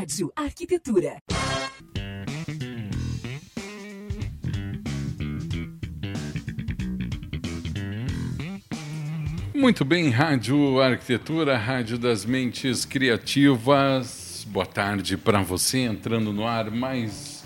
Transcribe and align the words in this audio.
Rádio 0.00 0.32
Arquitetura. 0.34 1.18
Muito 9.54 9.84
bem, 9.84 10.08
Rádio 10.08 10.80
Arquitetura, 10.80 11.58
Rádio 11.58 11.98
das 11.98 12.24
Mentes 12.24 12.86
Criativas. 12.86 14.46
Boa 14.48 14.64
tarde 14.64 15.18
para 15.18 15.42
você, 15.42 15.80
entrando 15.80 16.32
no 16.32 16.46
ar 16.46 16.70
mais 16.70 17.40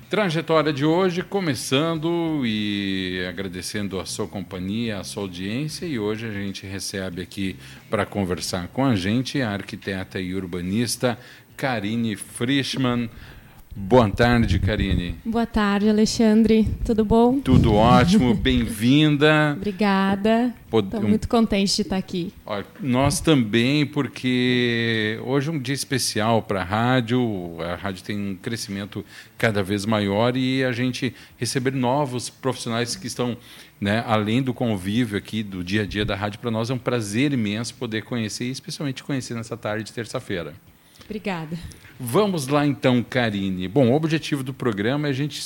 Trajetória 0.09 0.73
de 0.73 0.83
hoje 0.83 1.21
começando 1.21 2.41
e 2.43 3.23
agradecendo 3.29 3.99
a 3.99 4.05
sua 4.05 4.27
companhia, 4.27 4.99
a 4.99 5.03
sua 5.03 5.23
audiência 5.23 5.85
e 5.85 5.97
hoje 5.97 6.27
a 6.27 6.31
gente 6.31 6.65
recebe 6.65 7.21
aqui 7.21 7.55
para 7.89 8.05
conversar 8.05 8.67
com 8.69 8.83
a 8.83 8.95
gente 8.95 9.41
a 9.41 9.51
arquiteta 9.51 10.19
e 10.19 10.35
urbanista 10.35 11.17
Karine 11.61 12.15
Frischmann. 12.15 13.07
Boa 13.75 14.09
tarde, 14.09 14.57
Karine. 14.57 15.15
Boa 15.23 15.45
tarde, 15.45 15.87
Alexandre. 15.87 16.67
Tudo 16.83 17.05
bom? 17.05 17.39
Tudo 17.39 17.75
ótimo, 17.75 18.33
bem-vinda. 18.33 19.53
Obrigada. 19.55 20.55
Estou 20.73 21.03
muito 21.03 21.27
contente 21.27 21.75
de 21.75 21.83
estar 21.83 21.97
aqui. 21.97 22.33
Nós 22.79 23.19
também, 23.19 23.85
porque 23.85 25.19
hoje 25.23 25.49
é 25.49 25.51
um 25.51 25.59
dia 25.59 25.75
especial 25.75 26.41
para 26.41 26.61
a 26.61 26.63
rádio. 26.63 27.21
A 27.59 27.75
rádio 27.75 28.03
tem 28.03 28.17
um 28.17 28.35
crescimento 28.35 29.05
cada 29.37 29.61
vez 29.61 29.85
maior 29.85 30.35
e 30.35 30.63
a 30.63 30.71
gente 30.71 31.13
receber 31.37 31.73
novos 31.73 32.27
profissionais 32.27 32.95
que 32.95 33.05
estão 33.05 33.37
né, 33.79 34.03
além 34.07 34.41
do 34.41 34.51
convívio 34.51 35.15
aqui 35.15 35.43
do 35.43 35.63
dia 35.63 35.83
a 35.83 35.85
dia 35.85 36.03
da 36.05 36.15
rádio, 36.15 36.39
para 36.39 36.49
nós 36.49 36.71
é 36.71 36.73
um 36.73 36.79
prazer 36.79 37.31
imenso 37.33 37.75
poder 37.75 38.01
conhecer, 38.01 38.45
e 38.45 38.51
especialmente 38.51 39.03
conhecer 39.03 39.35
nessa 39.35 39.55
tarde 39.55 39.83
de 39.83 39.93
terça-feira. 39.93 40.55
Obrigada. 41.11 41.57
Vamos 41.99 42.47
lá 42.47 42.65
então, 42.65 43.03
Karine. 43.03 43.67
Bom, 43.67 43.89
o 43.89 43.93
objetivo 43.93 44.43
do 44.43 44.53
programa 44.53 45.07
é 45.07 45.09
a 45.09 45.13
gente 45.13 45.43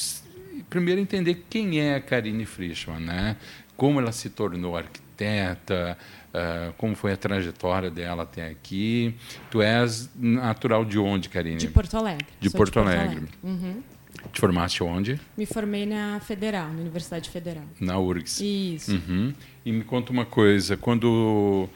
primeiro 0.70 1.02
entender 1.02 1.44
quem 1.50 1.80
é 1.80 1.96
a 1.96 2.00
Karine 2.00 2.46
Frischmann, 2.46 3.00
né? 3.00 3.36
Como 3.75 4.00
ela 4.00 4.12
se 4.12 4.30
tornou 4.30 4.78
arquiteta, 4.78 5.98
uh, 6.30 6.72
como 6.74 6.96
foi 6.96 7.14
a 7.14 7.18
trajetória 7.18 7.90
dela 7.90 8.22
até 8.22 8.48
aqui. 8.48 9.16
Tu 9.50 9.59
és 9.59 10.08
natural 10.16 10.86
de 10.86 11.00
onde, 11.00 11.30
Karine? 11.30 11.58
De 11.58 11.68
Porto 11.70 11.98
Alegre. 11.98 12.28
De, 12.40 12.50
Porto, 12.52 12.68
de 12.68 12.74
Porto, 12.74 12.80
Alegre. 12.81 13.18
Alegre. 13.18 13.30
Uhum. 13.44 13.84
Te 14.31 14.40
formaste 14.40 14.84
onde? 14.84 15.20
Me 15.36 15.48
formei 15.48 15.88
na 15.88 16.20
Federal, 16.20 16.68
na 16.68 16.80
Universidade 16.80 17.28
Federal. 17.28 17.66
Na 17.80 17.98
URGS. 17.98 18.40
Isso. 18.40 18.92
Uhum. 18.92 19.34
E 19.66 19.72
me 19.72 19.84
conta 19.84 20.12
uma 20.12 20.25
coisa, 20.25 20.78
quando 20.78 21.68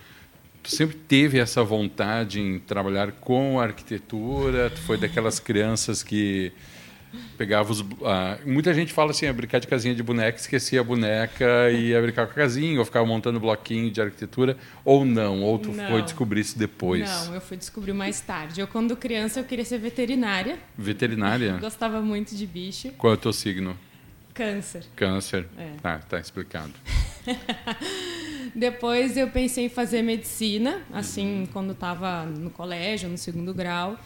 Tu 0.62 0.76
sempre 0.76 0.96
teve 0.96 1.40
essa 1.40 1.64
vontade 1.64 2.40
em 2.40 2.60
trabalhar 2.60 3.12
com 3.14 3.60
arquitetura? 3.60 4.70
Tu 4.70 4.82
foi 4.82 4.98
daquelas 4.98 5.40
crianças 5.40 6.04
que 6.04 6.52
pegava 7.38 7.72
os. 7.72 7.84
Ah, 8.04 8.38
muita 8.46 8.74
gente 8.74 8.94
fala 8.94 9.12
assim, 9.12 9.26
a 9.26 9.34
brincar 9.34 9.60
de 9.60 9.68
casinha 9.68 9.96
de 9.96 10.04
boneca, 10.04 10.38
esquecia 10.38 10.82
a 10.82 10.84
boneca 10.84 11.72
e 11.72 11.90
ia 11.90 12.02
brincar 12.02 12.26
com 12.28 12.34
a 12.34 12.36
casinha, 12.36 12.78
ou 12.78 12.86
ficava 12.86 13.06
montando 13.06 13.40
bloquinho 13.40 13.90
de 13.90 14.02
arquitetura, 14.02 14.58
ou 14.84 15.06
não, 15.06 15.42
ou 15.42 15.58
tu 15.58 15.72
não. 15.72 15.88
foi 15.88 16.02
descobrir 16.02 16.42
isso 16.42 16.58
depois? 16.58 17.10
Não, 17.10 17.36
eu 17.36 17.42
fui 17.42 17.58
descobrir 17.58 17.94
mais 17.94 18.20
tarde. 18.22 18.60
Eu, 18.60 18.68
quando 18.68 18.96
criança, 18.96 19.40
eu 19.40 19.44
queria 19.44 19.66
ser 19.66 19.78
veterinária. 19.80 20.60
Veterinária? 20.78 21.58
Gostava 21.62 22.02
muito 22.02 22.36
de 22.36 22.46
bicho. 22.46 22.92
Qual 22.98 23.14
é 23.14 23.16
o 23.16 23.18
teu 23.18 23.34
signo? 23.34 23.78
Câncer. 24.34 24.86
Câncer. 24.96 25.48
É. 25.58 25.72
Ah, 25.84 26.00
tá 26.00 26.20
explicado. 26.20 26.74
Depois 28.60 29.16
eu 29.16 29.30
pensei 29.30 29.66
em 29.66 29.70
fazer 29.70 30.02
medicina, 30.02 30.82
assim, 30.92 31.48
quando 31.54 31.72
estava 31.72 32.26
no 32.26 32.50
colégio, 32.50 33.08
no 33.08 33.18
segundo 33.18 33.54
grau. 33.54 33.98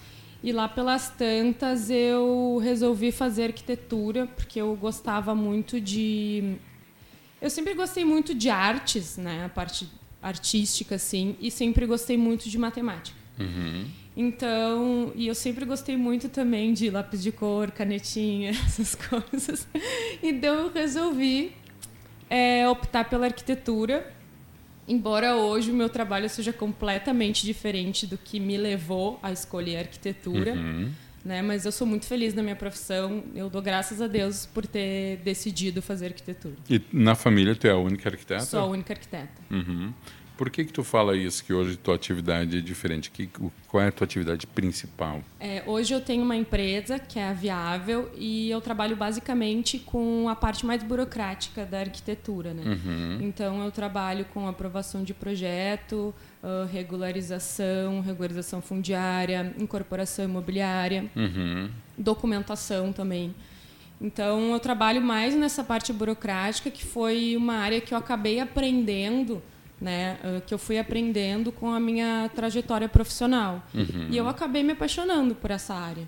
E 0.44 0.52
lá 0.52 0.70
pelas 0.70 1.10
tantas 1.10 1.90
eu 1.90 2.60
resolvi 2.62 3.12
fazer 3.12 3.46
arquitetura, 3.46 4.28
porque 4.28 4.62
eu 4.62 4.76
gostava 4.76 5.34
muito 5.34 5.82
de. 5.82 6.56
Eu 7.42 7.50
sempre 7.50 7.74
gostei 7.74 8.06
muito 8.06 8.36
de 8.36 8.52
artes, 8.52 9.18
né? 9.18 9.46
A 9.46 9.50
parte 9.50 9.90
artística, 10.22 10.96
assim, 10.96 11.36
e 11.42 11.50
sempre 11.50 11.88
gostei 11.88 12.16
muito 12.16 12.48
de 12.48 12.58
matemática. 12.60 13.18
Uhum. 13.40 13.86
Então, 14.16 15.12
e 15.16 15.26
eu 15.26 15.34
sempre 15.34 15.66
gostei 15.66 15.98
muito 15.98 16.30
também 16.30 16.74
de 16.74 16.92
lápis 16.92 17.24
de 17.24 17.32
cor, 17.32 17.72
canetinha, 17.72 18.52
essas 18.68 18.94
coisas. 18.94 19.68
Então 20.22 20.54
eu 20.54 20.72
resolvi 20.72 21.54
é, 22.30 22.70
optar 22.70 23.10
pela 23.10 23.26
arquitetura 23.26 24.14
embora 24.88 25.36
hoje 25.36 25.72
o 25.72 25.74
meu 25.74 25.90
trabalho 25.90 26.30
seja 26.30 26.52
completamente 26.52 27.46
diferente 27.46 28.06
do 28.06 28.18
que 28.18 28.40
me 28.40 28.58
levou 28.58 29.20
a 29.22 29.32
escolher 29.32 29.78
arquitetura, 29.78 30.54
uhum. 30.54 30.92
né? 31.24 31.42
Mas 31.42 31.66
eu 31.66 31.72
sou 31.72 31.88
muito 31.88 32.06
feliz 32.06 32.34
na 32.34 32.44
minha 32.44 32.56
profissão. 32.56 33.24
Eu 33.36 33.50
dou 33.50 33.62
graças 33.62 34.02
a 34.02 34.08
Deus 34.08 34.46
por 34.46 34.66
ter 34.66 35.18
decidido 35.18 35.82
fazer 35.82 36.08
arquitetura. 36.08 36.56
E 36.70 36.82
na 36.92 37.16
família 37.16 37.56
tu 37.56 37.68
é 37.68 37.72
a 37.72 37.78
única 37.78 38.10
arquiteta? 38.10 38.46
Sou 38.46 38.60
a 38.60 38.66
única 38.66 38.94
arquiteta. 38.94 39.42
Uhum. 39.50 39.94
Por 40.38 40.50
que 40.50 40.66
que 40.66 40.74
tu 40.74 40.84
fala 40.84 41.16
isso, 41.16 41.44
que 41.44 41.54
hoje 41.54 41.78
tua 41.78 41.96
atividade 41.96 42.58
é 42.58 42.62
diferente? 42.62 43.12
Que, 43.12 43.30
qual 43.68 43.84
é 43.84 43.88
a 43.88 43.92
tua 43.92 44.06
atividade 44.06 44.48
principal? 44.48 45.22
É, 45.40 45.64
hoje 45.66 45.94
eu 45.94 46.02
tenho 46.02 46.24
uma 46.24 46.36
empresa 46.36 46.98
que 46.98 47.20
é 47.20 47.30
a 47.30 47.34
Viável 47.34 48.12
e 48.18 48.50
eu 48.50 48.60
trabalho 48.60 48.96
basicamente 48.96 49.78
com 49.78 50.28
a 50.28 50.36
parte 50.36 50.66
mais 50.66 50.82
burocrática 50.82 51.66
da 51.66 51.82
arquitetura. 51.82 52.54
Né? 52.54 52.64
Uhum. 52.66 53.20
Então 53.22 53.64
eu 53.64 53.72
trabalho 53.72 54.26
com 54.34 54.48
aprovação 54.48 55.04
de 55.04 55.14
projeto, 55.14 56.14
regularização, 56.72 58.02
regularização 58.02 58.62
fundiária, 58.62 59.54
incorporação 59.60 60.26
imobiliária, 60.26 61.10
uhum. 61.16 61.70
documentação 61.98 62.92
também. 62.92 63.34
Então 64.02 64.52
eu 64.52 64.60
trabalho 64.60 65.02
mais 65.02 65.36
nessa 65.36 65.64
parte 65.64 65.94
burocrática, 65.94 66.70
que 66.70 66.84
foi 66.84 67.38
uma 67.38 67.56
área 67.56 67.80
que 67.80 67.94
eu 67.94 67.98
acabei 67.98 68.40
aprendendo 68.40 69.42
né, 69.80 70.18
que 70.48 70.54
eu 70.54 70.58
fui 70.58 70.78
aprendendo 70.78 71.52
com 71.52 71.70
a 71.70 71.80
minha 71.80 72.30
trajetória 72.34 72.88
profissional. 72.88 73.62
Uhum. 73.74 74.08
E 74.10 74.18
eu 74.18 74.28
acabei 74.28 74.64
me 74.64 74.72
apaixonando 74.72 75.36
por 75.36 75.52
essa 75.52 75.74
área. 75.74 76.08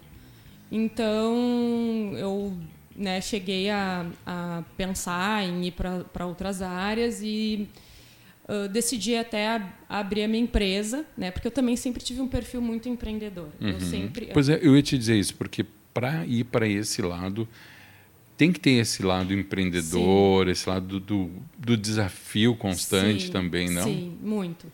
Então, 0.71 2.13
eu 2.17 2.57
né, 2.95 3.21
cheguei 3.21 3.69
a, 3.69 4.05
a, 4.25 4.63
pensar 4.77 5.43
em 5.43 5.65
ir 5.65 5.71
para 5.71 6.25
outras 6.25 6.61
áreas 6.61 7.21
e 7.21 7.67
uh, 8.47 8.69
decidi 8.69 9.15
até 9.15 9.61
abrir 9.89 10.23
a 10.23 10.27
minha 10.27 10.41
empresa, 10.41 11.05
né, 11.17 11.31
porque 11.31 11.47
eu 11.47 11.51
também 11.51 11.75
sempre 11.75 12.01
tive 12.01 12.21
um 12.21 12.27
perfil 12.27 12.61
muito 12.61 12.87
empreendedor. 12.87 13.49
Uhum. 13.59 13.69
Eu 13.69 13.79
sempre, 13.81 14.29
pois 14.33 14.49
é, 14.49 14.59
eu 14.61 14.75
ia 14.75 14.81
te 14.81 14.97
dizer 14.97 15.17
isso, 15.17 15.35
porque 15.35 15.65
para 15.93 16.25
ir 16.25 16.45
para 16.45 16.67
esse 16.67 17.01
lado 17.01 17.47
tem 18.37 18.51
que 18.51 18.59
ter 18.59 18.71
esse 18.71 19.03
lado 19.03 19.33
empreendedor, 19.33 20.45
Sim. 20.45 20.51
esse 20.51 20.69
lado 20.69 20.99
do, 20.99 21.29
do 21.57 21.77
desafio 21.77 22.55
constante 22.55 23.27
Sim. 23.27 23.31
também, 23.31 23.69
não? 23.69 23.83
Sim, 23.83 24.17
muito. 24.21 24.71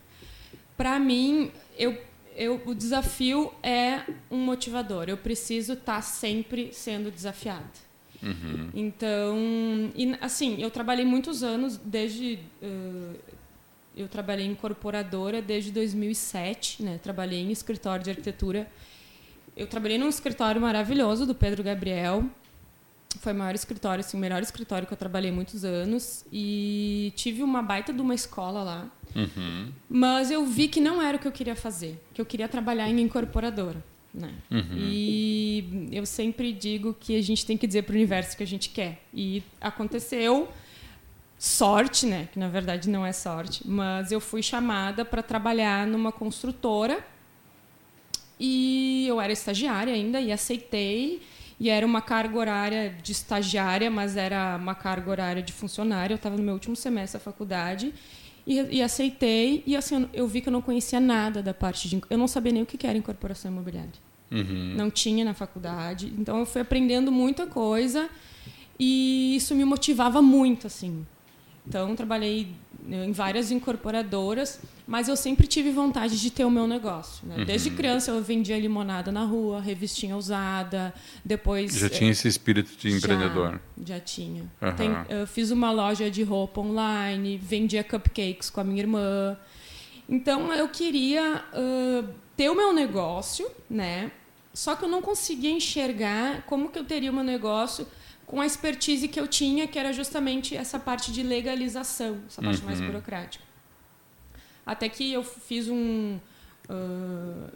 Para 0.76 0.98
mim, 0.98 1.50
eu, 1.78 1.96
eu, 2.36 2.60
o 2.66 2.74
desafio 2.74 3.52
é 3.62 4.00
um 4.30 4.38
motivador. 4.38 5.08
Eu 5.08 5.16
preciso 5.16 5.74
estar 5.74 5.96
tá 5.96 6.02
sempre 6.02 6.70
sendo 6.72 7.10
desafiada. 7.10 7.70
Uhum. 8.22 8.70
Então, 8.74 9.36
e, 9.96 10.16
assim, 10.20 10.60
eu 10.60 10.70
trabalhei 10.70 11.04
muitos 11.04 11.42
anos 11.42 11.76
desde 11.76 12.38
uh, 12.62 13.16
eu 13.96 14.08
trabalhei 14.08 14.46
em 14.46 14.52
incorporadora 14.52 15.42
desde 15.42 15.70
2007, 15.70 16.82
né? 16.82 16.98
Trabalhei 17.02 17.40
em 17.40 17.50
escritório 17.50 18.02
de 18.02 18.10
arquitetura. 18.10 18.66
Eu 19.56 19.66
trabalhei 19.66 19.98
num 19.98 20.08
escritório 20.08 20.60
maravilhoso 20.60 21.26
do 21.26 21.34
Pedro 21.34 21.62
Gabriel. 21.62 22.24
Foi 23.20 23.32
o 23.32 23.36
maior 23.36 23.54
escritório, 23.54 24.04
assim, 24.04 24.16
o 24.16 24.20
melhor 24.20 24.42
escritório 24.42 24.86
que 24.86 24.92
eu 24.92 24.98
trabalhei 24.98 25.30
muitos 25.30 25.64
anos. 25.64 26.24
E 26.32 27.12
tive 27.16 27.42
uma 27.42 27.62
baita 27.62 27.92
de 27.92 28.00
uma 28.00 28.14
escola 28.14 28.62
lá. 28.62 28.90
Uhum. 29.14 29.72
Mas 29.88 30.30
eu 30.30 30.44
vi 30.46 30.68
que 30.68 30.80
não 30.80 31.00
era 31.00 31.16
o 31.16 31.20
que 31.20 31.28
eu 31.28 31.32
queria 31.32 31.54
fazer. 31.54 32.02
Que 32.14 32.20
eu 32.20 32.26
queria 32.26 32.48
trabalhar 32.48 32.88
em 32.88 33.00
incorporadora. 33.00 33.82
Né? 34.12 34.30
Uhum. 34.50 34.76
E 34.76 35.88
eu 35.90 36.04
sempre 36.04 36.52
digo 36.52 36.94
que 36.98 37.16
a 37.16 37.22
gente 37.22 37.46
tem 37.46 37.56
que 37.56 37.66
dizer 37.66 37.82
para 37.82 37.92
o 37.92 37.96
universo 37.96 38.36
que 38.36 38.42
a 38.42 38.46
gente 38.46 38.68
quer. 38.68 39.02
E 39.14 39.42
aconteceu 39.60 40.48
sorte, 41.38 42.06
né? 42.06 42.28
Que 42.32 42.38
na 42.38 42.48
verdade 42.48 42.88
não 42.88 43.04
é 43.04 43.12
sorte, 43.12 43.66
mas 43.66 44.12
eu 44.12 44.20
fui 44.20 44.42
chamada 44.42 45.04
para 45.04 45.22
trabalhar 45.22 45.86
numa 45.88 46.12
construtora 46.12 47.04
e 48.38 49.06
eu 49.08 49.20
era 49.20 49.32
estagiária 49.32 49.92
ainda 49.92 50.20
e 50.20 50.30
aceitei. 50.30 51.22
E 51.62 51.70
era 51.70 51.86
uma 51.86 52.02
carga 52.02 52.36
horária 52.36 52.92
de 53.00 53.12
estagiária, 53.12 53.88
mas 53.88 54.16
era 54.16 54.58
uma 54.60 54.74
carga 54.74 55.08
horária 55.08 55.40
de 55.40 55.52
funcionária. 55.52 56.12
Eu 56.12 56.16
estava 56.16 56.36
no 56.36 56.42
meu 56.42 56.54
último 56.54 56.74
semestre 56.74 57.20
da 57.20 57.24
faculdade 57.24 57.94
e, 58.44 58.78
e, 58.78 58.82
aceitei. 58.82 59.62
E 59.64 59.76
assim, 59.76 60.08
eu 60.12 60.26
vi 60.26 60.40
que 60.40 60.48
eu 60.48 60.52
não 60.52 60.60
conhecia 60.60 60.98
nada 60.98 61.40
da 61.40 61.54
parte 61.54 61.88
de. 61.88 62.02
Eu 62.10 62.18
não 62.18 62.26
sabia 62.26 62.50
nem 62.50 62.64
o 62.64 62.66
que 62.66 62.84
era 62.84 62.98
incorporação 62.98 63.48
imobiliária. 63.48 63.92
Uhum. 64.28 64.74
Não 64.76 64.90
tinha 64.90 65.24
na 65.24 65.34
faculdade. 65.34 66.12
Então 66.18 66.40
eu 66.40 66.46
fui 66.46 66.60
aprendendo 66.60 67.12
muita 67.12 67.46
coisa 67.46 68.10
e 68.76 69.36
isso 69.36 69.54
me 69.54 69.64
motivava 69.64 70.20
muito, 70.20 70.66
assim. 70.66 71.06
Então, 71.64 71.94
trabalhei 71.94 72.48
em 72.88 73.12
várias 73.12 73.50
incorporadoras, 73.50 74.60
mas 74.86 75.08
eu 75.08 75.16
sempre 75.16 75.46
tive 75.46 75.70
vontade 75.70 76.20
de 76.20 76.30
ter 76.30 76.44
o 76.44 76.50
meu 76.50 76.66
negócio. 76.66 77.26
Né? 77.26 77.36
Uhum. 77.38 77.44
Desde 77.44 77.70
criança 77.70 78.10
eu 78.10 78.22
vendia 78.22 78.58
limonada 78.58 79.12
na 79.12 79.24
rua, 79.24 79.60
revistinha 79.60 80.16
usada, 80.16 80.92
depois... 81.24 81.74
Já 81.74 81.88
tinha 81.88 82.10
esse 82.10 82.26
espírito 82.26 82.76
de 82.76 82.96
empreendedor? 82.96 83.60
Já, 83.78 83.94
já 83.94 84.00
tinha. 84.00 84.50
Uhum. 84.60 84.74
Tem, 84.74 84.90
eu 85.08 85.26
fiz 85.26 85.50
uma 85.50 85.70
loja 85.70 86.10
de 86.10 86.22
roupa 86.22 86.60
online, 86.60 87.36
vendia 87.36 87.84
cupcakes 87.84 88.50
com 88.50 88.60
a 88.60 88.64
minha 88.64 88.80
irmã. 88.80 89.36
Então, 90.08 90.52
eu 90.52 90.68
queria 90.68 91.44
uh, 91.54 92.08
ter 92.36 92.50
o 92.50 92.54
meu 92.54 92.72
negócio, 92.72 93.48
né? 93.70 94.10
Só 94.52 94.74
que 94.74 94.84
eu 94.84 94.88
não 94.88 95.00
conseguia 95.00 95.50
enxergar 95.50 96.42
como 96.42 96.68
que 96.68 96.78
eu 96.78 96.84
teria 96.84 97.10
o 97.10 97.14
meu 97.14 97.24
negócio 97.24 97.86
com 98.32 98.40
a 98.40 98.46
expertise 98.46 99.08
que 99.08 99.20
eu 99.20 99.28
tinha, 99.28 99.68
que 99.68 99.78
era 99.78 99.92
justamente 99.92 100.56
essa 100.56 100.78
parte 100.80 101.12
de 101.12 101.22
legalização, 101.22 102.18
essa 102.26 102.40
parte 102.40 102.60
uhum. 102.60 102.64
mais 102.64 102.80
burocrática. 102.80 103.44
Até 104.64 104.88
que 104.88 105.12
eu 105.12 105.22
fiz 105.22 105.68
um, 105.68 106.18
uh, 106.66 107.52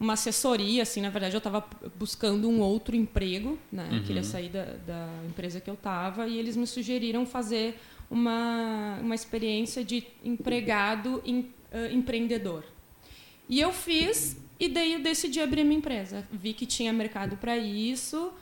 uma 0.00 0.14
assessoria, 0.14 0.82
assim, 0.82 1.00
na 1.00 1.10
verdade 1.10 1.36
eu 1.36 1.38
estava 1.38 1.64
buscando 1.96 2.48
um 2.50 2.58
outro 2.58 2.96
emprego, 2.96 3.56
né? 3.70 3.88
Uhum. 3.92 4.02
Queria 4.02 4.24
sair 4.24 4.48
da, 4.48 4.64
da 4.84 5.08
empresa 5.28 5.60
que 5.60 5.70
eu 5.70 5.74
estava 5.74 6.26
e 6.26 6.40
eles 6.40 6.56
me 6.56 6.66
sugeriram 6.66 7.24
fazer 7.24 7.78
uma, 8.10 8.98
uma 9.00 9.14
experiência 9.14 9.84
de 9.84 10.04
empregado 10.24 11.22
em, 11.24 11.42
uh, 11.70 11.92
empreendedor. 11.92 12.64
E 13.48 13.60
eu 13.60 13.72
fiz 13.72 14.36
e 14.58 14.68
daí 14.68 14.94
eu 14.94 15.00
decidi 15.00 15.38
abrir 15.38 15.62
minha 15.62 15.78
empresa. 15.78 16.26
Vi 16.32 16.52
que 16.52 16.66
tinha 16.66 16.92
mercado 16.92 17.36
para 17.36 17.56
isso 17.56 18.32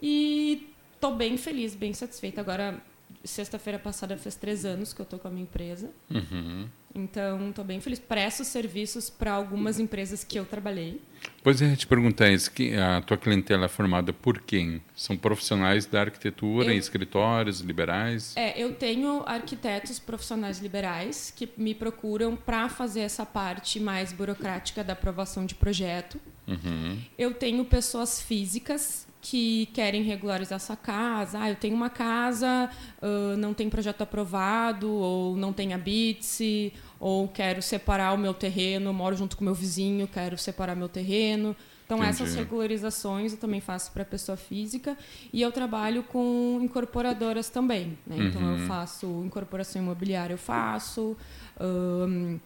e 0.00 0.68
Estou 0.96 1.14
bem 1.14 1.36
feliz, 1.36 1.74
bem 1.74 1.92
satisfeita. 1.92 2.40
Agora, 2.40 2.82
sexta-feira 3.22 3.78
passada 3.78 4.16
fez 4.16 4.34
três 4.34 4.64
anos 4.64 4.92
que 4.92 5.00
eu 5.00 5.04
estou 5.04 5.18
com 5.18 5.28
a 5.28 5.30
minha 5.30 5.42
empresa. 5.42 5.90
Uhum. 6.10 6.66
Então, 6.94 7.50
estou 7.50 7.64
bem 7.64 7.78
feliz. 7.78 7.98
Presto 7.98 8.42
serviços 8.42 9.10
para 9.10 9.32
algumas 9.32 9.78
empresas 9.78 10.24
que 10.24 10.38
eu 10.38 10.46
trabalhei. 10.46 11.00
Pois 11.42 11.60
é, 11.60 11.76
te 11.76 11.86
perguntar 11.86 12.30
isso, 12.30 12.50
que 12.50 12.74
a 12.74 13.02
tua 13.02 13.18
clientela 13.18 13.66
é 13.66 13.68
formada 13.68 14.12
por 14.14 14.40
quem? 14.40 14.80
São 14.94 15.16
profissionais 15.16 15.84
da 15.84 16.00
arquitetura, 16.00 16.72
eu, 16.72 16.78
escritórios 16.78 17.60
liberais? 17.60 18.34
É, 18.34 18.58
eu 18.58 18.74
tenho 18.74 19.22
arquitetos 19.26 19.98
profissionais 19.98 20.58
liberais 20.58 21.30
que 21.36 21.48
me 21.58 21.74
procuram 21.74 22.34
para 22.34 22.68
fazer 22.70 23.00
essa 23.00 23.26
parte 23.26 23.78
mais 23.78 24.12
burocrática 24.12 24.82
da 24.82 24.94
aprovação 24.94 25.44
de 25.44 25.54
projeto. 25.54 26.18
Uhum. 26.48 26.98
Eu 27.18 27.34
tenho 27.34 27.64
pessoas 27.66 28.22
físicas 28.22 29.05
que 29.28 29.66
querem 29.72 30.04
regularizar 30.04 30.60
sua 30.60 30.76
casa. 30.76 31.40
Ah, 31.40 31.50
eu 31.50 31.56
tenho 31.56 31.74
uma 31.74 31.90
casa, 31.90 32.70
uh, 33.02 33.36
não 33.36 33.52
tem 33.52 33.68
projeto 33.68 34.02
aprovado, 34.02 34.88
ou 34.88 35.36
não 35.36 35.52
tem 35.52 35.74
habite, 35.74 36.72
ou 37.00 37.26
quero 37.26 37.60
separar 37.60 38.12
o 38.12 38.18
meu 38.18 38.32
terreno, 38.32 38.92
moro 38.92 39.16
junto 39.16 39.36
com 39.36 39.44
meu 39.44 39.54
vizinho, 39.54 40.06
quero 40.06 40.38
separar 40.38 40.76
meu 40.76 40.88
terreno. 40.88 41.56
Então, 41.84 41.98
Entendi. 41.98 42.22
essas 42.22 42.36
regularizações 42.36 43.32
eu 43.32 43.38
também 43.38 43.60
faço 43.60 43.90
para 43.90 44.04
pessoa 44.04 44.36
física 44.36 44.96
e 45.32 45.42
eu 45.42 45.50
trabalho 45.50 46.04
com 46.04 46.60
incorporadoras 46.62 47.48
também. 47.48 47.98
Né? 48.06 48.28
Então, 48.28 48.40
uhum. 48.40 48.60
eu 48.60 48.66
faço 48.66 49.24
incorporação 49.24 49.82
imobiliária, 49.82 50.34
eu 50.34 50.38
faço. 50.38 51.16
Um, 51.60 52.38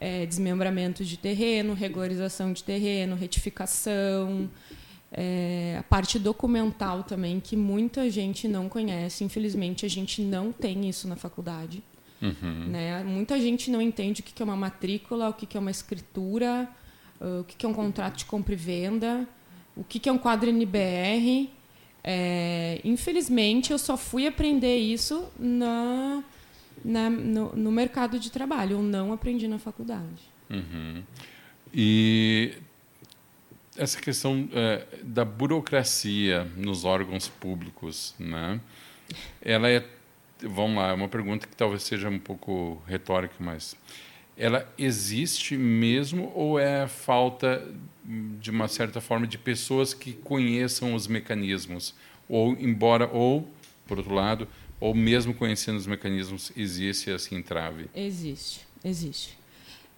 é, 0.00 0.24
desmembramento 0.26 1.04
de 1.04 1.16
terreno, 1.16 1.74
regularização 1.74 2.52
de 2.52 2.62
terreno, 2.62 3.16
retificação, 3.16 4.48
é, 5.10 5.76
a 5.78 5.82
parte 5.82 6.18
documental 6.18 7.02
também, 7.02 7.40
que 7.40 7.56
muita 7.56 8.10
gente 8.10 8.46
não 8.46 8.68
conhece. 8.68 9.24
Infelizmente, 9.24 9.86
a 9.86 9.88
gente 9.88 10.22
não 10.22 10.52
tem 10.52 10.88
isso 10.88 11.08
na 11.08 11.16
faculdade. 11.16 11.82
Uhum. 12.20 12.68
Né? 12.68 13.02
Muita 13.04 13.40
gente 13.40 13.70
não 13.70 13.80
entende 13.80 14.20
o 14.20 14.24
que 14.24 14.42
é 14.42 14.44
uma 14.44 14.56
matrícula, 14.56 15.28
o 15.28 15.32
que 15.32 15.56
é 15.56 15.60
uma 15.60 15.70
escritura, 15.70 16.68
o 17.20 17.44
que 17.44 17.64
é 17.64 17.68
um 17.68 17.74
contrato 17.74 18.16
de 18.16 18.24
compra 18.24 18.52
e 18.52 18.56
venda, 18.56 19.26
o 19.76 19.84
que 19.84 20.08
é 20.08 20.12
um 20.12 20.18
quadro 20.18 20.50
NBR. 20.50 21.50
É, 22.02 22.80
infelizmente, 22.84 23.72
eu 23.72 23.78
só 23.78 23.96
fui 23.96 24.26
aprender 24.26 24.76
isso 24.76 25.28
na, 25.38 26.22
na 26.84 27.10
no, 27.10 27.54
no, 27.54 27.72
mercado 27.72 28.18
de 28.18 28.30
trabalho. 28.30 28.76
Eu 28.76 28.82
não 28.82 29.12
aprendi 29.12 29.46
na 29.48 29.58
faculdade. 29.58 30.30
Uhum. 30.50 31.02
E 31.72 32.54
essa 33.78 34.00
questão 34.00 34.48
é, 34.52 34.84
da 35.02 35.24
burocracia 35.24 36.44
nos 36.56 36.84
órgãos 36.84 37.28
públicos, 37.28 38.14
né? 38.18 38.60
Ela 39.40 39.70
é, 39.70 39.84
vamos 40.42 40.76
lá, 40.76 40.88
é 40.88 40.92
uma 40.92 41.08
pergunta 41.08 41.46
que 41.46 41.56
talvez 41.56 41.84
seja 41.84 42.08
um 42.08 42.18
pouco 42.18 42.82
retórica, 42.86 43.34
mas 43.38 43.76
ela 44.36 44.68
existe 44.76 45.56
mesmo 45.56 46.32
ou 46.34 46.58
é 46.58 46.86
falta 46.86 47.66
de 48.40 48.50
uma 48.50 48.68
certa 48.68 49.00
forma 49.00 49.26
de 49.26 49.38
pessoas 49.38 49.94
que 49.94 50.12
conheçam 50.12 50.94
os 50.94 51.06
mecanismos? 51.06 51.94
Ou 52.28 52.52
embora 52.58 53.08
ou 53.08 53.48
por 53.86 53.98
outro 53.98 54.14
lado 54.14 54.48
ou 54.80 54.94
mesmo 54.94 55.34
conhecendo 55.34 55.76
os 55.76 55.86
mecanismos 55.86 56.52
existe 56.56 57.10
esse 57.10 57.34
entrave? 57.34 57.88
Existe 57.94 58.66
existe 58.84 59.37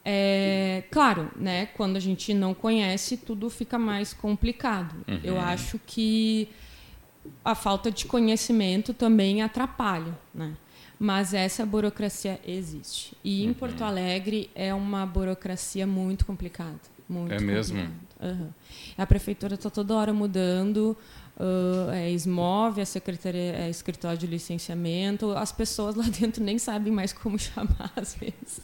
é, 0.05 0.85
claro, 0.91 1.31
né, 1.37 1.67
quando 1.67 1.97
a 1.97 2.01
gente 2.01 2.33
não 2.33 2.55
conhece, 2.55 3.17
tudo 3.17 3.51
fica 3.51 3.79
mais 3.79 4.13
complicado. 4.13 4.95
Uhum. 5.07 5.21
Eu 5.23 5.39
acho 5.39 5.79
que 5.87 6.49
a 7.45 7.55
falta 7.55 7.91
de 7.91 8.07
conhecimento 8.07 8.95
também 8.95 9.43
atrapalha, 9.43 10.19
né? 10.35 10.55
Mas 10.99 11.33
essa 11.33 11.65
burocracia 11.65 12.39
existe. 12.47 13.17
E 13.25 13.45
uhum. 13.45 13.51
em 13.51 13.55
Porto 13.55 13.83
Alegre 13.83 14.51
é 14.55 14.73
uma 14.75 15.07
burocracia 15.07 15.87
muito 15.87 16.27
complicada. 16.27 16.79
Muito 17.09 17.33
é 17.33 17.41
mesmo? 17.41 17.81
Uhum. 18.21 18.51
A 18.97 19.07
prefeitura 19.07 19.55
está 19.55 19.71
toda 19.71 19.95
hora 19.95 20.13
mudando 20.13 20.97
uh, 21.41 21.91
é 21.91 22.11
SMOV, 22.11 22.83
a 22.83 22.87
secretaria, 22.87 23.57
é 23.57 23.71
escritório 23.71 24.19
de 24.19 24.27
licenciamento. 24.27 25.33
As 25.33 25.51
pessoas 25.51 25.95
lá 25.95 26.05
dentro 26.21 26.45
nem 26.45 26.59
sabem 26.59 26.93
mais 26.93 27.13
como 27.13 27.39
chamar, 27.39 27.91
às 27.97 28.15
vezes. 28.15 28.61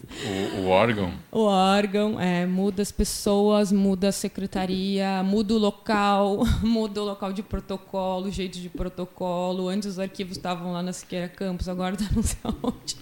O, 0.59 0.61
o 0.63 0.69
órgão? 0.69 1.13
O 1.33 1.43
órgão, 1.45 2.21
é, 2.21 2.47
muda 2.47 2.83
as 2.83 2.93
pessoas, 2.93 3.73
muda 3.73 4.09
a 4.09 4.13
secretaria, 4.13 5.23
muda 5.23 5.55
o 5.55 5.59
local, 5.59 6.45
muda 6.63 7.03
o 7.03 7.05
local 7.05 7.33
de 7.33 7.43
protocolo, 7.43 8.27
o 8.27 8.31
jeito 8.31 8.59
de 8.59 8.69
protocolo. 8.69 9.69
Antes 9.69 9.91
os 9.91 9.99
arquivos 9.99 10.37
estavam 10.37 10.73
lá 10.73 10.83
na 10.83 10.93
Siqueira 10.93 11.29
Campos, 11.29 11.69
agora 11.69 11.95
está 11.95 12.07
não 12.15 12.23
sei 12.23 12.39
onde. 12.63 12.97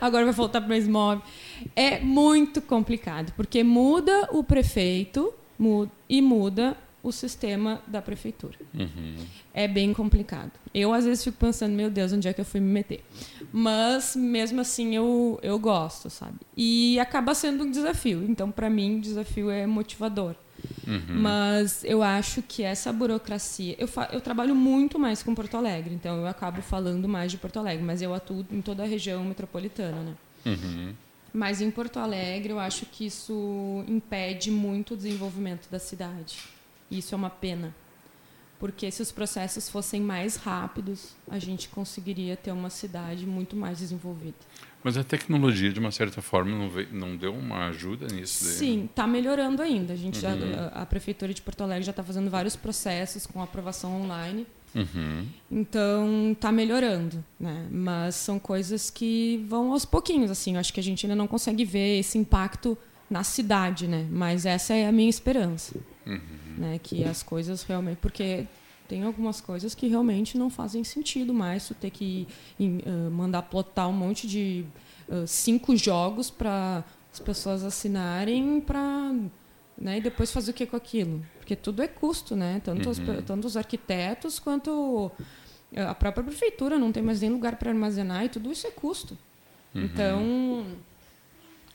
Agora 0.00 0.24
vai 0.24 0.32
voltar 0.32 0.60
para 0.60 0.74
o 0.74 0.76
SMOV. 0.76 1.20
É 1.74 1.98
muito 2.00 2.62
complicado, 2.62 3.32
porque 3.36 3.64
muda 3.64 4.28
o 4.32 4.44
prefeito 4.44 5.34
muda, 5.58 5.90
e 6.08 6.22
muda 6.22 6.76
o 7.02 7.12
sistema 7.12 7.80
da 7.86 8.02
prefeitura. 8.02 8.56
Uhum. 8.74 9.16
É 9.54 9.68
bem 9.68 9.92
complicado. 9.92 10.52
Eu, 10.74 10.92
às 10.92 11.04
vezes, 11.04 11.24
fico 11.24 11.38
pensando, 11.38 11.72
meu 11.72 11.90
Deus, 11.90 12.12
onde 12.12 12.28
é 12.28 12.32
que 12.32 12.40
eu 12.40 12.44
fui 12.44 12.60
me 12.60 12.70
meter? 12.70 13.04
Mas, 13.52 14.16
mesmo 14.16 14.60
assim, 14.60 14.94
eu, 14.94 15.38
eu 15.42 15.58
gosto, 15.58 16.10
sabe? 16.10 16.38
E 16.56 16.98
acaba 16.98 17.34
sendo 17.34 17.64
um 17.64 17.70
desafio. 17.70 18.24
Então, 18.28 18.50
para 18.50 18.68
mim, 18.68 18.98
o 18.98 19.00
desafio 19.00 19.50
é 19.50 19.66
motivador. 19.66 20.34
Uhum. 20.86 21.20
Mas 21.20 21.84
eu 21.84 22.02
acho 22.02 22.42
que 22.42 22.62
essa 22.62 22.92
burocracia. 22.92 23.76
Eu, 23.78 23.86
fa 23.86 24.08
eu 24.12 24.20
trabalho 24.20 24.54
muito 24.54 24.98
mais 24.98 25.22
com 25.22 25.34
Porto 25.34 25.56
Alegre, 25.56 25.94
então 25.94 26.16
eu 26.16 26.26
acabo 26.26 26.62
falando 26.62 27.06
mais 27.08 27.30
de 27.30 27.38
Porto 27.38 27.58
Alegre, 27.58 27.84
mas 27.84 28.02
eu 28.02 28.12
atuo 28.12 28.44
em 28.50 28.60
toda 28.60 28.82
a 28.82 28.86
região 28.86 29.24
metropolitana, 29.24 30.02
né? 30.02 30.14
Uhum. 30.46 30.94
Mas 31.32 31.60
em 31.60 31.70
Porto 31.70 31.98
Alegre 31.98 32.52
eu 32.52 32.58
acho 32.58 32.86
que 32.86 33.06
isso 33.06 33.84
impede 33.86 34.50
muito 34.50 34.94
o 34.94 34.96
desenvolvimento 34.96 35.70
da 35.70 35.78
cidade. 35.78 36.38
E 36.90 36.98
isso 36.98 37.14
é 37.14 37.16
uma 37.16 37.30
pena. 37.30 37.74
Porque 38.58 38.90
se 38.90 39.00
os 39.00 39.12
processos 39.12 39.68
fossem 39.68 40.00
mais 40.00 40.34
rápidos, 40.36 41.14
a 41.28 41.38
gente 41.38 41.68
conseguiria 41.68 42.36
ter 42.36 42.50
uma 42.50 42.70
cidade 42.70 43.24
muito 43.24 43.54
mais 43.54 43.78
desenvolvida. 43.78 44.36
Mas 44.82 44.96
a 44.96 45.04
tecnologia, 45.04 45.72
de 45.72 45.78
uma 45.78 45.90
certa 45.90 46.20
forma, 46.20 46.50
não, 46.56 46.68
veio, 46.68 46.88
não 46.92 47.16
deu 47.16 47.34
uma 47.34 47.66
ajuda 47.66 48.06
nisso? 48.08 48.44
Daí? 48.44 48.54
Sim, 48.54 48.84
está 48.84 49.06
melhorando 49.06 49.62
ainda. 49.62 49.92
A, 49.92 49.96
gente 49.96 50.16
uhum. 50.16 50.20
já, 50.20 50.70
a, 50.72 50.82
a, 50.82 50.86
Prefeitura 50.86 51.32
de 51.32 51.42
Porto 51.42 51.62
Alegre 51.62 51.84
já 51.84 51.90
está 51.90 52.02
fazendo 52.02 52.30
vários 52.30 52.56
processos 52.56 53.26
com 53.26 53.40
aprovação 53.40 54.02
online. 54.02 54.46
Uhum. 54.74 55.26
Então, 55.50 56.32
está 56.32 56.50
melhorando. 56.50 57.24
Né? 57.38 57.66
Mas 57.70 58.16
são 58.16 58.38
coisas 58.38 58.90
que 58.90 59.44
vão 59.48 59.72
aos 59.72 59.84
pouquinhos. 59.84 60.30
assim. 60.30 60.54
Eu 60.54 60.60
acho 60.60 60.72
que 60.72 60.80
a 60.80 60.82
gente 60.82 61.06
ainda 61.06 61.16
não 61.16 61.26
consegue 61.26 61.64
ver 61.64 61.98
esse 61.98 62.18
impacto 62.18 62.76
na 63.10 63.24
cidade, 63.24 63.86
né? 63.86 64.06
Mas 64.10 64.46
essa 64.46 64.74
é 64.74 64.86
a 64.86 64.92
minha 64.92 65.08
esperança. 65.08 65.74
Uhum. 66.08 66.20
Né? 66.56 66.80
Que 66.82 67.04
as 67.04 67.22
coisas 67.22 67.62
realmente... 67.62 67.98
Porque 67.98 68.46
tem 68.88 69.02
algumas 69.02 69.40
coisas 69.40 69.74
que 69.74 69.86
realmente 69.86 70.38
não 70.38 70.48
fazem 70.48 70.82
sentido 70.82 71.34
mais 71.34 71.68
tu 71.68 71.74
ter 71.74 71.90
que 71.90 72.26
uh, 72.58 73.10
mandar 73.10 73.42
plotar 73.42 73.88
um 73.88 73.92
monte 73.92 74.26
de 74.26 74.64
uh, 75.08 75.26
cinco 75.26 75.76
jogos 75.76 76.30
para 76.30 76.82
as 77.12 77.20
pessoas 77.20 77.62
assinarem 77.62 78.60
para 78.60 79.14
né, 79.76 79.98
e 79.98 80.00
depois 80.00 80.32
fazer 80.32 80.52
o 80.52 80.54
que 80.54 80.66
com 80.66 80.76
aquilo 80.76 81.22
porque 81.38 81.54
tudo 81.54 81.82
é 81.82 81.86
custo 81.86 82.34
né 82.34 82.60
tanto, 82.64 82.86
uhum. 82.86 82.90
os, 82.90 83.24
tanto 83.26 83.46
os 83.46 83.56
arquitetos 83.56 84.38
quanto 84.38 85.12
a 85.76 85.94
própria 85.94 86.24
prefeitura 86.24 86.78
não 86.78 86.90
tem 86.90 87.02
mais 87.02 87.20
nem 87.20 87.30
lugar 87.30 87.56
para 87.56 87.70
armazenar 87.70 88.24
e 88.24 88.28
tudo 88.30 88.50
isso 88.50 88.66
é 88.66 88.70
custo 88.70 89.16
uhum. 89.74 89.84
então 89.84 90.66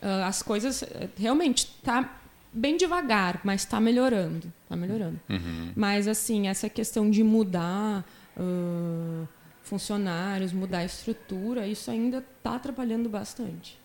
uh, 0.02 0.24
as 0.26 0.42
coisas 0.42 0.84
realmente 1.16 1.68
tá 1.84 2.23
bem 2.54 2.78
devagar, 2.78 3.42
mas 3.44 3.62
está 3.62 3.80
melhorando. 3.80 4.52
Está 4.64 4.76
melhorando. 4.76 5.20
Uhum. 5.30 5.72
Mas, 5.76 6.08
assim, 6.08 6.48
essa 6.48 6.70
questão 6.70 7.10
de 7.10 7.24
mudar 7.24 8.06
uh, 8.38 9.28
funcionários, 9.64 10.54
mudar 10.54 10.80
a 10.80 10.86
estrutura, 10.86 11.68
isso 11.68 11.90
ainda 11.90 12.24
está 12.38 12.56
atrapalhando 12.56 13.10
bastante. 13.10 13.78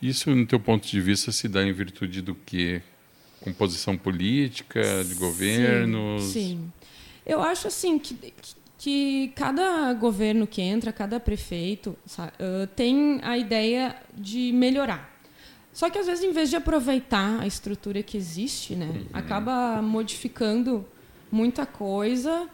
Isso, 0.00 0.34
no 0.34 0.46
teu 0.46 0.60
ponto 0.60 0.86
de 0.86 1.00
vista, 1.00 1.30
se 1.32 1.48
dá 1.48 1.62
em 1.62 1.72
virtude 1.72 2.22
do 2.22 2.34
quê? 2.34 2.82
Composição 3.40 3.96
política, 3.96 5.04
de 5.04 5.14
governos? 5.14 6.24
Sim, 6.24 6.32
sim. 6.32 6.72
Eu 7.24 7.42
acho, 7.42 7.68
assim, 7.68 7.98
que, 7.98 8.32
que 8.78 9.32
cada 9.34 9.92
governo 9.94 10.46
que 10.46 10.62
entra, 10.62 10.92
cada 10.92 11.18
prefeito, 11.18 11.96
sabe, 12.06 12.32
uh, 12.40 12.66
tem 12.68 13.20
a 13.22 13.36
ideia 13.36 13.96
de 14.14 14.52
melhorar. 14.52 15.15
Só 15.76 15.90
que 15.90 15.98
às 15.98 16.06
vezes, 16.06 16.24
em 16.24 16.32
vez 16.32 16.48
de 16.48 16.56
aproveitar 16.56 17.38
a 17.38 17.46
estrutura 17.46 18.02
que 18.02 18.16
existe, 18.16 18.74
né, 18.74 18.86
uhum. 18.86 19.06
acaba 19.12 19.82
modificando 19.82 20.86
muita 21.30 21.66
coisa 21.66 22.48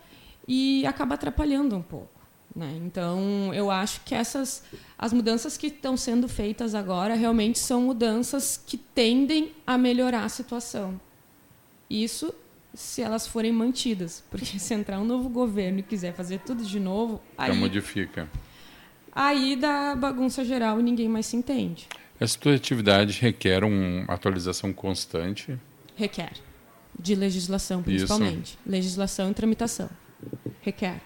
e 0.48 0.84
acaba 0.86 1.14
atrapalhando 1.14 1.76
um 1.76 1.82
pouco. 1.82 2.20
Né? 2.54 2.76
Então, 2.84 3.54
eu 3.54 3.70
acho 3.70 4.00
que 4.00 4.12
essas 4.12 4.64
as 4.98 5.12
mudanças 5.12 5.56
que 5.56 5.68
estão 5.68 5.96
sendo 5.96 6.28
feitas 6.28 6.74
agora 6.74 7.14
realmente 7.14 7.60
são 7.60 7.82
mudanças 7.82 8.60
que 8.66 8.76
tendem 8.76 9.52
a 9.64 9.78
melhorar 9.78 10.24
a 10.24 10.28
situação. 10.28 11.00
Isso 11.88 12.34
se 12.74 13.02
elas 13.02 13.28
forem 13.28 13.52
mantidas, 13.52 14.24
porque 14.32 14.58
se 14.58 14.74
entrar 14.74 14.98
um 14.98 15.04
novo 15.04 15.28
governo 15.28 15.78
e 15.78 15.84
quiser 15.84 16.12
fazer 16.12 16.40
tudo 16.40 16.64
de 16.64 16.80
novo, 16.80 17.20
aí 17.38 17.52
Já 17.52 17.54
modifica. 17.54 18.28
Aí 19.12 19.54
dá 19.54 19.94
bagunça 19.94 20.44
geral 20.44 20.80
e 20.80 20.82
ninguém 20.82 21.08
mais 21.08 21.26
se 21.26 21.36
entende. 21.36 21.86
Essa 22.22 22.38
tua 22.38 22.54
atividade 22.54 23.18
requer 23.20 23.64
uma 23.64 24.04
atualização 24.04 24.72
constante? 24.72 25.58
Requer. 25.96 26.30
De 26.96 27.16
legislação, 27.16 27.82
principalmente. 27.82 28.50
Isso. 28.50 28.58
Legislação 28.64 29.30
e 29.32 29.34
tramitação. 29.34 29.90
Requer. 30.60 31.00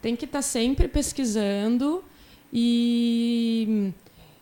Tem 0.00 0.16
que 0.16 0.24
estar 0.24 0.38
tá 0.38 0.42
sempre 0.42 0.88
pesquisando 0.88 2.02
e 2.50 3.92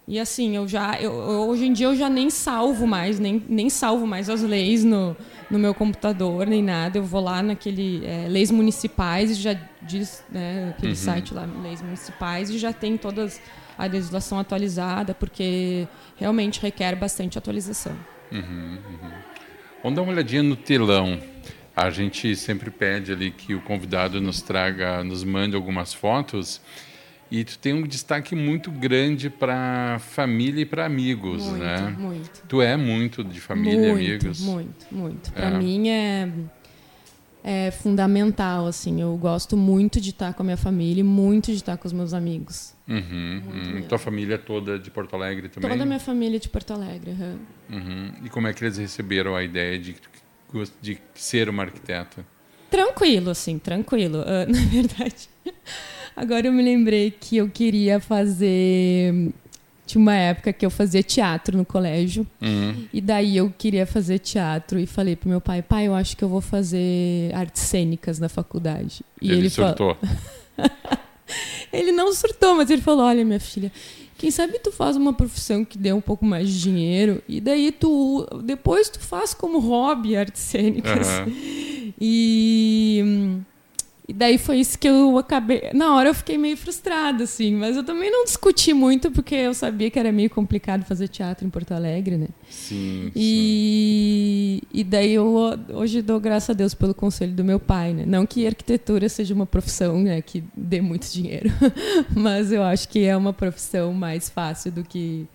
e 0.07 0.21
assim, 0.21 0.55
eu 0.55 0.69
já 0.69 1.01
eu, 1.01 1.13
hoje 1.13 1.67
em 1.67 1.73
dia 1.73 1.89
eu 1.89 1.97
já 1.97 2.09
nem 2.09 2.31
salvo 2.31 2.87
mais, 2.87 3.19
nem, 3.19 3.45
nem 3.49 3.69
salvo 3.69 4.07
mais 4.07 4.31
as 4.31 4.41
leis 4.41 4.85
no, 4.85 5.17
no 5.51 5.59
meu 5.59 5.75
computador, 5.75 6.47
nem 6.47 6.63
nada. 6.63 6.99
Eu 6.99 7.05
vou 7.05 7.21
lá 7.21 7.43
naquele 7.43 8.07
é, 8.07 8.29
leis 8.29 8.53
municipais 8.53 9.33
e 9.33 9.35
já 9.35 9.61
diz, 9.83 10.25
né, 10.31 10.71
aquele 10.71 10.93
uhum. 10.93 10.97
site 10.97 11.35
lá, 11.35 11.45
leis 11.61 11.83
municipais, 11.83 12.51
e 12.51 12.57
já 12.57 12.73
tem 12.73 12.97
todas 12.97 13.41
a 13.79 13.87
legislação 13.87 14.41
atualizada, 14.41 15.15
porque 15.15 15.87
realmente 16.17 16.61
requer 16.61 16.97
bastante 16.97 17.39
atualização. 17.39 17.97
Uhum, 18.33 18.79
uhum. 18.91 19.11
Vamos 19.83 19.97
dar 19.97 20.03
uma 20.03 20.13
olhadinha 20.13 20.43
no 20.43 20.57
telão. 20.57 21.21
A 21.77 21.89
gente 21.91 22.35
sempre 22.35 22.71
pede 22.71 23.13
ali 23.13 23.31
que 23.31 23.55
o 23.55 23.61
convidado 23.61 24.21
nos 24.21 24.43
traga, 24.43 25.05
nos 25.05 25.23
mande 25.23 25.55
algumas 25.55 25.95
fotos. 25.95 26.61
E 27.31 27.45
tu 27.45 27.59
tem 27.59 27.75
um 27.75 27.87
destaque 27.87 28.35
muito 28.35 28.71
grande 28.71 29.31
para 29.31 29.99
família 30.01 30.63
e 30.63 30.67
para 30.67 30.85
amigos, 30.87 31.45
muito, 31.45 31.63
né? 31.63 31.95
Muito. 31.97 32.43
Tu 32.49 32.63
é 32.63 32.77
muito 32.77 33.23
de 33.23 33.41
família 33.41 33.93
muito, 33.93 34.01
e 34.01 34.07
amigos. 34.07 34.41
Muito, 34.41 34.87
muito. 34.91 35.33
Para 35.33 35.49
é. 35.49 35.59
mim 35.59 35.89
é 35.89 36.29
é 37.43 37.71
fundamental, 37.71 38.67
assim. 38.67 39.01
Eu 39.01 39.17
gosto 39.17 39.57
muito 39.57 40.01
de 40.01 40.11
estar 40.11 40.35
com 40.35 40.43
a 40.43 40.45
minha 40.45 40.57
família 40.57 41.01
e 41.01 41.05
muito 41.05 41.47
de 41.47 41.59
estar 41.59 41.77
com 41.77 41.87
os 41.87 41.93
meus 41.93 42.13
amigos. 42.13 42.75
Uhum, 42.89 43.43
uhum. 43.47 43.83
Tua 43.83 43.99
família 43.99 44.35
é 44.35 44.39
toda 44.39 44.79
de 44.79 44.91
Porto 44.91 45.15
Alegre 45.15 45.49
também? 45.49 45.71
Toda 45.71 45.83
a 45.83 45.87
minha 45.87 46.01
família 46.01 46.37
é 46.37 46.41
de 46.41 46.49
Porto 46.49 46.73
Alegre. 46.73 47.13
Uhum. 47.13 47.39
Uhum. 47.71 48.13
E 48.25 48.29
como 48.29 48.49
é 48.49 48.53
que 48.53 48.65
eles 48.65 48.79
receberam 48.79 49.37
a 49.37 49.43
ideia 49.43 49.79
de, 49.79 49.95
de 50.81 50.99
ser 51.15 51.49
uma 51.49 51.65
arquiteta? 51.65 52.25
Tranquilo, 52.71 53.31
assim, 53.31 53.59
tranquilo. 53.59 54.21
Uh, 54.21 54.49
na 54.53 54.61
verdade, 54.71 55.29
agora 56.17 56.47
eu 56.47 56.53
me 56.53 56.63
lembrei 56.63 57.11
que 57.11 57.37
eu 57.37 57.49
queria 57.49 58.01
fazer 58.01 59.33
tinha 59.89 60.01
uma 60.01 60.15
época 60.15 60.53
que 60.53 60.65
eu 60.65 60.71
fazia 60.71 61.03
teatro 61.03 61.57
no 61.57 61.65
colégio. 61.65 62.27
Uhum. 62.41 62.87
E 62.93 63.01
daí 63.01 63.39
eu 63.39 63.53
queria 63.57 63.87
fazer 63.87 64.19
teatro 64.19 64.79
e 64.79 64.87
falei 64.87 65.17
pro 65.17 65.29
meu 65.29 65.41
pai, 65.41 65.63
pai, 65.63 65.87
eu 65.87 65.95
acho 65.95 66.17
que 66.17 66.23
eu 66.23 66.29
vou 66.29 66.43
fazer 66.43 67.35
artes 67.35 67.63
cênicas 67.63 68.19
na 68.19 68.29
faculdade. 68.29 69.03
E 69.21 69.31
ele, 69.31 69.39
ele 69.41 69.51
surtou. 69.51 69.97
ele 71.73 71.91
não 71.91 72.13
surtou, 72.13 72.55
mas 72.55 72.69
ele 72.69 72.83
falou, 72.83 73.07
olha, 73.07 73.25
minha 73.25 73.41
filha, 73.41 73.73
quem 74.19 74.31
sabe 74.31 74.59
tu 74.59 74.71
faz 74.71 74.95
uma 74.95 75.15
profissão 75.15 75.65
que 75.65 75.79
dê 75.79 75.93
um 75.93 76.01
pouco 76.01 76.25
mais 76.25 76.51
de 76.51 76.61
dinheiro 76.61 77.23
e 77.27 77.41
daí 77.41 77.73
tu 77.73 78.27
depois 78.45 78.91
tu 78.91 79.01
faz 79.01 79.33
como 79.33 79.59
hobby 79.59 80.17
artes 80.17 80.43
cênicas. 80.43 81.09
Uhum. 81.21 81.93
E 81.99 83.41
e 84.09 84.13
daí 84.15 84.39
foi 84.39 84.59
isso 84.59 84.79
que 84.79 84.89
eu 84.89 85.19
acabei. 85.19 85.69
Na 85.75 85.95
hora 85.95 86.09
eu 86.09 86.15
fiquei 86.15 86.39
meio 86.39 86.57
frustrada, 86.57 87.25
assim, 87.25 87.55
mas 87.55 87.77
eu 87.77 87.85
também 87.85 88.11
não 88.11 88.25
discuti 88.25 88.73
muito, 88.73 89.11
porque 89.11 89.35
eu 89.35 89.53
sabia 89.53 89.91
que 89.91 89.99
era 89.99 90.11
meio 90.11 90.31
complicado 90.31 90.83
fazer 90.87 91.09
teatro 91.09 91.47
em 91.47 91.51
Porto 91.51 91.73
Alegre, 91.73 92.17
né? 92.17 92.29
Sim. 92.49 93.13
E, 93.15 94.61
sim. 94.63 94.69
e 94.73 94.83
daí 94.83 95.13
eu 95.13 95.35
hoje 95.75 96.01
dou 96.01 96.19
graças 96.19 96.49
a 96.49 96.53
Deus 96.55 96.73
pelo 96.73 96.95
conselho 96.95 97.35
do 97.35 97.45
meu 97.45 97.61
pai, 97.61 97.93
né? 97.93 98.05
Não 98.07 98.25
que 98.25 98.47
arquitetura 98.47 99.11
seja 99.11 99.35
uma 99.35 99.45
profissão 99.45 100.01
né, 100.01 100.23
que 100.23 100.43
dê 100.57 100.81
muito 100.81 101.07
dinheiro, 101.13 101.51
mas 102.17 102.51
eu 102.51 102.63
acho 102.63 102.89
que 102.89 103.05
é 103.05 103.15
uma 103.15 103.35
profissão 103.35 103.93
mais 103.93 104.31
fácil 104.31 104.73
do 104.73 104.83
que, 104.83 105.27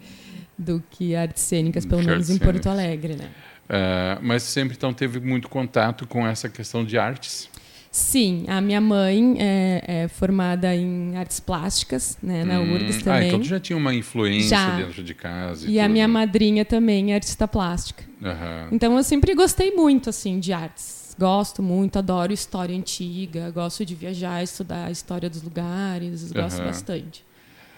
do 0.58 0.84
que 0.90 1.16
artes 1.16 1.44
cênicas, 1.44 1.86
pelo 1.86 2.02
menos 2.02 2.28
em 2.32 2.40
Porto 2.40 2.66
Alegre, 2.68 3.18
né? 3.18 3.30
Uh, 3.64 4.20
mas 4.22 4.44
sempre 4.44 4.76
então 4.76 4.92
teve 4.92 5.20
muito 5.20 5.48
contato 5.48 6.08
com 6.08 6.28
essa 6.28 6.50
questão 6.50 6.84
de 6.84 6.98
artes? 6.98 7.50
Sim, 7.94 8.46
a 8.48 8.60
minha 8.60 8.82
mãe 8.82 9.38
é, 9.40 9.84
é 9.86 10.08
formada 10.08 10.76
em 10.76 11.16
artes 11.16 11.40
plásticas, 11.40 12.18
né, 12.24 12.44
na 12.44 12.60
hum, 12.60 12.74
URGS 12.74 13.04
também. 13.04 13.22
Ah, 13.22 13.28
então 13.28 13.40
tu 13.40 13.46
já 13.46 13.60
tinha 13.60 13.78
uma 13.78 13.94
influência 13.94 14.58
já. 14.58 14.76
dentro 14.78 15.04
de 15.04 15.14
casa. 15.14 15.70
E, 15.70 15.74
e 15.74 15.80
a 15.80 15.88
minha 15.88 16.08
madrinha 16.08 16.66
também 16.66 17.12
é 17.12 17.16
artista 17.16 17.48
plástica. 17.48 18.04
Uhum. 18.20 18.70
Então 18.72 18.98
eu 18.98 19.04
sempre 19.04 19.36
gostei 19.36 19.76
muito 19.76 20.10
assim 20.10 20.40
de 20.40 20.52
artes. 20.52 21.16
Gosto 21.20 21.62
muito, 21.62 22.00
adoro 22.00 22.34
história 22.34 22.76
antiga, 22.76 23.52
gosto 23.52 23.86
de 23.86 23.94
viajar, 23.94 24.42
estudar 24.42 24.88
a 24.88 24.92
história 24.92 25.30
dos 25.30 25.44
lugares, 25.44 26.32
gosto 26.32 26.58
uhum. 26.58 26.66
bastante. 26.66 27.24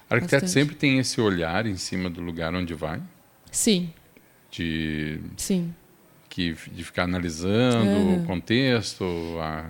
Arquiteto 0.09 0.45
bastante. 0.45 0.51
sempre 0.51 0.75
tem 0.75 0.97
esse 0.97 1.19
olhar 1.19 1.65
em 1.65 1.75
cima 1.75 2.09
do 2.09 2.21
lugar 2.21 2.55
onde 2.55 2.73
vai? 2.73 3.01
Sim. 3.51 3.89
De 4.49 5.19
Sim 5.35 5.73
que 6.35 6.53
de 6.73 6.83
ficar 6.83 7.03
analisando 7.03 7.89
uhum. 7.89 8.21
o 8.21 8.25
contexto, 8.25 9.05
a... 9.39 9.65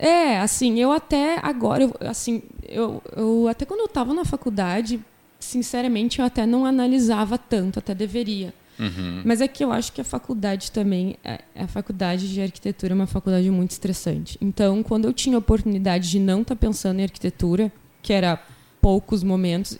É, 0.00 0.38
assim, 0.38 0.80
eu 0.80 0.90
até 0.90 1.38
agora, 1.42 1.82
eu, 1.82 1.94
assim, 2.08 2.42
eu, 2.66 3.02
eu 3.14 3.46
até 3.48 3.66
quando 3.66 3.80
eu 3.80 3.86
estava 3.86 4.14
na 4.14 4.24
faculdade, 4.24 4.98
sinceramente, 5.38 6.20
eu 6.20 6.24
até 6.24 6.46
não 6.46 6.64
analisava 6.64 7.36
tanto, 7.36 7.78
até 7.78 7.94
deveria. 7.94 8.54
Uhum. 8.78 9.20
Mas 9.26 9.42
é 9.42 9.46
que 9.46 9.62
eu 9.62 9.70
acho 9.70 9.92
que 9.92 10.00
a 10.00 10.04
faculdade 10.04 10.72
também, 10.72 11.18
é, 11.22 11.40
a 11.54 11.66
faculdade 11.66 12.32
de 12.32 12.40
arquitetura 12.40 12.94
é 12.94 12.96
uma 12.96 13.06
faculdade 13.06 13.50
muito 13.50 13.72
estressante. 13.72 14.38
Então, 14.40 14.82
quando 14.82 15.04
eu 15.04 15.12
tinha 15.12 15.36
a 15.36 15.38
oportunidade 15.38 16.08
de 16.08 16.18
não 16.18 16.40
estar 16.40 16.54
tá 16.54 16.58
pensando 16.58 16.98
em 16.98 17.02
arquitetura, 17.02 17.70
que 18.02 18.14
era 18.14 18.42
poucos 18.80 19.22
momentos, 19.22 19.76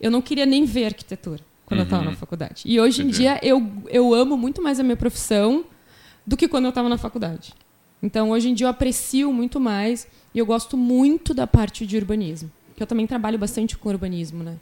eu 0.00 0.10
não 0.10 0.20
queria 0.20 0.44
nem 0.44 0.64
ver 0.64 0.86
arquitetura 0.86 1.40
quando 1.64 1.78
uhum. 1.78 1.84
eu 1.84 1.84
estava 1.84 2.04
na 2.04 2.16
faculdade. 2.16 2.64
E 2.66 2.80
hoje 2.80 3.02
Entendi. 3.02 3.16
em 3.16 3.20
dia 3.20 3.38
eu, 3.44 3.64
eu 3.86 4.12
amo 4.12 4.36
muito 4.36 4.60
mais 4.60 4.80
a 4.80 4.82
minha 4.82 4.96
profissão 4.96 5.64
do 6.26 6.36
que 6.36 6.48
quando 6.48 6.64
eu 6.64 6.70
estava 6.70 6.88
na 6.88 6.98
faculdade. 6.98 7.54
Então, 8.02 8.30
hoje 8.30 8.48
em 8.48 8.54
dia 8.54 8.66
eu 8.66 8.70
aprecio 8.70 9.32
muito 9.32 9.60
mais 9.60 10.08
e 10.34 10.38
eu 10.38 10.44
gosto 10.44 10.76
muito 10.76 11.32
da 11.32 11.46
parte 11.46 11.86
de 11.86 11.96
urbanismo. 11.96 12.50
Que 12.76 12.82
eu 12.82 12.86
também 12.86 13.06
trabalho 13.06 13.38
bastante 13.38 13.76
com 13.76 13.88
urbanismo, 13.88 14.42
né? 14.42 14.56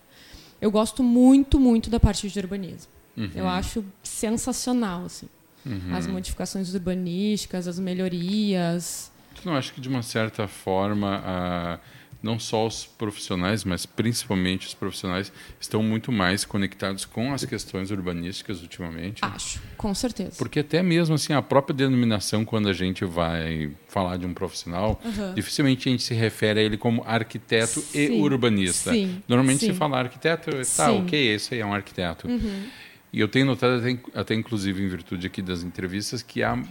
Eu 0.60 0.70
gosto 0.70 1.02
muito, 1.02 1.58
muito 1.58 1.88
da 1.88 1.98
parte 1.98 2.28
de 2.28 2.38
urbanismo. 2.38 2.90
Uhum. 3.16 3.30
Eu 3.34 3.48
acho 3.48 3.84
sensacional, 4.02 5.06
assim. 5.06 5.26
Uhum. 5.64 5.94
As 5.94 6.06
modificações 6.06 6.72
urbanísticas, 6.74 7.66
as 7.66 7.78
melhorias. 7.78 9.10
Tu 9.34 9.42
não 9.46 9.54
acha 9.54 9.72
que, 9.72 9.80
de 9.80 9.88
uma 9.88 10.02
certa 10.02 10.46
forma, 10.46 11.22
a 11.24 11.78
não 12.22 12.38
só 12.38 12.66
os 12.66 12.84
profissionais, 12.84 13.64
mas 13.64 13.86
principalmente 13.86 14.66
os 14.66 14.74
profissionais 14.74 15.32
estão 15.58 15.82
muito 15.82 16.12
mais 16.12 16.44
conectados 16.44 17.04
com 17.04 17.32
as 17.32 17.44
questões 17.44 17.90
urbanísticas 17.90 18.60
ultimamente. 18.60 19.24
Acho, 19.24 19.60
com 19.76 19.94
certeza. 19.94 20.32
Porque 20.36 20.60
até 20.60 20.82
mesmo 20.82 21.14
assim 21.14 21.32
a 21.32 21.40
própria 21.40 21.74
denominação 21.74 22.44
quando 22.44 22.68
a 22.68 22.72
gente 22.72 23.04
vai 23.04 23.72
falar 23.88 24.18
de 24.18 24.26
um 24.26 24.34
profissional, 24.34 25.00
uhum. 25.04 25.34
dificilmente 25.34 25.88
a 25.88 25.92
gente 25.92 26.02
se 26.02 26.14
refere 26.14 26.60
a 26.60 26.62
ele 26.62 26.76
como 26.76 27.02
arquiteto 27.06 27.80
sim, 27.80 27.98
e 27.98 28.20
urbanista. 28.20 28.92
Sim, 28.92 29.22
Normalmente 29.26 29.60
sim. 29.60 29.72
se 29.72 29.74
fala 29.74 29.98
arquiteto, 29.98 30.50
tá, 30.76 30.92
ok, 30.92 31.34
esse 31.34 31.54
aí 31.54 31.60
é 31.60 31.66
um 31.66 31.72
arquiteto. 31.72 32.28
Uhum. 32.28 32.64
E 33.12 33.18
eu 33.18 33.28
tenho 33.28 33.46
notado 33.46 33.78
até, 33.80 33.98
até 34.14 34.34
inclusive 34.34 34.82
em 34.82 34.88
virtude 34.88 35.26
aqui 35.26 35.42
das 35.42 35.62
entrevistas 35.62 36.22
que 36.22 36.42
há 36.42 36.62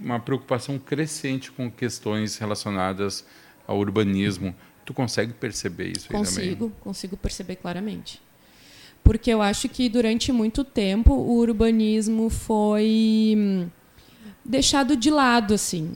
uma 0.00 0.18
preocupação 0.18 0.78
crescente 0.78 1.52
com 1.52 1.70
questões 1.70 2.38
relacionadas 2.38 3.24
ao 3.66 3.78
urbanismo 3.78 4.54
Tu 4.84 4.92
consegue 4.92 5.32
perceber 5.32 5.92
isso 5.96 6.08
aí 6.10 6.18
consigo, 6.18 6.66
também? 6.66 6.80
Consigo 6.80 7.16
perceber 7.16 7.56
claramente. 7.56 8.20
Porque 9.02 9.30
eu 9.30 9.42
acho 9.42 9.68
que 9.68 9.88
durante 9.88 10.32
muito 10.32 10.64
tempo 10.64 11.12
o 11.12 11.36
urbanismo 11.36 12.30
foi 12.30 13.34
hum, 13.36 13.68
deixado 14.44 14.96
de 14.96 15.10
lado, 15.10 15.54
assim. 15.54 15.94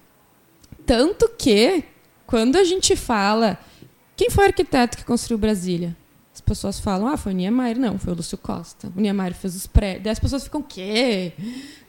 Tanto 0.84 1.28
que, 1.36 1.84
quando 2.26 2.56
a 2.56 2.64
gente 2.64 2.94
fala. 2.96 3.58
Quem 4.16 4.30
foi 4.30 4.44
o 4.44 4.46
arquiteto 4.48 4.96
que 4.98 5.04
construiu 5.04 5.38
Brasília? 5.38 5.96
As 6.48 6.56
pessoas 6.56 6.80
falam, 6.80 7.08
ah, 7.08 7.16
foi 7.18 7.32
o 7.32 7.34
Niemeyer. 7.34 7.78
Não, 7.78 7.98
foi 7.98 8.14
o 8.14 8.16
Lúcio 8.16 8.38
Costa. 8.38 8.90
O 8.96 9.00
Niemeyer 9.00 9.34
fez 9.34 9.54
os 9.54 9.66
prédios. 9.66 10.04
Daí 10.04 10.12
as 10.12 10.18
pessoas 10.18 10.44
ficam, 10.44 10.62
quê? 10.62 11.34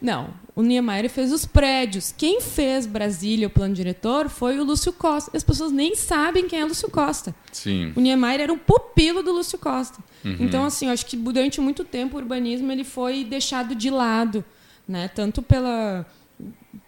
Não, 0.02 0.34
o 0.54 0.62
Niemeyer 0.62 1.10
fez 1.10 1.32
os 1.32 1.46
prédios. 1.46 2.14
Quem 2.16 2.42
fez 2.42 2.86
Brasília, 2.86 3.48
o 3.48 3.50
plano 3.50 3.74
diretor, 3.74 4.28
foi 4.28 4.60
o 4.60 4.64
Lúcio 4.66 4.92
Costa. 4.92 5.32
As 5.34 5.44
pessoas 5.46 5.72
nem 5.72 5.96
sabem 5.96 6.46
quem 6.46 6.60
é 6.60 6.66
Lúcio 6.66 6.92
Costa. 6.92 7.34
Sim. 7.54 7.94
O 7.96 8.02
Niemeyer 8.02 8.42
era 8.42 8.52
um 8.52 8.58
pupilo 8.58 9.24
do 9.24 9.32
Lúcio 9.32 9.58
Costa. 9.58 10.04
Uhum. 10.26 10.36
Então, 10.42 10.66
assim, 10.66 10.88
eu 10.88 10.92
acho 10.92 11.06
que 11.06 11.16
durante 11.16 11.62
muito 11.62 11.86
tempo 11.86 12.18
o 12.18 12.20
urbanismo 12.20 12.70
ele 12.70 12.84
foi 12.84 13.24
deixado 13.24 13.74
de 13.74 13.90
lado, 13.90 14.44
né? 14.86 15.08
Tanto 15.08 15.42
pela... 15.42 16.06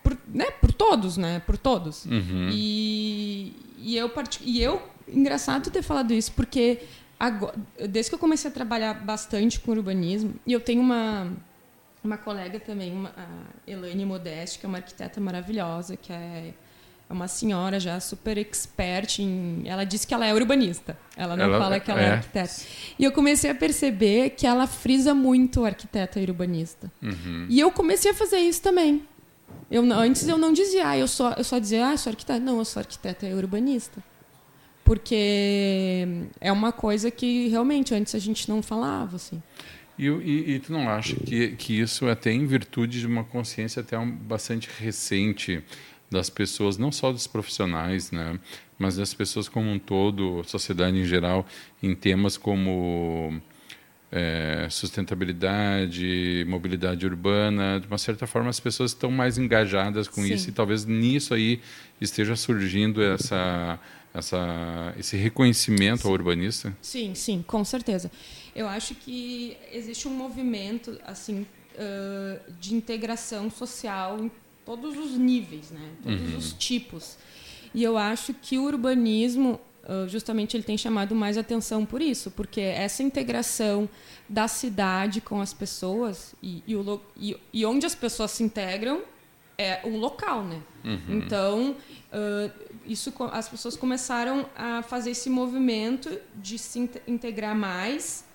Por, 0.03 0.17
né? 0.27 0.51
por 0.59 0.73
todos, 0.73 1.15
né? 1.15 1.41
Por 1.45 1.57
todos. 1.57 2.03
Uhum. 2.03 2.49
E, 2.51 3.55
e, 3.77 3.95
eu, 3.95 4.11
e 4.41 4.61
eu... 4.61 4.91
Engraçado 5.13 5.69
ter 5.69 5.81
falado 5.81 6.13
isso, 6.13 6.31
porque 6.31 6.79
agora, 7.21 7.55
desde 7.87 8.09
que 8.09 8.15
eu 8.15 8.19
comecei 8.19 8.49
a 8.49 8.53
trabalhar 8.53 8.95
bastante 8.95 9.59
com 9.59 9.71
urbanismo, 9.71 10.33
e 10.45 10.51
eu 10.51 10.59
tenho 10.59 10.81
uma, 10.81 11.31
uma 12.03 12.17
colega 12.17 12.59
também, 12.59 12.91
uma, 12.91 13.09
a 13.15 13.71
Elaine 13.71 14.03
Modeste, 14.05 14.57
que 14.57 14.65
é 14.65 14.69
uma 14.69 14.79
arquiteta 14.79 15.21
maravilhosa, 15.21 15.95
que 15.95 16.11
é, 16.11 16.51
é 17.07 17.13
uma 17.13 17.27
senhora 17.27 17.79
já 17.79 17.99
super 17.99 18.39
expert 18.39 19.19
em. 19.19 19.61
Ela 19.65 19.83
disse 19.83 20.07
que 20.07 20.15
ela 20.15 20.25
é 20.25 20.33
urbanista. 20.33 20.97
Ela 21.15 21.37
não 21.37 21.45
ela, 21.45 21.59
fala 21.59 21.79
que 21.79 21.91
ela 21.91 22.01
é. 22.01 22.05
é. 22.05 22.11
arquiteta. 22.13 22.53
E 22.97 23.03
eu 23.03 23.11
comecei 23.11 23.51
a 23.51 23.55
perceber 23.55 24.31
que 24.31 24.47
ela 24.47 24.65
frisa 24.65 25.13
muito 25.13 25.63
arquiteta 25.63 26.19
e 26.19 26.23
urbanista. 26.23 26.91
Uhum. 27.03 27.45
E 27.47 27.59
eu 27.59 27.71
comecei 27.71 28.09
a 28.09 28.15
fazer 28.15 28.39
isso 28.39 28.63
também. 28.63 29.05
Eu, 29.69 29.83
antes 29.93 30.27
eu 30.27 30.39
não 30.39 30.51
dizia, 30.51 30.89
ah, 30.89 30.97
eu 30.97 31.07
só, 31.07 31.33
eu 31.33 31.43
só 31.43 31.59
dizia, 31.59 31.87
ah, 31.87 31.97
sou 31.97 32.09
arquiteta. 32.09 32.39
Não, 32.39 32.57
eu 32.57 32.65
sou 32.65 32.79
arquiteta 32.79 33.27
e 33.27 33.33
urbanista 33.35 34.03
porque 34.91 36.05
é 36.41 36.51
uma 36.51 36.73
coisa 36.73 37.09
que 37.09 37.47
realmente 37.47 37.95
antes 37.95 38.13
a 38.13 38.19
gente 38.19 38.49
não 38.49 38.61
falava 38.61 39.15
assim. 39.15 39.41
E, 39.97 40.05
e, 40.05 40.55
e 40.55 40.59
tu 40.59 40.73
não 40.73 40.89
acha 40.89 41.15
que, 41.15 41.51
que 41.55 41.79
isso 41.79 42.09
é 42.09 42.11
até 42.11 42.29
em 42.29 42.45
virtude 42.45 42.99
de 42.99 43.07
uma 43.07 43.23
consciência 43.23 43.79
até 43.79 43.97
um, 43.97 44.11
bastante 44.11 44.69
recente 44.81 45.63
das 46.09 46.29
pessoas, 46.29 46.77
não 46.77 46.91
só 46.91 47.09
dos 47.09 47.25
profissionais, 47.25 48.11
né, 48.11 48.37
mas 48.77 48.97
das 48.97 49.13
pessoas 49.13 49.47
como 49.47 49.71
um 49.71 49.79
todo, 49.79 50.43
sociedade 50.43 50.97
em 50.97 51.05
geral, 51.05 51.45
em 51.81 51.95
temas 51.95 52.35
como 52.35 53.41
é, 54.11 54.67
sustentabilidade, 54.69 56.45
mobilidade 56.47 57.05
urbana, 57.05 57.79
de 57.79 57.87
uma 57.87 57.97
certa 57.97 58.27
forma 58.27 58.49
as 58.49 58.59
pessoas 58.59 58.91
estão 58.91 59.09
mais 59.09 59.37
engajadas 59.37 60.07
com 60.07 60.21
Sim. 60.21 60.33
isso 60.33 60.49
e 60.49 60.51
talvez 60.51 60.85
nisso 60.85 61.33
aí 61.33 61.61
esteja 61.99 62.35
surgindo 62.35 63.01
essa 63.01 63.79
essa, 64.13 64.93
esse 64.99 65.15
reconhecimento 65.15 66.07
ao 66.07 66.13
urbanista? 66.13 66.75
Sim, 66.81 67.15
sim, 67.15 67.43
com 67.47 67.63
certeza. 67.63 68.11
Eu 68.55 68.67
acho 68.67 68.93
que 68.93 69.55
existe 69.71 70.07
um 70.07 70.11
movimento 70.11 70.99
assim 71.05 71.45
uh, 71.75 72.51
de 72.59 72.75
integração 72.75 73.49
social 73.49 74.19
em 74.19 74.31
todos 74.65 74.97
os 74.97 75.17
níveis, 75.17 75.71
né? 75.71 75.89
todos 76.03 76.31
uhum. 76.31 76.37
os 76.37 76.53
tipos. 76.53 77.17
E 77.73 77.83
eu 77.83 77.97
acho 77.97 78.33
que 78.33 78.57
o 78.57 78.63
urbanismo, 78.63 79.59
uh, 79.83 80.07
justamente, 80.07 80.55
ele 80.55 80.63
tem 80.63 80.77
chamado 80.77 81.15
mais 81.15 81.37
atenção 81.37 81.85
por 81.85 82.01
isso, 82.01 82.31
porque 82.31 82.61
essa 82.61 83.03
integração 83.03 83.89
da 84.27 84.47
cidade 84.47 85.21
com 85.21 85.41
as 85.41 85.53
pessoas 85.53 86.33
e, 86.41 86.63
e, 86.65 86.75
o, 86.75 87.01
e, 87.17 87.37
e 87.53 87.65
onde 87.65 87.85
as 87.85 87.95
pessoas 87.95 88.31
se 88.31 88.43
integram 88.43 89.01
é 89.57 89.81
um 89.85 89.97
local, 89.97 90.43
né? 90.43 90.61
Uhum. 90.83 91.17
Então, 91.17 91.75
uh, 92.11 92.51
isso, 92.85 93.13
as 93.31 93.47
pessoas 93.47 93.75
começaram 93.75 94.49
a 94.55 94.81
fazer 94.81 95.11
esse 95.11 95.29
movimento 95.29 96.19
de 96.35 96.57
se 96.57 96.89
integrar 97.07 97.55
mais 97.55 98.25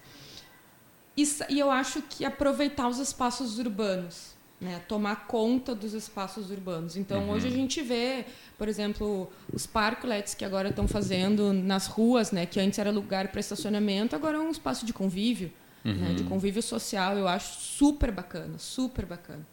e, 1.17 1.25
e 1.49 1.59
eu 1.59 1.71
acho 1.71 2.03
que 2.03 2.25
aproveitar 2.25 2.89
os 2.89 2.99
espaços 2.99 3.59
urbanos, 3.59 4.36
né? 4.61 4.81
tomar 4.89 5.27
conta 5.27 5.75
dos 5.75 5.93
espaços 5.93 6.51
urbanos. 6.51 6.97
Então, 6.97 7.25
uhum. 7.25 7.31
hoje 7.31 7.47
a 7.47 7.51
gente 7.51 7.83
vê, 7.83 8.25
por 8.57 8.69
exemplo, 8.69 9.31
os 9.53 9.67
parklets 9.67 10.35
que 10.35 10.45
agora 10.45 10.71
estão 10.71 10.89
fazendo 10.89 11.53
nas 11.53 11.87
ruas, 11.87 12.33
né? 12.33 12.47
que 12.47 12.59
antes 12.59 12.79
era 12.79 12.91
lugar 12.91 13.29
para 13.29 13.41
estacionamento, 13.41 14.17
agora 14.17 14.39
é 14.39 14.41
um 14.41 14.51
espaço 14.51 14.87
de 14.87 14.93
convívio, 14.93 15.53
uhum. 15.85 15.95
né? 15.95 16.15
de 16.15 16.25
convívio 16.25 16.63
social. 16.63 17.17
Eu 17.17 17.29
acho 17.29 17.61
super 17.61 18.11
bacana, 18.11 18.59
super 18.59 19.05
bacana. 19.05 19.47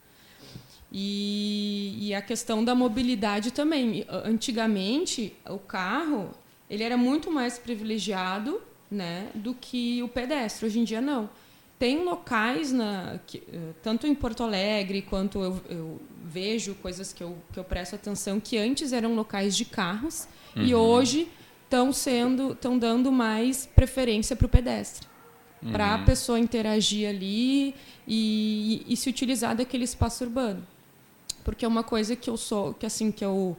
E, 0.96 1.98
e, 2.00 2.14
a 2.14 2.22
questão 2.22 2.64
da 2.64 2.76
mobilidade 2.76 3.50
também. 3.50 4.06
Antigamente, 4.08 5.36
o 5.50 5.58
carro 5.58 6.30
ele 6.70 6.84
era 6.84 6.96
muito 6.96 7.32
mais 7.32 7.58
privilegiado 7.58 8.62
né, 8.92 9.30
do 9.34 9.56
que 9.56 10.04
o 10.04 10.08
pedestre. 10.08 10.68
Hoje 10.68 10.80
em 10.80 10.84
dia, 10.84 11.02
não. 11.02 11.30
Tem 11.84 12.02
locais, 12.06 12.72
na, 12.72 13.20
que, 13.28 13.44
eh, 13.52 13.74
tanto 13.82 14.08
em 14.08 14.16
Porto 14.16 14.42
Alegre, 14.42 15.02
quanto 15.02 15.42
eu, 15.42 15.62
eu, 15.70 16.02
vejo 16.24 16.76
coisas 16.76 17.12
que 17.12 17.22
eu, 17.22 17.36
que 17.52 17.60
eu 17.60 17.64
presto 17.66 17.96
atenção, 17.96 18.40
que 18.40 18.58
antes 18.58 18.94
eram 18.94 19.14
locais 19.16 19.54
de 19.54 19.66
carros 19.66 20.26
uhum. 20.56 20.64
e 20.64 20.74
hoje 20.74 21.28
estão 21.66 21.92
sendo 21.92 22.54
estão 22.54 22.80
dando 22.80 23.12
mais 23.12 23.66
preferência 23.66 24.34
para 24.34 24.46
o 24.46 24.50
pedestre. 24.50 25.06
Uhum. 25.62 25.74
Para 25.74 25.96
a 25.96 25.98
pessoa 26.00 26.40
interagir 26.40 27.10
ali 27.10 27.76
e, 28.08 28.86
e, 28.88 28.94
e 28.94 28.96
se 28.96 29.10
utilizar 29.10 29.54
daquele 29.54 29.84
espaço 29.84 30.24
urbano 30.24 30.66
porque 31.44 31.66
é 31.66 31.68
uma 31.68 31.84
coisa 31.84 32.16
que 32.16 32.30
eu 32.30 32.38
sou, 32.38 32.74
que 32.74 32.86
assim 32.86 33.12
que 33.12 33.26
eu 33.26 33.58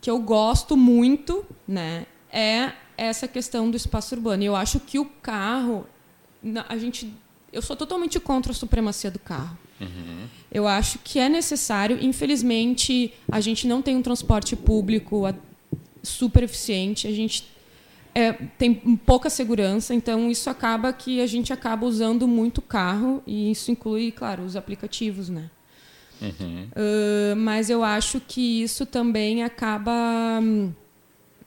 que 0.00 0.10
eu 0.10 0.18
gosto 0.18 0.74
muito, 0.74 1.44
né, 1.68 2.06
é 2.32 2.72
essa 2.96 3.28
questão 3.28 3.70
do 3.70 3.76
espaço 3.76 4.14
urbano. 4.14 4.42
Eu 4.42 4.56
acho 4.56 4.80
que 4.80 4.98
o 4.98 5.04
carro, 5.04 5.86
a 6.68 6.76
gente, 6.76 7.12
eu 7.52 7.62
sou 7.62 7.76
totalmente 7.76 8.18
contra 8.20 8.52
a 8.52 8.54
supremacia 8.54 9.10
do 9.10 9.18
carro. 9.18 9.56
Uhum. 9.80 10.26
Eu 10.50 10.66
acho 10.66 10.98
que 10.98 11.18
é 11.18 11.28
necessário. 11.28 11.98
Infelizmente, 12.00 13.12
a 13.30 13.40
gente 13.40 13.66
não 13.66 13.82
tem 13.82 13.96
um 13.96 14.02
transporte 14.02 14.54
público 14.54 15.22
super 16.02 16.42
eficiente. 16.42 17.06
A 17.06 17.12
gente 17.12 17.44
é, 18.14 18.32
tem 18.32 18.74
pouca 18.74 19.30
segurança, 19.30 19.94
então 19.94 20.30
isso 20.30 20.50
acaba 20.50 20.92
que 20.92 21.20
a 21.20 21.26
gente 21.26 21.52
acaba 21.52 21.86
usando 21.86 22.28
muito 22.28 22.60
carro 22.60 23.22
e 23.26 23.50
isso 23.50 23.70
inclui, 23.70 24.12
claro, 24.12 24.44
os 24.44 24.56
aplicativos, 24.56 25.28
né? 25.28 25.50
Uhum. 26.20 26.68
Uh, 26.70 27.36
mas 27.36 27.68
eu 27.68 27.82
acho 27.82 28.20
que 28.20 28.62
isso 28.62 28.86
também 28.86 29.42
acaba 29.42 30.40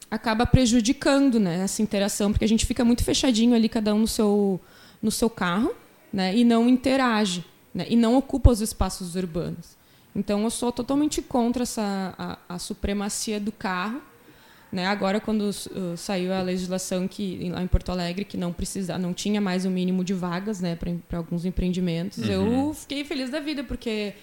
acaba 0.09 0.45
prejudicando 0.45 1.39
né, 1.39 1.63
essa 1.63 1.81
interação, 1.81 2.31
porque 2.31 2.45
a 2.45 2.47
gente 2.47 2.65
fica 2.65 2.85
muito 2.85 3.03
fechadinho 3.03 3.55
ali, 3.55 3.67
cada 3.67 3.93
um 3.93 3.99
no 3.99 4.07
seu, 4.07 4.59
no 5.01 5.11
seu 5.11 5.29
carro, 5.29 5.73
né, 6.11 6.35
e 6.35 6.43
não 6.43 6.69
interage, 6.69 7.45
né, 7.73 7.85
e 7.89 7.95
não 7.95 8.15
ocupa 8.15 8.51
os 8.51 8.61
espaços 8.61 9.15
urbanos. 9.15 9.75
Então, 10.15 10.43
eu 10.43 10.49
sou 10.49 10.71
totalmente 10.71 11.21
contra 11.21 11.63
essa, 11.63 12.13
a, 12.17 12.37
a 12.55 12.57
supremacia 12.57 13.37
do 13.37 13.51
carro. 13.51 14.01
Né? 14.71 14.87
Agora, 14.87 15.19
quando 15.19 15.41
uh, 15.41 15.97
saiu 15.97 16.33
a 16.33 16.41
legislação 16.41 17.07
que 17.07 17.49
lá 17.49 17.61
em 17.61 17.67
Porto 17.67 17.91
Alegre 17.91 18.23
que 18.23 18.37
não 18.37 18.53
precisa, 18.53 18.97
não 18.97 19.13
tinha 19.13 19.41
mais 19.41 19.65
o 19.65 19.67
um 19.67 19.71
mínimo 19.71 20.03
de 20.03 20.13
vagas 20.13 20.61
né, 20.61 20.77
para 21.07 21.17
alguns 21.17 21.45
empreendimentos, 21.45 22.17
uhum. 22.19 22.67
eu 22.67 22.73
fiquei 22.73 23.03
feliz 23.03 23.29
da 23.29 23.39
vida, 23.39 23.63
porque 23.63 24.13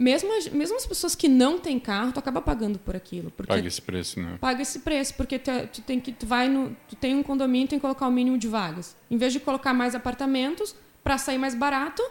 mesmo, 0.00 0.30
mesmo 0.52 0.76
as 0.78 0.86
pessoas 0.86 1.14
que 1.14 1.28
não 1.28 1.58
têm 1.58 1.78
carro, 1.78 2.10
tu 2.10 2.18
acaba 2.18 2.40
pagando 2.40 2.78
por 2.78 2.96
aquilo. 2.96 3.30
Porque 3.30 3.52
paga 3.52 3.68
esse 3.68 3.82
preço, 3.82 4.18
né? 4.18 4.38
Paga 4.40 4.62
esse 4.62 4.78
preço, 4.78 5.12
porque 5.14 5.38
tu, 5.38 5.50
tu, 5.70 5.82
tem 5.82 6.00
que 6.00 6.10
tu 6.10 6.26
vai 6.26 6.48
no, 6.48 6.74
tu 6.88 6.96
tem 6.96 7.14
um 7.14 7.22
condomínio, 7.22 7.68
tem 7.68 7.78
que 7.78 7.82
colocar 7.82 8.08
o 8.08 8.10
mínimo 8.10 8.38
de 8.38 8.48
vagas. 8.48 8.96
Em 9.10 9.18
vez 9.18 9.30
de 9.30 9.38
colocar 9.40 9.74
mais 9.74 9.94
apartamentos 9.94 10.74
para 11.04 11.18
sair 11.18 11.36
mais 11.36 11.54
barato, 11.54 12.02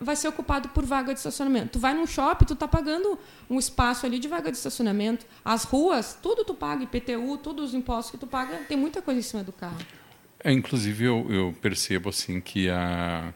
vai 0.00 0.16
ser 0.16 0.28
ocupado 0.28 0.70
por 0.70 0.86
vaga 0.86 1.12
de 1.12 1.18
estacionamento. 1.18 1.72
Tu 1.72 1.78
vai 1.78 1.92
num 1.92 2.06
shopping, 2.06 2.46
tu 2.46 2.56
tá 2.56 2.66
pagando 2.66 3.18
um 3.50 3.58
espaço 3.58 4.06
ali 4.06 4.18
de 4.18 4.26
vaga 4.26 4.50
de 4.50 4.56
estacionamento. 4.56 5.26
As 5.44 5.64
ruas, 5.64 6.18
tudo 6.22 6.42
tu 6.42 6.54
paga, 6.54 6.84
IPTU, 6.84 7.36
todos 7.36 7.66
os 7.66 7.74
impostos 7.74 8.12
que 8.12 8.16
tu 8.16 8.26
paga, 8.26 8.56
tem 8.66 8.78
muita 8.78 9.02
coisa 9.02 9.20
em 9.20 9.22
cima 9.22 9.44
do 9.44 9.52
carro. 9.52 9.76
É, 10.42 10.50
inclusive 10.50 11.04
eu, 11.04 11.26
eu 11.28 11.54
percebo 11.60 12.08
assim 12.08 12.40
que 12.40 12.70
a 12.70 13.34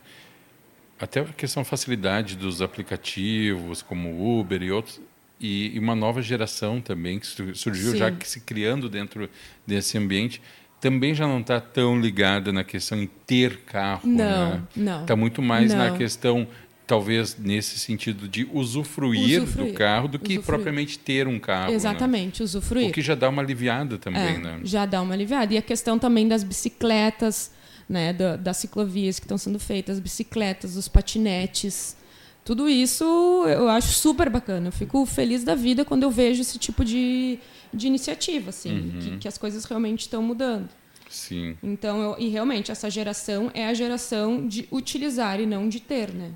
até 1.04 1.20
a 1.20 1.24
questão 1.24 1.62
da 1.62 1.68
facilidade 1.68 2.36
dos 2.36 2.62
aplicativos 2.62 3.82
como 3.82 4.40
Uber 4.40 4.62
e 4.62 4.72
outros 4.72 5.00
e, 5.40 5.78
uma 5.78 5.94
nova 5.94 6.22
geração 6.22 6.80
também 6.80 7.18
que 7.18 7.26
surgiu 7.26 7.92
Sim. 7.92 7.98
já 7.98 8.10
que 8.10 8.26
se 8.28 8.40
criando 8.40 8.88
dentro 8.88 9.28
desse 9.66 9.98
ambiente 9.98 10.40
também 10.80 11.14
já 11.14 11.26
não 11.26 11.40
está 11.40 11.60
tão 11.60 12.00
ligada 12.00 12.52
na 12.52 12.64
questão 12.64 13.00
em 13.00 13.06
ter 13.26 13.58
carro 13.60 14.08
não 14.08 14.50
né? 14.50 14.62
não 14.76 15.02
está 15.02 15.14
muito 15.14 15.42
mais 15.42 15.72
não. 15.72 15.78
na 15.78 15.96
questão 15.96 16.48
talvez 16.86 17.36
nesse 17.38 17.78
sentido 17.78 18.28
de 18.28 18.48
usufruir, 18.52 19.42
usufruir. 19.42 19.72
do 19.72 19.78
carro 19.78 20.08
do 20.08 20.18
que 20.18 20.34
usufruir. 20.34 20.44
propriamente 20.44 20.98
ter 20.98 21.26
um 21.26 21.38
carro. 21.38 21.70
Né? 21.70 21.76
Exatamente, 21.76 22.40
né? 22.40 22.44
usufruir. 22.44 22.88
O 22.90 22.92
que 22.92 23.00
já 23.00 23.14
dá 23.14 23.28
uma 23.30 23.40
aliviada 23.40 23.96
também, 23.96 24.34
é, 24.34 24.38
né? 24.38 24.60
Já 24.64 24.84
dá 24.84 25.00
uma 25.00 25.14
aliviada. 25.14 25.54
E 25.54 25.56
a 25.56 25.62
questão 25.62 25.98
também 25.98 26.28
das 26.28 26.44
bicicletas, 26.44 27.50
né, 27.88 28.12
da, 28.12 28.36
das 28.36 28.56
ciclovias 28.56 29.18
que 29.18 29.24
estão 29.24 29.38
sendo 29.38 29.58
feitas, 29.58 30.00
bicicletas, 30.00 30.76
os 30.76 30.88
patinetes. 30.88 31.96
Tudo 32.44 32.68
isso 32.68 33.04
eu 33.46 33.68
acho 33.68 33.88
super 33.88 34.28
bacana. 34.28 34.68
Eu 34.68 34.72
fico 34.72 35.04
feliz 35.06 35.44
da 35.44 35.54
vida 35.54 35.84
quando 35.84 36.02
eu 36.02 36.10
vejo 36.10 36.42
esse 36.42 36.58
tipo 36.58 36.84
de, 36.84 37.38
de 37.72 37.86
iniciativa, 37.86 38.50
assim, 38.50 38.72
uhum. 38.72 38.98
que, 39.00 39.18
que, 39.18 39.28
as 39.28 39.38
coisas 39.38 39.64
realmente 39.64 40.00
estão 40.00 40.22
mudando. 40.22 40.68
Sim. 41.08 41.56
Então, 41.62 42.02
eu, 42.02 42.16
e 42.18 42.28
realmente 42.28 42.70
essa 42.70 42.90
geração 42.90 43.50
é 43.54 43.66
a 43.66 43.74
geração 43.74 44.46
de 44.46 44.68
utilizar 44.70 45.40
e 45.40 45.46
não 45.46 45.68
de 45.68 45.80
ter, 45.80 46.12
né? 46.12 46.32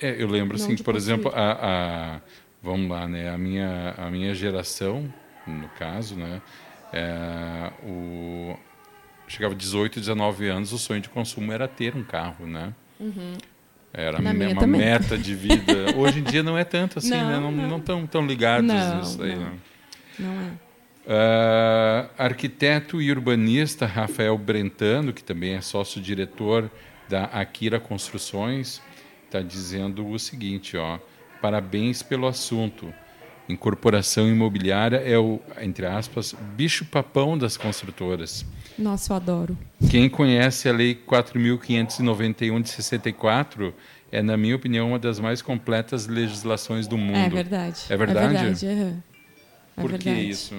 É, 0.00 0.22
eu 0.22 0.28
lembro, 0.28 0.56
assim, 0.56 0.76
por 0.76 0.96
exemplo, 0.96 1.30
a, 1.34 1.52
a, 2.16 2.20
vamos 2.62 2.88
lá, 2.88 3.06
né, 3.06 3.28
a 3.28 3.36
minha 3.36 3.94
a 3.98 4.10
minha 4.10 4.32
geração, 4.34 5.12
no 5.46 5.68
caso, 5.70 6.14
né, 6.14 6.40
é, 6.92 7.72
o 7.84 8.56
chegava 9.28 9.54
18, 9.54 10.00
19 10.00 10.48
anos, 10.48 10.72
o 10.72 10.78
sonho 10.78 11.00
de 11.00 11.08
consumo 11.08 11.52
era 11.52 11.68
ter 11.68 11.94
um 11.94 12.02
carro, 12.02 12.46
né? 12.46 12.72
Uhum. 12.98 13.34
Era 13.92 14.18
uma 14.18 14.32
também. 14.54 14.80
meta 14.80 15.16
de 15.16 15.34
vida. 15.34 15.72
Hoje 15.96 16.20
em 16.20 16.22
dia 16.22 16.42
não 16.42 16.58
é 16.58 16.64
tanto 16.64 16.98
assim, 16.98 17.10
não, 17.10 17.26
né? 17.26 17.38
Não, 17.38 17.50
não. 17.52 17.68
não 17.68 17.80
tão, 17.80 18.06
tão 18.06 18.26
ligados 18.26 18.66
não, 18.66 18.98
nisso 18.98 19.22
aí, 19.22 19.36
não. 19.36 19.52
Não, 20.18 20.32
é. 20.42 20.68
Uh, 21.08 22.10
arquiteto 22.18 23.00
e 23.00 23.10
urbanista 23.10 23.86
Rafael 23.86 24.36
Brentano, 24.36 25.10
que 25.12 25.24
também 25.24 25.54
é 25.54 25.60
sócio-diretor 25.62 26.70
da 27.08 27.24
Akira 27.24 27.80
Construções, 27.80 28.82
está 29.24 29.40
dizendo 29.40 30.06
o 30.06 30.18
seguinte, 30.18 30.76
ó, 30.76 30.98
parabéns 31.40 32.02
pelo 32.02 32.26
assunto. 32.26 32.92
Incorporação 33.48 34.28
imobiliária 34.28 34.98
é 34.98 35.16
o, 35.16 35.40
entre 35.62 35.86
aspas, 35.86 36.34
bicho-papão 36.54 37.38
das 37.38 37.56
construtoras. 37.56 38.44
Nossa, 38.78 39.12
eu 39.12 39.16
adoro. 39.16 39.58
Quem 39.90 40.08
conhece 40.08 40.68
a 40.68 40.72
Lei 40.72 40.94
4.591 40.94 42.62
de 42.62 42.68
64 42.70 43.74
é, 44.10 44.22
na 44.22 44.36
minha 44.36 44.56
opinião, 44.56 44.88
uma 44.88 44.98
das 44.98 45.20
mais 45.20 45.42
completas 45.42 46.06
legislações 46.06 46.86
do 46.86 46.96
mundo. 46.96 47.16
É 47.16 47.28
verdade. 47.28 47.80
É 47.90 47.96
verdade? 47.96 48.36
É 48.36 48.42
verdade. 48.42 48.66
É. 48.66 48.94
É 49.76 49.80
Por 49.80 49.90
verdade. 49.90 50.16
que 50.16 50.22
isso? 50.22 50.54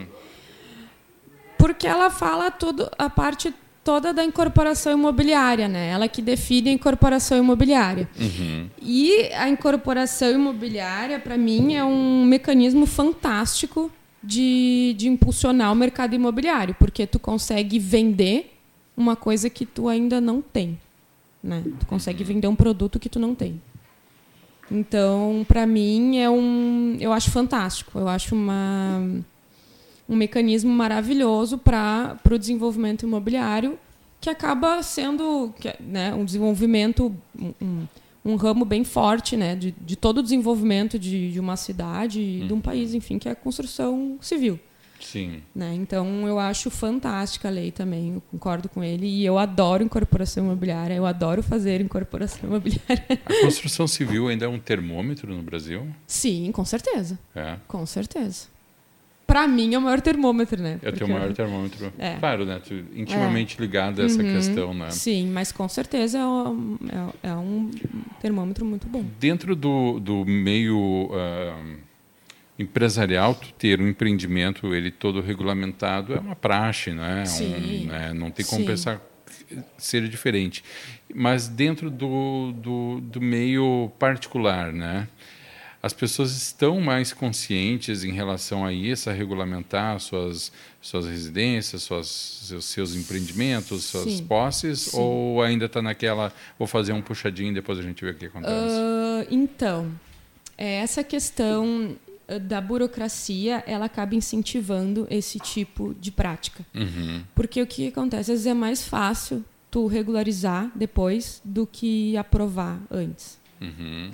Porque 1.57 1.87
ela 1.87 2.09
fala 2.09 2.51
tudo, 2.51 2.89
a 2.97 3.09
parte 3.09 3.53
toda 3.83 4.13
da 4.13 4.23
incorporação 4.23 4.93
imobiliária, 4.93 5.67
né? 5.67 5.89
Ela 5.89 6.07
que 6.07 6.21
define 6.21 6.69
a 6.69 6.73
incorporação 6.73 7.37
imobiliária. 7.37 8.07
Uhum. 8.19 8.69
E 8.81 9.31
a 9.33 9.49
incorporação 9.49 10.31
imobiliária, 10.31 11.19
para 11.19 11.37
mim, 11.37 11.75
é 11.75 11.83
um 11.83 12.23
mecanismo 12.23 12.85
fantástico 12.85 13.91
de, 14.23 14.95
de 14.97 15.07
impulsionar 15.07 15.71
o 15.71 15.75
mercado 15.75 16.13
imobiliário, 16.13 16.75
porque 16.77 17.07
tu 17.07 17.19
consegue 17.19 17.79
vender 17.79 18.53
uma 18.95 19.15
coisa 19.15 19.49
que 19.49 19.65
tu 19.65 19.87
ainda 19.87 20.19
não 20.19 20.41
tem. 20.41 20.79
Né? 21.41 21.63
Tu 21.79 21.85
consegue 21.85 22.23
vender 22.23 22.47
um 22.47 22.55
produto 22.55 22.99
que 22.99 23.09
tu 23.09 23.19
não 23.19 23.33
tem. 23.33 23.61
Então, 24.71 25.45
para 25.47 25.65
mim, 25.65 26.17
é 26.17 26.29
um, 26.29 26.97
eu 26.99 27.11
acho 27.11 27.31
fantástico. 27.31 27.97
Eu 27.97 28.07
acho 28.07 28.35
uma, 28.35 29.01
um 30.07 30.15
mecanismo 30.15 30.71
maravilhoso 30.71 31.57
para 31.57 32.19
o 32.29 32.37
desenvolvimento 32.37 33.03
imobiliário, 33.03 33.79
que 34.21 34.29
acaba 34.29 34.83
sendo 34.83 35.53
né, 35.79 36.13
um 36.13 36.25
desenvolvimento, 36.25 37.15
um, 37.61 37.87
um 38.23 38.35
ramo 38.35 38.65
bem 38.65 38.83
forte 38.83 39.37
né, 39.37 39.55
de, 39.55 39.71
de 39.71 39.95
todo 39.95 40.19
o 40.19 40.23
desenvolvimento 40.23 40.99
de, 40.99 41.31
de 41.31 41.39
uma 41.39 41.55
cidade 41.55 42.19
e 42.19 42.41
uhum. 42.41 42.47
de 42.47 42.53
um 42.53 42.55
uhum. 42.57 42.61
país, 42.61 42.93
enfim, 42.93 43.17
que 43.17 43.27
é 43.27 43.31
a 43.31 43.35
construção 43.35 44.17
civil. 44.21 44.59
Sim. 44.99 45.41
Né? 45.55 45.73
Então, 45.75 46.27
eu 46.27 46.37
acho 46.37 46.69
fantástica 46.69 47.47
a 47.47 47.51
lei 47.51 47.71
também, 47.71 48.15
eu 48.15 48.21
concordo 48.31 48.67
com 48.67 48.83
ele. 48.83 49.07
E 49.07 49.25
eu 49.25 49.37
adoro 49.37 49.81
incorporação 49.81 50.43
imobiliária, 50.43 50.93
eu 50.93 51.05
adoro 51.05 51.41
fazer 51.41 51.79
incorporação 51.79 52.41
imobiliária. 52.49 53.05
A 53.25 53.41
construção 53.41 53.87
civil 53.87 54.27
ainda 54.27 54.45
é 54.45 54.47
um 54.49 54.59
termômetro 54.59 55.33
no 55.33 55.41
Brasil? 55.41 55.87
Sim, 56.05 56.51
com 56.51 56.65
certeza. 56.65 57.17
É. 57.33 57.57
Com 57.67 57.85
certeza 57.85 58.47
para 59.29 59.47
mim 59.47 59.75
é 59.75 59.77
o 59.77 59.81
maior 59.81 60.01
termômetro, 60.01 60.61
né? 60.61 60.79
É 60.81 60.89
o 60.89 60.91
teu 60.91 61.07
maior 61.07 61.31
termômetro. 61.33 61.93
É. 61.99 62.15
Claro, 62.15 62.45
né? 62.45 62.59
Tu, 62.65 62.73
intimamente 62.95 63.55
é. 63.57 63.61
ligado 63.61 64.01
a 64.01 64.05
essa 64.05 64.21
uhum. 64.21 64.33
questão, 64.33 64.73
né? 64.73 64.89
Sim, 64.89 65.27
mas 65.27 65.51
com 65.51 65.69
certeza 65.69 66.17
é 66.17 66.25
um, 66.25 66.77
é, 67.23 67.29
é 67.29 67.33
um 67.33 67.69
termômetro 68.19 68.65
muito 68.65 68.87
bom. 68.87 69.05
Dentro 69.19 69.55
do, 69.55 69.99
do 69.99 70.25
meio 70.25 71.11
uh, 71.11 71.77
empresarial, 72.57 73.35
tu 73.35 73.53
ter 73.53 73.79
um 73.79 73.87
empreendimento 73.87 74.73
ele 74.73 74.89
todo 74.89 75.21
regulamentado 75.21 76.15
é 76.15 76.19
uma 76.19 76.35
praxe, 76.35 76.91
né? 76.91 77.23
Sim. 77.25 77.85
Um, 77.85 77.87
né? 77.87 78.13
Não 78.13 78.31
tem 78.31 78.43
como 78.43 78.61
Sim. 78.61 78.67
pensar 78.67 78.99
ser 79.77 80.07
diferente. 80.07 80.63
Mas 81.13 81.47
dentro 81.47 81.91
do, 81.91 82.51
do, 82.53 82.99
do 83.01 83.21
meio 83.21 83.91
particular, 83.99 84.73
né? 84.73 85.07
As 85.81 85.93
pessoas 85.93 86.35
estão 86.35 86.81
mais 86.81 87.13
conscientes 87.13 88.03
em 88.03 88.11
relação 88.11 88.65
a 88.65 88.73
isso, 88.73 89.09
a 89.09 89.13
regulamentar 89.13 89.97
suas, 89.99 90.51
suas 90.81 91.05
residências, 91.05 91.83
suas, 91.83 92.07
seus, 92.07 92.65
seus 92.65 92.95
empreendimentos, 92.95 93.85
suas 93.85 94.11
Sim. 94.13 94.25
posses, 94.25 94.81
Sim. 94.81 94.97
ou 94.99 95.41
ainda 95.41 95.65
está 95.65 95.81
naquela, 95.81 96.33
vou 96.57 96.67
fazer 96.67 96.91
um 96.91 97.01
puxadinho 97.01 97.51
e 97.51 97.53
depois 97.53 97.79
a 97.79 97.81
gente 97.81 98.03
vê 98.03 98.11
o 98.11 98.15
que 98.15 98.25
acontece? 98.25 98.75
Uh, 98.75 99.27
então, 99.31 99.89
é 100.57 100.75
essa 100.75 101.01
questão 101.01 101.95
uh, 102.27 102.39
da 102.41 102.59
burocracia, 102.59 103.63
ela 103.65 103.85
acaba 103.85 104.15
incentivando 104.15 105.07
esse 105.09 105.39
tipo 105.39 105.95
de 105.97 106.11
prática. 106.11 106.65
Uhum. 106.75 107.23
Porque 107.33 107.61
o 107.61 107.67
que 107.67 107.87
acontece? 107.87 108.19
Às 108.19 108.27
vezes 108.27 108.45
é 108.47 108.53
mais 108.53 108.85
fácil 108.85 109.45
tu 109.71 109.87
regularizar 109.87 110.69
depois 110.75 111.41
do 111.45 111.65
que 111.65 112.17
aprovar 112.17 112.81
antes. 112.91 113.39
Uhum. 113.61 114.11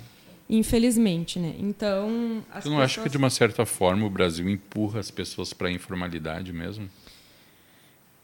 Infelizmente, 0.48 1.38
né? 1.38 1.54
Então. 1.58 2.42
Você 2.54 2.68
não 2.68 2.76
pessoas... 2.76 2.82
acha 2.82 3.02
que 3.02 3.08
de 3.08 3.16
uma 3.16 3.30
certa 3.30 3.66
forma 3.66 4.06
o 4.06 4.10
Brasil 4.10 4.48
empurra 4.48 5.00
as 5.00 5.10
pessoas 5.10 5.52
para 5.52 5.68
a 5.68 5.72
informalidade 5.72 6.52
mesmo? 6.52 6.88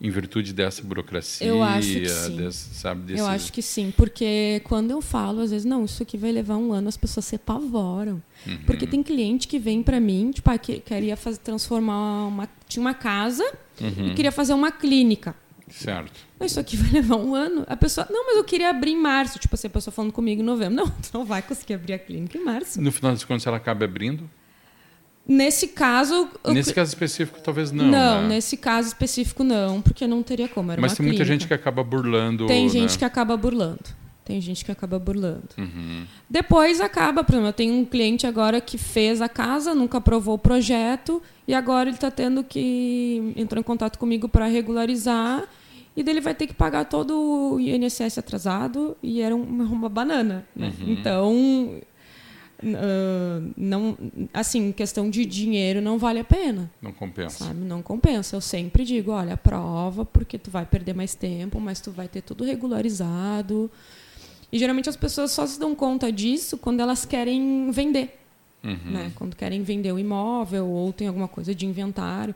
Em 0.00 0.10
virtude 0.10 0.52
dessa 0.52 0.82
burocracia, 0.82 1.46
eu 1.46 1.62
acho 1.62 1.88
que 1.88 2.08
sim. 2.08 2.36
Desse, 2.36 2.74
sabe, 2.74 3.02
desse... 3.02 3.20
Eu 3.20 3.26
acho 3.26 3.52
que 3.52 3.62
sim, 3.62 3.92
porque 3.96 4.60
quando 4.64 4.90
eu 4.90 5.00
falo, 5.00 5.42
às 5.42 5.52
vezes, 5.52 5.64
não, 5.64 5.84
isso 5.84 6.02
aqui 6.02 6.16
vai 6.16 6.32
levar 6.32 6.56
um 6.56 6.72
ano, 6.72 6.88
as 6.88 6.96
pessoas 6.96 7.24
se 7.24 7.36
apavoram. 7.36 8.20
Uhum. 8.44 8.58
Porque 8.66 8.84
tem 8.84 9.00
cliente 9.00 9.46
que 9.46 9.60
vem 9.60 9.80
para 9.80 10.00
mim, 10.00 10.32
tipo, 10.32 10.50
ah, 10.50 10.58
que 10.58 10.80
queria 10.80 11.16
fazer, 11.16 11.38
transformar 11.38 12.26
uma. 12.26 12.48
Tinha 12.66 12.80
uma 12.80 12.94
casa 12.94 13.44
uhum. 13.80 14.08
e 14.08 14.14
queria 14.14 14.32
fazer 14.32 14.54
uma 14.54 14.72
clínica. 14.72 15.36
Certo. 15.72 16.20
Isso 16.40 16.60
aqui 16.60 16.76
vai 16.78 16.90
levar 16.90 17.16
um 17.16 17.34
ano. 17.34 17.64
A 17.66 17.76
pessoa, 17.76 18.06
não, 18.10 18.26
mas 18.26 18.36
eu 18.36 18.44
queria 18.44 18.70
abrir 18.70 18.92
em 18.92 19.00
março. 19.00 19.38
Tipo 19.38 19.54
assim, 19.54 19.66
a 19.66 19.70
pessoa 19.70 19.92
falando 19.92 20.12
comigo 20.12 20.42
em 20.42 20.44
novembro. 20.44 20.74
Não, 20.74 20.88
tu 21.02 21.10
não 21.14 21.24
vai 21.24 21.42
conseguir 21.42 21.74
abrir 21.74 21.94
a 21.94 21.98
clínica 21.98 22.36
em 22.38 22.44
março. 22.44 22.80
No 22.80 22.92
final 22.92 23.12
das 23.12 23.24
contas, 23.24 23.46
ela 23.46 23.56
acaba 23.56 23.84
abrindo? 23.84 24.28
Nesse 25.26 25.68
caso. 25.68 26.28
Nesse 26.48 26.74
caso 26.74 26.90
específico, 26.90 27.40
talvez 27.40 27.70
não. 27.70 27.84
Não, 27.84 28.22
né? 28.22 28.28
nesse 28.28 28.56
caso 28.56 28.88
específico 28.88 29.44
não, 29.44 29.80
porque 29.80 30.06
não 30.06 30.22
teria 30.22 30.48
como. 30.48 30.72
Era 30.72 30.80
Mas 30.80 30.94
tem 30.94 31.06
muita 31.06 31.18
clínica. 31.18 31.32
gente 31.32 31.48
que 31.48 31.54
acaba 31.54 31.82
burlando. 31.84 32.46
Tem 32.46 32.68
gente 32.68 32.92
né? 32.92 32.98
que 32.98 33.04
acaba 33.04 33.36
burlando. 33.36 34.02
Tem 34.24 34.40
gente 34.40 34.64
que 34.64 34.70
acaba 34.70 34.98
burlando. 34.98 35.48
Uhum. 35.58 36.06
Depois 36.30 36.80
acaba, 36.80 37.24
por 37.24 37.32
exemplo, 37.32 37.48
eu 37.48 37.52
tenho 37.52 37.74
um 37.74 37.84
cliente 37.84 38.26
agora 38.26 38.60
que 38.60 38.78
fez 38.78 39.20
a 39.20 39.28
casa, 39.28 39.74
nunca 39.74 39.98
aprovou 39.98 40.34
o 40.34 40.38
projeto, 40.38 41.20
e 41.46 41.52
agora 41.52 41.88
ele 41.88 41.96
está 41.96 42.10
tendo 42.10 42.44
que. 42.44 43.32
entrou 43.36 43.60
em 43.60 43.64
contato 43.64 43.98
comigo 43.98 44.28
para 44.28 44.46
regularizar, 44.46 45.44
e 45.96 46.02
daí 46.02 46.14
ele 46.14 46.20
vai 46.20 46.34
ter 46.34 46.46
que 46.46 46.54
pagar 46.54 46.86
todo 46.86 47.54
o 47.54 47.60
INSS 47.60 48.18
atrasado, 48.18 48.96
e 49.02 49.20
era 49.20 49.34
uma, 49.34 49.64
uma 49.64 49.88
banana. 49.88 50.46
Né? 50.54 50.72
Uhum. 50.80 50.92
Então. 50.92 51.80
ah, 52.62 53.50
não, 53.56 53.98
assim, 54.32 54.72
questão 54.72 55.10
de 55.10 55.26
dinheiro 55.26 55.80
não 55.80 55.98
vale 55.98 56.20
a 56.20 56.24
pena. 56.24 56.70
Não 56.80 56.92
compensa. 56.92 57.46
Sabe? 57.46 57.60
Não 57.60 57.82
compensa. 57.82 58.36
Eu 58.36 58.40
sempre 58.40 58.84
digo, 58.84 59.10
olha, 59.10 59.36
prova, 59.36 60.04
porque 60.04 60.38
tu 60.38 60.50
vai 60.50 60.64
perder 60.64 60.94
mais 60.94 61.14
tempo, 61.14 61.60
mas 61.60 61.80
tu 61.80 61.90
vai 61.90 62.08
ter 62.08 62.22
tudo 62.22 62.44
regularizado. 62.44 63.70
E 64.52 64.58
geralmente 64.58 64.88
as 64.88 64.96
pessoas 64.96 65.32
só 65.32 65.46
se 65.46 65.58
dão 65.58 65.74
conta 65.74 66.12
disso 66.12 66.58
quando 66.58 66.80
elas 66.80 67.04
querem 67.04 67.70
vender. 67.70 68.18
Uhum. 68.62 68.92
Né? 68.92 69.12
Quando 69.14 69.34
querem 69.34 69.62
vender 69.62 69.92
o 69.92 69.98
imóvel 69.98 70.68
ou 70.68 70.92
tem 70.92 71.08
alguma 71.08 71.26
coisa 71.26 71.54
de 71.54 71.66
inventário. 71.66 72.34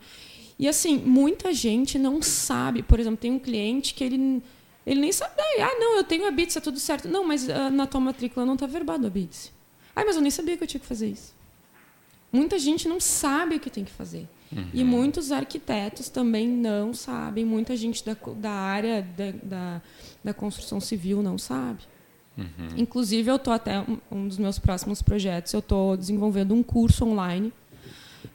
E 0.59 0.69
assim, 0.69 0.99
muita 0.99 1.53
gente 1.53 1.99
não 1.99 2.23
sabe. 2.23 2.83
Por 2.83 2.99
exemplo, 2.99 3.19
tem 3.19 3.33
um 3.33 3.39
cliente 3.39 3.95
que 3.95 4.03
ele, 4.03 4.43
ele 4.87 5.01
nem 5.01 5.13
sabe. 5.13 5.35
Ah, 5.61 5.79
não, 5.79 5.97
eu 5.97 6.05
tenho 6.05 6.27
a 6.27 6.31
BITS, 6.31 6.57
é 6.57 6.61
tudo 6.61 6.79
certo. 6.79 7.09
Não, 7.09 7.25
mas 7.25 7.49
ah, 7.49 7.71
na 7.71 7.87
tua 7.87 8.01
matrícula 8.01 8.47
não 8.47 8.55
está 8.55 8.67
verbado 8.67 9.07
a 9.07 9.11
BITS. 9.11 9.53
Ah, 9.95 10.05
mas 10.05 10.17
eu 10.17 10.23
nem 10.23 10.31
sabia 10.31 10.57
que 10.57 10.63
eu 10.63 10.69
tinha 10.69 10.81
que 10.81 10.87
fazer 10.87 11.09
isso. 11.09 11.35
Muita 12.33 12.59
gente 12.59 12.89
não 12.89 13.01
sabe 13.01 13.57
o 13.57 13.61
que 13.61 13.71
tem 13.71 13.85
que 13.85 13.93
fazer. 13.93 14.29
E 14.73 14.85
muitos 14.85 15.33
arquitetos 15.33 16.09
também 16.09 16.49
não 16.49 16.95
sabem. 16.95 17.45
Muita 17.45 17.77
gente 17.77 18.05
da, 18.05 18.17
da 18.37 18.51
área 18.51 19.03
da, 19.03 19.31
da, 19.43 19.83
da 20.23 20.35
construção 20.35 20.81
civil 20.81 21.23
não 21.23 21.37
sabe. 21.37 21.81
Inclusive, 22.77 23.31
eu 23.31 23.37
estou 23.37 23.53
até 23.53 23.81
um, 23.81 23.99
um 24.11 24.29
dos 24.29 24.39
meus 24.39 24.59
próximos 24.59 25.01
projetos, 25.01 25.53
eu 25.53 25.61
estou 25.61 25.97
desenvolvendo 25.97 26.55
um 26.55 26.63
curso 26.63 27.05
online 27.07 27.53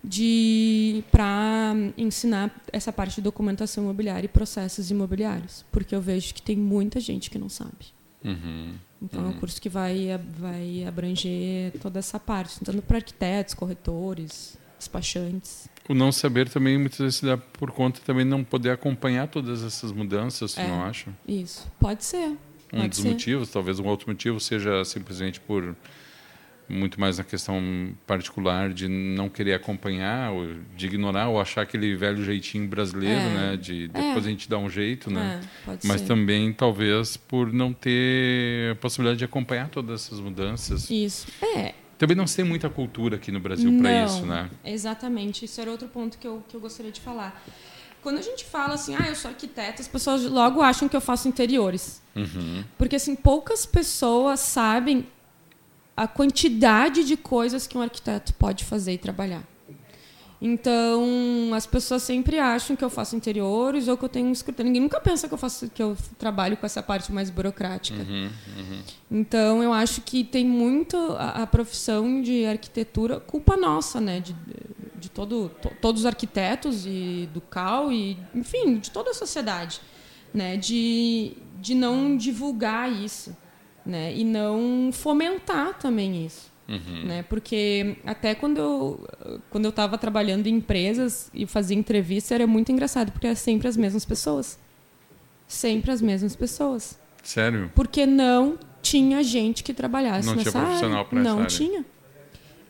de 0.03 1.03
para 1.11 1.73
ensinar 1.97 2.51
essa 2.71 2.91
parte 2.91 3.15
de 3.15 3.21
documentação 3.21 3.83
imobiliária 3.83 4.25
e 4.25 4.29
processos 4.29 4.89
imobiliários, 4.91 5.63
porque 5.71 5.93
eu 5.95 6.01
vejo 6.01 6.33
que 6.33 6.41
tem 6.41 6.55
muita 6.57 6.99
gente 6.99 7.29
que 7.29 7.37
não 7.37 7.49
sabe. 7.49 7.93
Uhum. 8.23 8.73
Então 9.01 9.25
é 9.25 9.27
um 9.29 9.33
curso 9.33 9.59
que 9.61 9.69
vai 9.69 10.19
vai 10.37 10.85
abranger 10.87 11.71
toda 11.81 11.99
essa 11.99 12.19
parte, 12.19 12.59
tanto 12.63 12.81
para 12.81 12.97
arquitetos, 12.97 13.53
corretores, 13.53 14.57
despachantes. 14.77 15.67
O 15.89 15.93
não 15.93 16.11
saber 16.11 16.47
também 16.49 16.77
muitas 16.77 16.99
vezes 16.99 17.15
se 17.15 17.25
dá 17.25 17.37
por 17.37 17.71
conta 17.71 17.99
também 18.05 18.23
não 18.25 18.43
poder 18.43 18.69
acompanhar 18.71 19.27
todas 19.27 19.63
essas 19.63 19.91
mudanças, 19.91 20.51
você 20.51 20.61
É. 20.61 20.67
não 20.67 20.83
acha? 20.83 21.09
Isso, 21.27 21.67
pode 21.79 22.03
ser. 22.03 22.27
Um 22.73 22.77
pode 22.77 22.89
dos 22.89 22.99
ser. 22.99 23.09
motivos, 23.09 23.49
talvez 23.49 23.79
um 23.79 23.85
outro 23.87 24.07
motivo 24.09 24.39
seja 24.39 24.85
simplesmente 24.85 25.39
por 25.41 25.75
muito 26.71 26.99
mais 26.99 27.17
na 27.17 27.23
questão 27.23 27.61
particular 28.07 28.73
de 28.73 28.87
não 28.87 29.27
querer 29.29 29.53
acompanhar, 29.53 30.31
ou 30.31 30.47
de 30.75 30.85
ignorar 30.85 31.27
ou 31.27 31.39
achar 31.41 31.61
aquele 31.61 31.95
velho 31.95 32.23
jeitinho 32.23 32.67
brasileiro, 32.67 33.19
É. 33.19 33.29
né? 33.51 33.57
De 33.57 33.87
depois 33.87 34.25
É. 34.25 34.27
a 34.27 34.31
gente 34.31 34.49
dá 34.49 34.57
um 34.57 34.69
jeito, 34.69 35.11
né? 35.11 35.41
É, 35.67 35.77
Mas 35.83 36.01
ser. 36.01 36.07
também 36.07 36.51
talvez 36.53 37.17
por 37.17 37.51
não 37.51 37.73
ter 37.73 38.71
a 38.71 38.75
possibilidade 38.75 39.19
de 39.19 39.25
acompanhar 39.25 39.69
todas 39.69 40.05
essas 40.05 40.19
mudanças. 40.19 40.89
Isso. 40.89 41.27
É, 41.55 41.73
Também 41.97 42.17
não 42.17 42.25
tem 42.25 42.43
muita 42.43 42.67
cultura 42.67 43.17
aqui 43.17 43.31
no 43.31 43.39
Brasil 43.39 43.77
para 43.79 44.05
isso, 44.05 44.25
né? 44.25 44.49
Exatamente. 44.65 45.45
Isso 45.45 45.61
era 45.61 45.69
outro 45.69 45.87
ponto 45.87 46.17
que 46.17 46.27
eu, 46.27 46.43
que 46.49 46.55
eu 46.55 46.59
gostaria 46.59 46.91
de 46.91 46.99
falar. 46.99 47.43
Quando 48.01 48.17
a 48.17 48.21
gente 48.23 48.43
fala 48.43 48.73
assim, 48.73 48.95
ah, 48.95 49.07
eu 49.07 49.13
sou 49.13 49.29
arquiteta, 49.29 49.79
as 49.83 49.87
pessoas 49.87 50.23
logo 50.23 50.63
acham 50.63 50.89
que 50.89 50.95
eu 50.95 51.01
faço 51.01 51.27
interiores. 51.27 52.01
Uhum. 52.15 52.63
Porque, 52.75 52.95
assim, 52.95 53.15
poucas 53.15 53.67
pessoas 53.67 54.39
sabem 54.39 55.05
a 55.95 56.07
quantidade 56.07 57.03
de 57.03 57.15
coisas 57.17 57.67
que 57.67 57.77
um 57.77 57.81
arquiteto 57.81 58.33
pode 58.35 58.63
fazer 58.65 58.93
e 58.93 58.97
trabalhar. 58.97 59.43
Então, 60.43 61.51
as 61.53 61.67
pessoas 61.67 62.01
sempre 62.01 62.39
acham 62.39 62.75
que 62.75 62.83
eu 62.83 62.89
faço 62.89 63.15
interiores 63.15 63.87
ou 63.87 63.95
que 63.95 64.03
eu 64.05 64.09
tenho 64.09 64.25
um 64.27 64.31
escritório. 64.31 64.65
Ninguém 64.69 64.81
nunca 64.81 64.99
pensa 64.99 65.27
que 65.27 65.33
eu 65.35 65.37
faço 65.37 65.69
que 65.69 65.83
eu 65.83 65.95
trabalho 66.17 66.57
com 66.57 66.65
essa 66.65 66.81
parte 66.81 67.11
mais 67.11 67.29
burocrática. 67.29 68.01
Uhum, 68.01 68.29
uhum. 68.57 68.81
Então, 69.11 69.61
eu 69.61 69.71
acho 69.71 70.01
que 70.01 70.23
tem 70.23 70.43
muito 70.43 70.97
a, 70.97 71.43
a 71.43 71.47
profissão 71.47 72.23
de 72.23 72.43
arquitetura, 72.45 73.19
culpa 73.19 73.55
nossa, 73.55 74.01
né? 74.01 74.19
De, 74.19 74.35
de 74.99 75.09
todo, 75.11 75.49
to- 75.61 75.73
todos 75.79 76.01
os 76.01 76.05
arquitetos 76.07 76.87
e 76.87 77.29
do 77.31 77.41
CAL 77.41 77.91
e, 77.91 78.17
enfim, 78.33 78.77
de 78.79 78.89
toda 78.89 79.11
a 79.11 79.13
sociedade, 79.13 79.79
né? 80.33 80.57
De, 80.57 81.33
de 81.59 81.75
não 81.75 82.17
divulgar 82.17 82.91
isso, 82.91 83.37
né? 83.85 84.13
E 84.15 84.23
não 84.23 84.89
fomentar 84.93 85.77
também 85.77 86.25
isso. 86.25 86.51
Uhum. 86.67 87.03
Né? 87.05 87.23
Porque 87.23 87.97
até 88.05 88.33
quando 88.33 88.57
eu 88.57 89.07
quando 89.49 89.65
eu 89.65 89.69
estava 89.69 89.97
trabalhando 89.97 90.47
em 90.47 90.55
empresas 90.55 91.29
e 91.33 91.45
fazia 91.45 91.75
entrevista 91.75 92.33
era 92.33 92.47
muito 92.47 92.71
engraçado 92.71 93.11
porque 93.11 93.27
era 93.27 93.35
sempre 93.35 93.67
as 93.67 93.75
mesmas 93.75 94.05
pessoas, 94.05 94.57
sempre 95.47 95.91
as 95.91 96.01
mesmas 96.01 96.33
pessoas 96.35 96.97
Sério? 97.23 97.69
porque 97.75 98.05
não 98.05 98.57
tinha 98.81 99.21
gente 99.21 99.63
que 99.63 99.73
trabalhasse 99.73 100.27
Não 100.27 100.35
tinha 100.35 100.45
nessa 100.45 100.59
profissional 100.61 100.97
área. 100.99 101.09
pra 101.09 101.21
não 101.21 101.37
área. 101.39 101.47
tinha. 101.47 101.85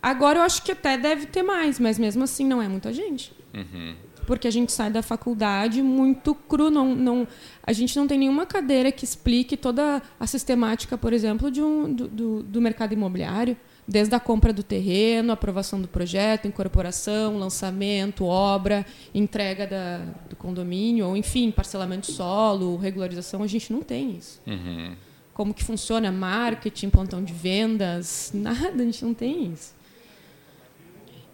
Agora 0.02 0.40
eu 0.40 0.44
acho 0.44 0.64
que 0.64 0.72
até 0.72 0.98
deve 0.98 1.28
ter 1.28 1.44
mais, 1.44 1.80
mas 1.80 2.00
mesmo 2.00 2.24
assim 2.24 2.46
não 2.46 2.60
é 2.62 2.68
muita 2.68 2.92
gente. 2.92 3.32
Uhum. 3.54 3.96
Porque 4.26 4.48
a 4.48 4.52
gente 4.52 4.72
sai 4.72 4.90
da 4.90 5.02
faculdade 5.02 5.82
muito 5.82 6.34
cru, 6.34 6.70
não, 6.70 6.96
não, 6.96 7.28
a 7.64 7.74
gente 7.74 7.96
não 7.98 8.08
tem 8.08 8.18
nenhuma 8.18 8.46
cadeira 8.46 8.92
que 8.92 9.04
explique 9.04 9.58
toda 9.58 10.02
a 10.20 10.28
sistemática, 10.28 10.98
por 10.98 11.12
exemplo, 11.14 11.50
de 11.52 11.62
um, 11.62 11.92
do, 11.94 12.08
do, 12.08 12.44
do 12.44 12.62
mercado 12.62 12.94
imobiliário, 12.94 13.58
desde 13.88 14.14
a 14.16 14.20
compra 14.20 14.54
do 14.54 14.64
terreno, 14.64 15.32
aprovação 15.34 15.82
do 15.82 15.88
projeto, 15.88 16.48
incorporação, 16.48 17.38
lançamento, 17.38 18.24
obra, 18.26 18.86
entrega 19.14 19.68
da, 19.68 19.98
do 20.30 20.36
condomínio, 20.36 21.08
ou 21.08 21.18
enfim, 21.18 21.52
parcelamento 21.52 22.10
de 22.10 22.16
solo, 22.16 22.78
regularização, 22.78 23.44
a 23.44 23.48
gente 23.48 23.74
não 23.74 23.82
tem 23.82 24.12
isso 24.18 24.40
Uhum. 24.48 24.96
como 25.34 25.54
que 25.54 25.64
funciona 25.64 26.12
marketing, 26.12 26.90
plantão 26.90 27.24
de 27.24 27.34
vendas, 27.34 28.32
nada, 28.36 28.82
a 28.82 28.86
gente 28.86 29.04
não 29.04 29.14
tem 29.14 29.52
isso. 29.52 29.74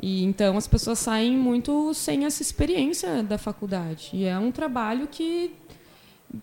E 0.01 0.23
então 0.23 0.57
as 0.57 0.67
pessoas 0.67 0.99
saem 0.99 1.35
muito 1.35 1.93
sem 1.93 2.25
essa 2.25 2.41
experiência 2.41 3.23
da 3.23 3.37
faculdade. 3.37 4.09
E 4.13 4.25
é 4.25 4.37
um 4.37 4.51
trabalho 4.51 5.07
que 5.07 5.51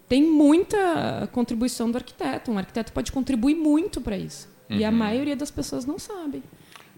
tem 0.09 0.23
muita 0.23 1.29
contribuição 1.33 1.91
do 1.91 1.97
arquiteto. 1.99 2.51
Um 2.51 2.59
arquiteto 2.59 2.93
pode 2.93 3.13
contribuir 3.13 3.55
muito 3.55 4.01
para 4.01 4.17
isso. 4.17 4.49
E 4.69 4.85
a 4.85 4.89
Uhum. 4.91 4.97
maioria 4.97 5.37
das 5.37 5.51
pessoas 5.51 5.85
não 5.85 5.99
sabe. 5.99 6.43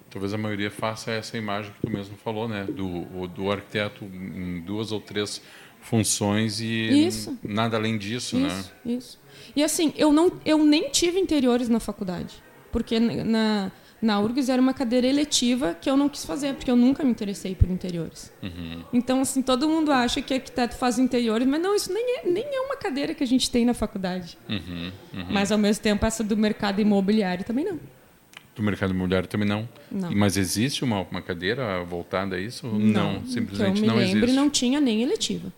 Talvez 0.08 0.32
a 0.32 0.38
maioria 0.38 0.70
faça 0.70 1.10
essa 1.10 1.36
imagem 1.36 1.72
que 1.72 1.80
tu 1.86 1.90
mesmo 1.90 2.16
falou, 2.16 2.48
né? 2.48 2.64
Do, 2.64 3.26
do 3.26 3.50
arquiteto 3.50 4.04
em 4.04 4.60
duas 4.60 4.92
ou 4.92 5.00
três 5.00 5.42
funções 5.82 6.60
e 6.60 7.06
Isso. 7.06 7.36
nada 7.44 7.76
além 7.76 7.98
disso, 7.98 8.38
né? 8.38 8.48
Isso, 8.48 8.72
isso. 8.84 9.18
E 9.54 9.62
assim, 9.62 9.92
eu, 9.96 10.12
não, 10.12 10.32
eu 10.44 10.64
nem 10.64 10.88
tive 10.90 11.18
interiores 11.18 11.68
na 11.68 11.78
faculdade. 11.80 12.42
Porque 12.72 12.98
na, 12.98 13.70
na 14.00 14.20
URGS 14.20 14.48
era 14.50 14.60
uma 14.60 14.74
cadeira 14.74 15.06
eletiva 15.06 15.74
que 15.80 15.88
eu 15.88 15.96
não 15.96 16.08
quis 16.08 16.24
fazer, 16.24 16.54
porque 16.54 16.70
eu 16.70 16.76
nunca 16.76 17.02
me 17.02 17.10
interessei 17.10 17.54
por 17.54 17.70
interiores. 17.70 18.30
Uhum. 18.42 18.82
Então, 18.92 19.20
assim, 19.22 19.40
todo 19.42 19.68
mundo 19.68 19.90
acha 19.90 20.20
que 20.20 20.34
arquiteto 20.34 20.76
faz 20.76 20.98
interiores, 20.98 21.46
mas 21.48 21.60
não, 21.62 21.74
isso 21.74 21.92
nem 21.92 22.18
é, 22.18 22.26
nem 22.28 22.44
é 22.44 22.60
uma 22.60 22.76
cadeira 22.76 23.14
que 23.14 23.24
a 23.24 23.26
gente 23.26 23.50
tem 23.50 23.64
na 23.64 23.72
faculdade. 23.74 24.36
Uhum. 24.48 24.92
Uhum. 25.14 25.26
Mas, 25.30 25.50
ao 25.50 25.58
mesmo 25.58 25.82
tempo, 25.82 26.04
essa 26.04 26.22
do 26.22 26.36
mercado 26.36 26.80
imobiliário 26.80 27.44
também 27.44 27.64
não. 27.64 27.80
Do 28.54 28.62
mercado 28.62 28.90
imobiliário 28.92 29.28
também 29.28 29.48
não. 29.48 29.68
Não. 29.90 30.10
Mas 30.12 30.36
existe 30.36 30.84
uma, 30.84 31.00
uma 31.10 31.20
cadeira 31.22 31.82
voltada 31.84 32.36
a 32.36 32.40
isso? 32.40 32.66
que 33.24 33.30
simplesmente 33.32 33.76
eu 33.76 33.82
me 33.82 33.86
não 33.88 33.96
lembre, 33.96 34.18
existe. 34.18 34.36
não 34.36 34.48
tinha 34.50 34.80
nem 34.80 35.02
eletiva. 35.02 35.52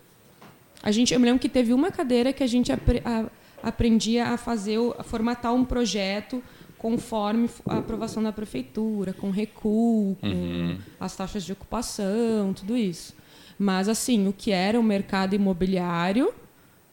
A 0.81 0.91
gente, 0.91 1.13
eu 1.13 1.19
me 1.19 1.25
lembro 1.25 1.39
que 1.41 1.49
teve 1.49 1.73
uma 1.73 1.91
cadeira 1.91 2.31
que 2.33 2.43
a 2.43 2.47
gente 2.47 2.71
apre- 2.71 3.01
a- 3.05 3.25
aprendia 3.61 4.27
a 4.27 4.37
fazer, 4.37 4.77
a 4.97 5.03
formatar 5.03 5.53
um 5.53 5.63
projeto 5.65 6.41
conforme 6.79 7.49
a 7.67 7.77
aprovação 7.77 8.23
da 8.23 8.31
prefeitura, 8.31 9.13
com 9.13 9.29
recuo, 9.29 10.15
com 10.19 10.27
Uhum. 10.27 10.77
as 10.99 11.15
taxas 11.15 11.43
de 11.43 11.51
ocupação, 11.51 12.53
tudo 12.53 12.75
isso. 12.75 13.13
Mas, 13.57 13.87
assim, 13.87 14.27
o 14.27 14.33
que 14.33 14.51
era 14.51 14.79
o 14.79 14.83
mercado 14.83 15.35
imobiliário, 15.35 16.33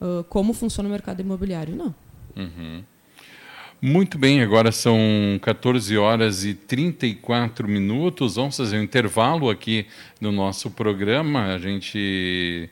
ah, 0.00 0.24
como 0.28 0.52
funciona 0.52 0.88
o 0.88 0.92
mercado 0.92 1.20
imobiliário, 1.20 1.74
não. 1.74 1.94
Uhum. 2.36 2.82
Muito 3.80 4.18
bem, 4.18 4.42
agora 4.42 4.72
são 4.72 4.98
14 5.42 5.96
horas 5.96 6.44
e 6.44 6.54
34 6.54 7.68
minutos. 7.68 8.36
Vamos 8.36 8.56
fazer 8.56 8.78
um 8.78 8.82
intervalo 8.82 9.48
aqui 9.48 9.86
no 10.20 10.32
nosso 10.32 10.70
programa. 10.70 11.54
A 11.54 11.58
gente 11.58 12.70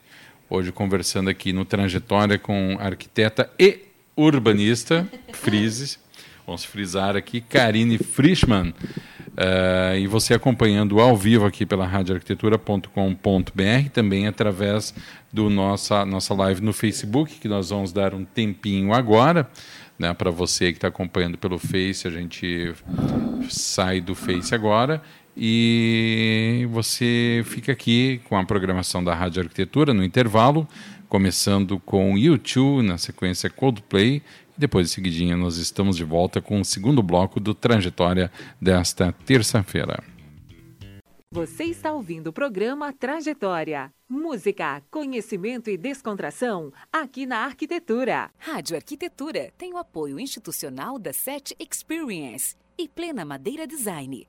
Hoje 0.49 0.71
conversando 0.71 1.31
aqui 1.31 1.53
no 1.53 1.65
Trajetória 1.65 2.39
com 2.39 2.77
arquiteta 2.79 3.51
e 3.59 3.81
urbanista, 4.15 5.09
frises, 5.33 5.99
vamos 6.47 6.65
frisar 6.65 7.17
aqui, 7.17 7.41
Karine 7.41 7.99
Frischmann. 7.99 8.73
Uh, 9.35 9.99
e 9.99 10.07
você 10.07 10.35
acompanhando 10.35 11.01
ao 11.01 11.17
vivo 11.17 11.45
aqui 11.45 11.67
pela 11.67 11.85
radioarquitetura.com.br, 11.87 13.91
também 13.93 14.29
através 14.29 14.95
do 15.33 15.51
nossa, 15.51 16.07
nossa 16.07 16.33
live 16.35 16.61
no 16.61 16.73
Facebook, 16.73 17.41
que 17.41 17.49
nós 17.49 17.71
vamos 17.71 17.93
dar 17.93 18.15
um 18.15 18.25
tempinho 18.25 18.93
agora. 18.93 19.51
Né, 19.99 20.13
para 20.13 20.31
você 20.31 20.73
que 20.73 20.79
está 20.79 20.89
acompanhando 20.89 21.39
pelo 21.39 21.57
Face, 21.57 22.07
a 22.07 22.11
gente 22.11 22.75
sai 23.49 24.01
do 24.01 24.15
Face 24.15 24.53
agora 24.53 25.01
e 25.37 26.67
você 26.71 27.43
fica 27.45 27.73
aqui 27.73 28.21
com 28.29 28.37
a 28.37 28.45
programação 28.45 29.03
da 29.03 29.15
Rádio 29.15 29.43
Arquitetura 29.43 29.93
no 29.93 30.05
intervalo, 30.05 30.67
começando 31.09 31.81
com 31.81 32.17
YouTube, 32.17 32.85
na 32.85 32.99
sequência 32.99 33.51
Coldplay 33.51 34.23
depois, 34.57 34.89
de 34.89 34.95
seguidinha, 34.95 35.37
nós 35.37 35.57
estamos 35.57 35.97
de 35.97 36.05
volta 36.05 36.41
com 36.41 36.61
o 36.61 36.65
segundo 36.65 37.03
bloco 37.03 37.41
do 37.41 37.55
Trajetória 37.55 38.31
desta 38.61 39.13
terça-feira. 39.25 40.03
Você 41.35 41.65
está 41.65 41.93
ouvindo 41.93 42.29
o 42.29 42.33
programa 42.33 42.93
Trajetória. 42.93 43.93
Música, 44.09 44.81
conhecimento 44.89 45.69
e 45.69 45.77
descontração 45.77 46.73
aqui 46.93 47.27
na 47.27 47.39
Arquitetura. 47.39 48.31
Rádio 48.39 48.77
Arquitetura 48.77 49.53
tem 49.59 49.75
o 49.75 49.79
apoio 49.79 50.21
institucional 50.21 50.97
da 50.97 51.13
SET 51.13 51.53
Experience 51.59 52.55
e 52.79 52.89
Plena 52.89 53.25
Madeira 53.25 53.67
Design. 53.67 54.29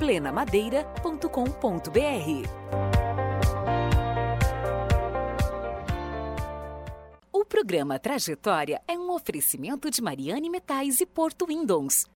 plenamadeira.com.br. 0.00 2.48
O 7.30 7.44
programa 7.44 7.98
Trajetória 7.98 8.80
é 8.88 8.98
um 8.98 9.12
oferecimento 9.12 9.90
de 9.90 10.00
Mariane 10.00 10.48
Metais 10.48 11.02
e 11.02 11.06
Porto 11.06 11.46
Windows. 11.46 12.06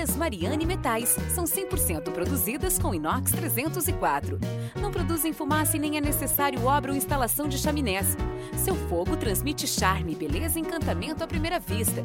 Lareiras 0.00 0.16
Mariane 0.16 0.64
Metais 0.64 1.14
são 1.34 1.44
100% 1.44 2.10
produzidas 2.10 2.78
com 2.78 2.94
inox 2.94 3.32
304. 3.32 4.38
Não 4.80 4.90
produzem 4.90 5.30
fumaça 5.30 5.76
e 5.76 5.80
nem 5.80 5.98
é 5.98 6.00
necessário 6.00 6.64
obra 6.64 6.90
ou 6.90 6.96
instalação 6.96 7.46
de 7.46 7.58
chaminés. 7.58 8.16
Seu 8.56 8.74
fogo 8.88 9.14
transmite 9.18 9.66
charme, 9.68 10.14
beleza 10.14 10.58
e 10.58 10.62
encantamento 10.62 11.22
à 11.22 11.26
primeira 11.26 11.60
vista. 11.60 12.02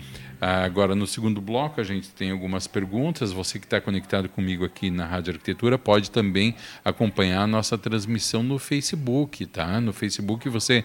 Agora, 0.46 0.94
no 0.94 1.08
segundo 1.08 1.40
bloco, 1.40 1.80
a 1.80 1.84
gente 1.84 2.10
tem 2.10 2.32
algumas 2.32 2.68
perguntas. 2.68 3.32
Você 3.32 3.60
que 3.60 3.66
está 3.66 3.80
conectado 3.80 4.28
comigo 4.28 4.66
aqui 4.66 4.90
na 4.92 5.06
Rádio 5.06 5.34
Arquitetura 5.34 5.78
pode 5.78 6.12
também 6.12 6.54
acompanhar 6.84 7.44
a 7.44 7.48
nossa 7.48 7.78
transmissão 7.78 8.44
no 8.44 8.60
Facebook, 8.60 9.46
tá? 9.46 9.80
No 9.80 9.94
Facebook 9.94 10.50
você 10.50 10.84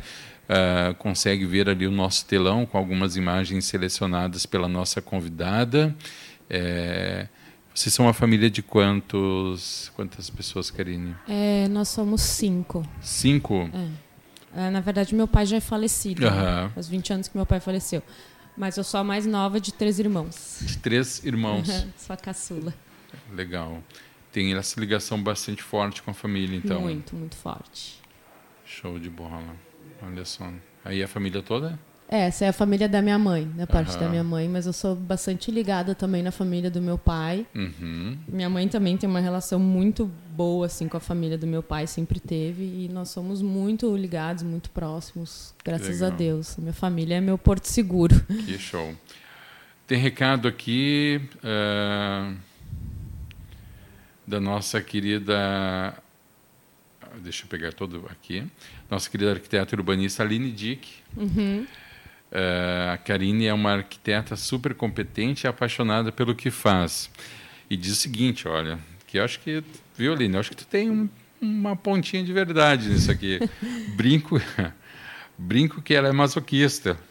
Uh, 0.48 0.94
consegue 0.94 1.44
ver 1.44 1.68
ali 1.68 1.86
o 1.86 1.90
nosso 1.90 2.24
telão 2.24 2.64
com 2.64 2.78
algumas 2.78 3.16
imagens 3.16 3.66
selecionadas 3.66 4.46
pela 4.46 4.66
nossa 4.66 5.02
convidada. 5.02 5.94
É, 6.48 7.28
vocês 7.74 7.94
são 7.94 8.06
uma 8.06 8.14
família 8.14 8.48
de 8.48 8.62
quantos, 8.62 9.92
quantas 9.94 10.30
pessoas, 10.30 10.70
Karine? 10.70 11.14
É, 11.28 11.68
nós 11.68 11.90
somos 11.90 12.22
cinco. 12.22 12.82
Cinco? 13.02 13.68
É. 13.74 14.66
É, 14.66 14.70
na 14.70 14.80
verdade, 14.80 15.14
meu 15.14 15.28
pai 15.28 15.44
já 15.44 15.58
é 15.58 15.60
falecido. 15.60 16.26
Uhum. 16.26 16.30
Né? 16.34 16.70
Faz 16.74 16.88
20 16.88 17.12
anos 17.12 17.28
que 17.28 17.36
meu 17.36 17.44
pai 17.44 17.60
faleceu. 17.60 18.02
Mas 18.58 18.76
eu 18.76 18.82
sou 18.82 18.98
a 18.98 19.04
mais 19.04 19.24
nova 19.24 19.60
de 19.60 19.72
três 19.72 20.00
irmãos. 20.00 20.58
De 20.62 20.78
três 20.78 21.24
irmãos. 21.24 21.68
sou 21.96 22.12
a 22.12 22.16
caçula. 22.16 22.74
Legal. 23.32 23.80
Tem 24.32 24.52
essa 24.54 24.80
ligação 24.80 25.22
bastante 25.22 25.62
forte 25.62 26.02
com 26.02 26.10
a 26.10 26.14
família, 26.14 26.56
então. 26.56 26.80
Muito, 26.80 27.14
muito 27.14 27.36
forte. 27.36 28.02
Show 28.64 28.98
de 28.98 29.08
bola. 29.08 29.56
Olha 30.02 30.24
só. 30.24 30.52
Aí 30.84 31.00
a 31.02 31.06
família 31.06 31.40
toda? 31.40 31.78
É, 32.10 32.20
essa 32.20 32.46
é 32.46 32.48
a 32.48 32.52
família 32.54 32.88
da 32.88 33.02
minha 33.02 33.18
mãe, 33.18 33.46
da 33.54 33.66
parte 33.66 33.92
uhum. 33.94 34.00
da 34.00 34.08
minha 34.08 34.24
mãe, 34.24 34.48
mas 34.48 34.64
eu 34.64 34.72
sou 34.72 34.96
bastante 34.96 35.50
ligada 35.50 35.94
também 35.94 36.22
na 36.22 36.32
família 36.32 36.70
do 36.70 36.80
meu 36.80 36.96
pai. 36.96 37.46
Uhum. 37.54 38.16
Minha 38.26 38.48
mãe 38.48 38.66
também 38.66 38.96
tem 38.96 39.08
uma 39.08 39.20
relação 39.20 39.60
muito 39.60 40.10
boa 40.34 40.64
assim 40.66 40.88
com 40.88 40.96
a 40.96 41.00
família 41.00 41.36
do 41.36 41.46
meu 41.46 41.62
pai, 41.62 41.86
sempre 41.86 42.18
teve, 42.18 42.62
e 42.62 42.88
nós 42.90 43.10
somos 43.10 43.42
muito 43.42 43.94
ligados, 43.94 44.42
muito 44.42 44.70
próximos, 44.70 45.54
graças 45.62 46.02
a 46.02 46.08
Deus. 46.08 46.56
Minha 46.56 46.72
família 46.72 47.16
é 47.16 47.20
meu 47.20 47.36
porto 47.36 47.66
seguro. 47.66 48.18
Que 48.46 48.58
show. 48.58 48.94
Tem 49.86 49.98
recado 49.98 50.48
aqui 50.48 51.20
uh, 51.38 52.34
da 54.26 54.40
nossa 54.40 54.80
querida 54.80 55.94
deixa 57.22 57.44
eu 57.44 57.48
pegar 57.48 57.72
todo 57.72 58.06
aqui. 58.10 58.46
Nossa 58.90 59.10
querida 59.10 59.32
arquiteta 59.32 59.76
urbanista 59.76 60.22
Aline 60.22 60.50
Dick. 60.52 60.88
Uhum. 61.16 61.66
Uh, 62.30 62.92
a 62.92 62.98
Karine 62.98 63.46
é 63.46 63.54
uma 63.54 63.72
arquiteta 63.72 64.36
super 64.36 64.74
competente 64.74 65.46
e 65.46 65.48
apaixonada 65.48 66.12
pelo 66.12 66.34
que 66.34 66.50
faz. 66.50 67.10
E 67.70 67.76
diz 67.76 67.92
o 67.92 67.96
seguinte, 67.96 68.46
olha, 68.46 68.78
que 69.06 69.18
eu 69.18 69.24
acho 69.24 69.40
que, 69.40 69.62
viu, 69.96 70.12
Aline, 70.12 70.34
eu 70.34 70.40
acho 70.40 70.50
que 70.50 70.56
tu 70.56 70.66
tem 70.66 70.90
um, 70.90 71.08
uma 71.40 71.74
pontinha 71.74 72.22
de 72.22 72.32
verdade 72.32 72.88
nisso 72.88 73.10
aqui. 73.10 73.40
brinco, 73.96 74.40
brinco 75.38 75.80
que 75.80 75.94
ela 75.94 76.08
é 76.08 76.12
masoquista. 76.12 76.98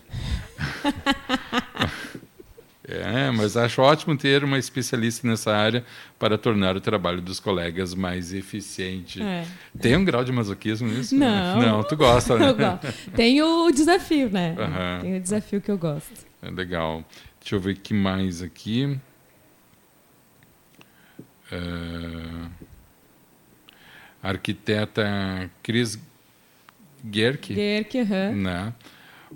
É, 2.87 3.29
mas 3.31 3.57
acho 3.57 3.81
ótimo 3.81 4.17
ter 4.17 4.45
uma 4.45 4.57
especialista 4.57 5.27
nessa 5.27 5.53
área 5.53 5.83
para 6.17 6.37
tornar 6.37 6.77
o 6.77 6.79
trabalho 6.79 7.21
dos 7.21 7.37
colegas 7.37 7.93
mais 7.93 8.33
eficiente. 8.33 9.21
É. 9.21 9.45
Tem 9.77 9.97
um 9.97 10.05
grau 10.05 10.23
de 10.23 10.31
masoquismo 10.31 10.87
nisso? 10.87 11.13
Não. 11.13 11.61
Não, 11.61 11.83
tu 11.83 11.97
gosta, 11.97 12.39
né? 12.39 12.47
Eu 12.49 12.55
gosto. 12.55 13.11
Tem 13.11 13.41
o 13.41 13.69
desafio, 13.71 14.29
né? 14.29 14.55
Uhum. 14.57 15.01
Tem 15.01 15.17
o 15.17 15.19
desafio 15.19 15.59
que 15.59 15.69
eu 15.69 15.77
gosto. 15.77 16.25
É 16.41 16.49
legal. 16.49 17.03
Deixa 17.41 17.55
eu 17.55 17.59
ver 17.59 17.73
o 17.73 17.75
que 17.75 17.93
mais 17.93 18.41
aqui. 18.41 18.97
Uh, 21.51 22.49
arquiteta 24.23 25.49
Cris 25.61 25.99
Gerke. 27.11 27.53
Gerke, 27.53 27.99
uhum. 27.99 28.35
né? 28.43 28.73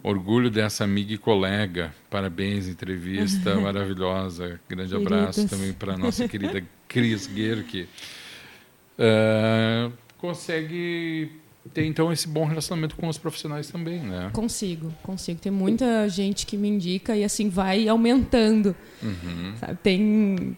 Orgulho 0.03 0.49
dessa 0.49 0.83
amiga 0.83 1.13
e 1.13 1.17
colega. 1.17 1.93
Parabéns, 2.09 2.67
entrevista 2.67 3.55
maravilhosa. 3.59 4.59
Grande 4.67 4.95
abraço 4.95 5.47
também 5.47 5.73
para 5.73 5.93
a 5.93 5.97
nossa 5.97 6.27
querida 6.27 6.63
Cris 6.87 7.29
Gerke. 7.33 7.87
Uh, 8.97 9.91
consegue 10.17 11.31
ter, 11.73 11.85
então, 11.85 12.11
esse 12.11 12.27
bom 12.27 12.45
relacionamento 12.45 12.95
com 12.95 13.07
os 13.07 13.17
profissionais 13.17 13.69
também, 13.69 13.99
né? 13.99 14.29
Consigo, 14.33 14.91
consigo. 15.03 15.39
Tem 15.39 15.51
muita 15.51 16.07
gente 16.09 16.45
que 16.45 16.57
me 16.57 16.67
indica 16.67 17.15
e, 17.15 17.23
assim, 17.23 17.49
vai 17.49 17.87
aumentando. 17.87 18.75
Uhum. 19.01 19.53
Tem 19.83 20.57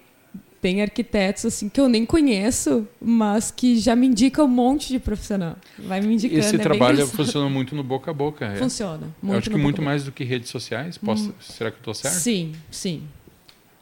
tem 0.63 0.81
arquitetos 0.81 1.45
assim 1.45 1.67
que 1.67 1.77
eu 1.77 1.89
nem 1.89 2.05
conheço, 2.05 2.87
mas 3.01 3.51
que 3.51 3.75
já 3.75 3.97
me 3.97 4.07
indicam 4.07 4.45
um 4.45 4.47
monte 4.47 4.87
de 4.87 4.97
profissional. 4.97 5.57
Vai 5.77 5.99
me 5.99 6.13
indicando. 6.13 6.39
Esse 6.39 6.55
é 6.55 6.59
trabalho 6.59 7.05
funciona 7.05 7.49
muito 7.49 7.75
no 7.75 7.83
boca 7.83 8.11
a 8.11 8.13
boca. 8.13 8.45
É. 8.45 8.55
Funciona. 8.55 9.13
Muito 9.21 9.33
eu 9.33 9.37
acho 9.39 9.49
que 9.49 9.57
muito 9.57 9.81
mais 9.81 10.05
do 10.05 10.11
que 10.13 10.23
redes 10.23 10.49
sociais. 10.49 10.97
Posso, 10.97 11.31
hum. 11.31 11.33
Será 11.41 11.69
que 11.69 11.75
eu 11.75 11.79
estou 11.79 11.93
certo? 11.93 12.15
Sim, 12.15 12.53
sim. 12.71 13.03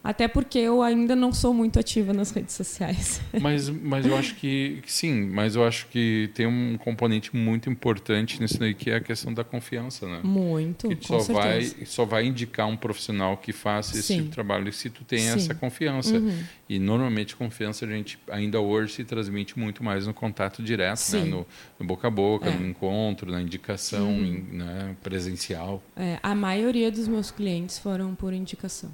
Até 0.03 0.27
porque 0.27 0.57
eu 0.57 0.81
ainda 0.81 1.15
não 1.15 1.31
sou 1.31 1.53
muito 1.53 1.79
ativa 1.79 2.11
nas 2.11 2.31
redes 2.31 2.55
sociais. 2.55 3.21
Mas, 3.39 3.69
mas 3.69 4.05
eu 4.05 4.15
acho 4.17 4.35
que, 4.35 4.81
sim, 4.87 5.27
mas 5.27 5.55
eu 5.55 5.63
acho 5.65 5.87
que 5.87 6.29
tem 6.33 6.45
um 6.47 6.75
componente 6.77 7.35
muito 7.35 7.69
importante 7.69 8.41
nisso 8.41 8.59
daí, 8.59 8.73
que 8.73 8.89
é 8.89 8.95
a 8.95 8.99
questão 8.99 9.31
da 9.33 9.43
confiança, 9.43 10.07
né? 10.07 10.19
Muito, 10.23 10.87
que 10.89 10.95
com 10.95 11.03
só 11.03 11.19
certeza. 11.19 11.75
vai 11.77 11.85
só 11.85 12.05
vai 12.05 12.25
indicar 12.25 12.67
um 12.67 12.75
profissional 12.75 13.37
que 13.37 13.53
faça 13.53 13.97
esse 13.97 14.15
tipo 14.15 14.25
de 14.29 14.31
trabalho 14.31 14.71
se 14.73 14.89
tu 14.89 15.03
tem 15.03 15.19
Sim. 15.19 15.27
essa 15.29 15.53
confiança. 15.55 16.15
Uhum. 16.17 16.43
E 16.67 16.79
normalmente 16.79 17.35
confiança 17.35 17.85
a 17.85 17.87
gente 17.87 18.17
ainda 18.29 18.59
hoje 18.59 18.93
se 18.93 19.03
transmite 19.03 19.57
muito 19.59 19.83
mais 19.83 20.07
no 20.07 20.13
contato 20.13 20.63
direto, 20.63 21.01
né? 21.11 21.23
No, 21.25 21.45
no 21.79 21.85
boca 21.85 22.07
a 22.07 22.11
boca, 22.11 22.49
É. 22.49 22.57
No 22.57 22.65
encontro, 22.67 23.31
na 23.31 23.41
indicação 23.41 24.11
em- 24.11 24.41
né? 24.51 24.95
presencial. 25.03 25.81
É, 25.95 26.17
a 26.23 26.33
maioria 26.33 26.91
dos 26.91 27.07
meus 27.07 27.29
clientes 27.31 27.77
foram 27.77 28.15
por 28.15 28.33
indicação. 28.33 28.89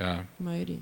Ah, 0.00 0.24
A 0.38 0.42
maioria. 0.42 0.78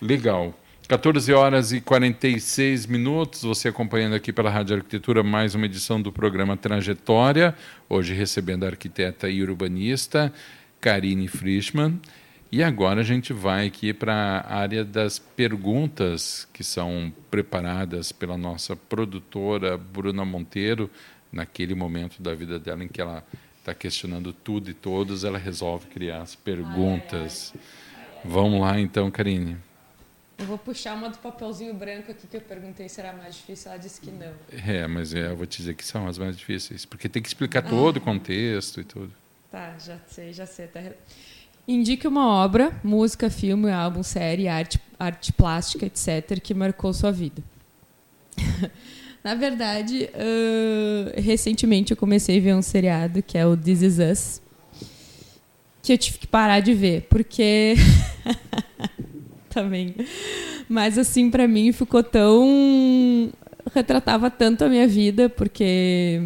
Legal. 0.00 0.54
14 0.88 1.32
horas 1.32 1.72
e 1.72 1.80
46 1.80 2.86
minutos, 2.86 3.42
você 3.42 3.68
acompanhando 3.68 4.14
aqui 4.14 4.32
pela 4.32 4.50
Rádio 4.50 4.76
Arquitetura 4.76 5.22
mais 5.22 5.54
uma 5.54 5.66
edição 5.66 6.02
do 6.02 6.12
programa 6.12 6.56
Trajetória, 6.56 7.56
hoje 7.88 8.12
recebendo 8.12 8.64
a 8.64 8.68
arquiteta 8.68 9.28
e 9.28 9.42
urbanista 9.42 10.32
Karine 10.80 11.28
Frischmann. 11.28 12.00
E 12.50 12.62
agora 12.62 13.00
a 13.00 13.04
gente 13.04 13.32
vai 13.32 13.66
aqui 13.66 13.94
para 13.94 14.12
a 14.12 14.54
área 14.54 14.84
das 14.84 15.18
perguntas 15.18 16.46
que 16.52 16.62
são 16.62 17.12
preparadas 17.30 18.12
pela 18.12 18.36
nossa 18.36 18.76
produtora 18.76 19.78
Bruna 19.78 20.24
Monteiro, 20.24 20.90
naquele 21.32 21.74
momento 21.74 22.22
da 22.22 22.34
vida 22.34 22.58
dela 22.58 22.84
em 22.84 22.88
que 22.88 23.00
ela 23.00 23.24
está 23.62 23.72
questionando 23.72 24.32
tudo 24.32 24.68
e 24.68 24.74
todos, 24.74 25.22
ela 25.22 25.38
resolve 25.38 25.86
criar 25.86 26.22
as 26.22 26.34
perguntas. 26.34 27.54
Vamos 28.24 28.60
lá 28.60 28.78
então, 28.78 29.10
Karine. 29.10 29.56
Eu 30.36 30.46
vou 30.46 30.58
puxar 30.58 30.94
uma 30.94 31.08
do 31.08 31.18
papelzinho 31.18 31.72
branco 31.72 32.10
aqui 32.10 32.26
que 32.26 32.36
eu 32.36 32.40
perguntei 32.40 32.88
se 32.88 33.00
era 33.00 33.12
mais 33.12 33.36
difícil. 33.36 33.70
Ela 33.70 33.78
disse 33.78 34.00
que 34.00 34.10
não. 34.10 34.32
É, 34.66 34.86
mas 34.88 35.14
é, 35.14 35.30
eu 35.30 35.36
vou 35.36 35.46
te 35.46 35.58
dizer 35.58 35.74
que 35.74 35.84
são 35.84 36.08
as 36.08 36.18
mais 36.18 36.36
difíceis, 36.36 36.84
porque 36.84 37.08
tem 37.08 37.22
que 37.22 37.28
explicar 37.28 37.62
todo 37.62 37.98
o 37.98 38.00
contexto 38.00 38.80
e 38.80 38.84
tudo. 38.84 39.12
Tá, 39.50 39.76
já 39.78 39.98
sei, 40.08 40.32
já 40.32 40.46
sei. 40.46 40.66
Tá. 40.66 40.80
Indique 41.68 42.08
uma 42.08 42.26
obra, 42.26 42.76
música, 42.82 43.30
filme, 43.30 43.70
álbum, 43.70 44.02
série, 44.02 44.48
arte, 44.48 44.80
arte 44.98 45.32
plástica, 45.32 45.86
etc., 45.86 46.40
que 46.42 46.52
marcou 46.52 46.92
sua 46.92 47.12
vida. 47.12 47.40
Na 49.22 49.34
verdade, 49.34 50.10
ãh, 50.14 51.12
recentemente 51.20 51.92
eu 51.92 51.96
comecei 51.96 52.38
a 52.38 52.40
ver 52.40 52.54
um 52.54 52.62
seriado 52.62 53.22
que 53.22 53.38
é 53.38 53.46
o 53.46 53.56
This 53.56 53.82
Is 53.82 53.98
Us, 53.98 54.42
que 55.82 55.92
eu 55.92 55.98
tive 55.98 56.18
que 56.18 56.26
parar 56.26 56.60
de 56.60 56.74
ver, 56.74 57.06
porque 57.08 57.74
também. 59.48 59.94
Mas 60.68 60.98
assim, 60.98 61.30
para 61.30 61.46
mim 61.46 61.72
ficou 61.72 62.02
tão 62.02 63.30
retratava 63.72 64.28
tanto 64.28 64.64
a 64.64 64.68
minha 64.68 64.88
vida, 64.88 65.28
porque 65.28 66.20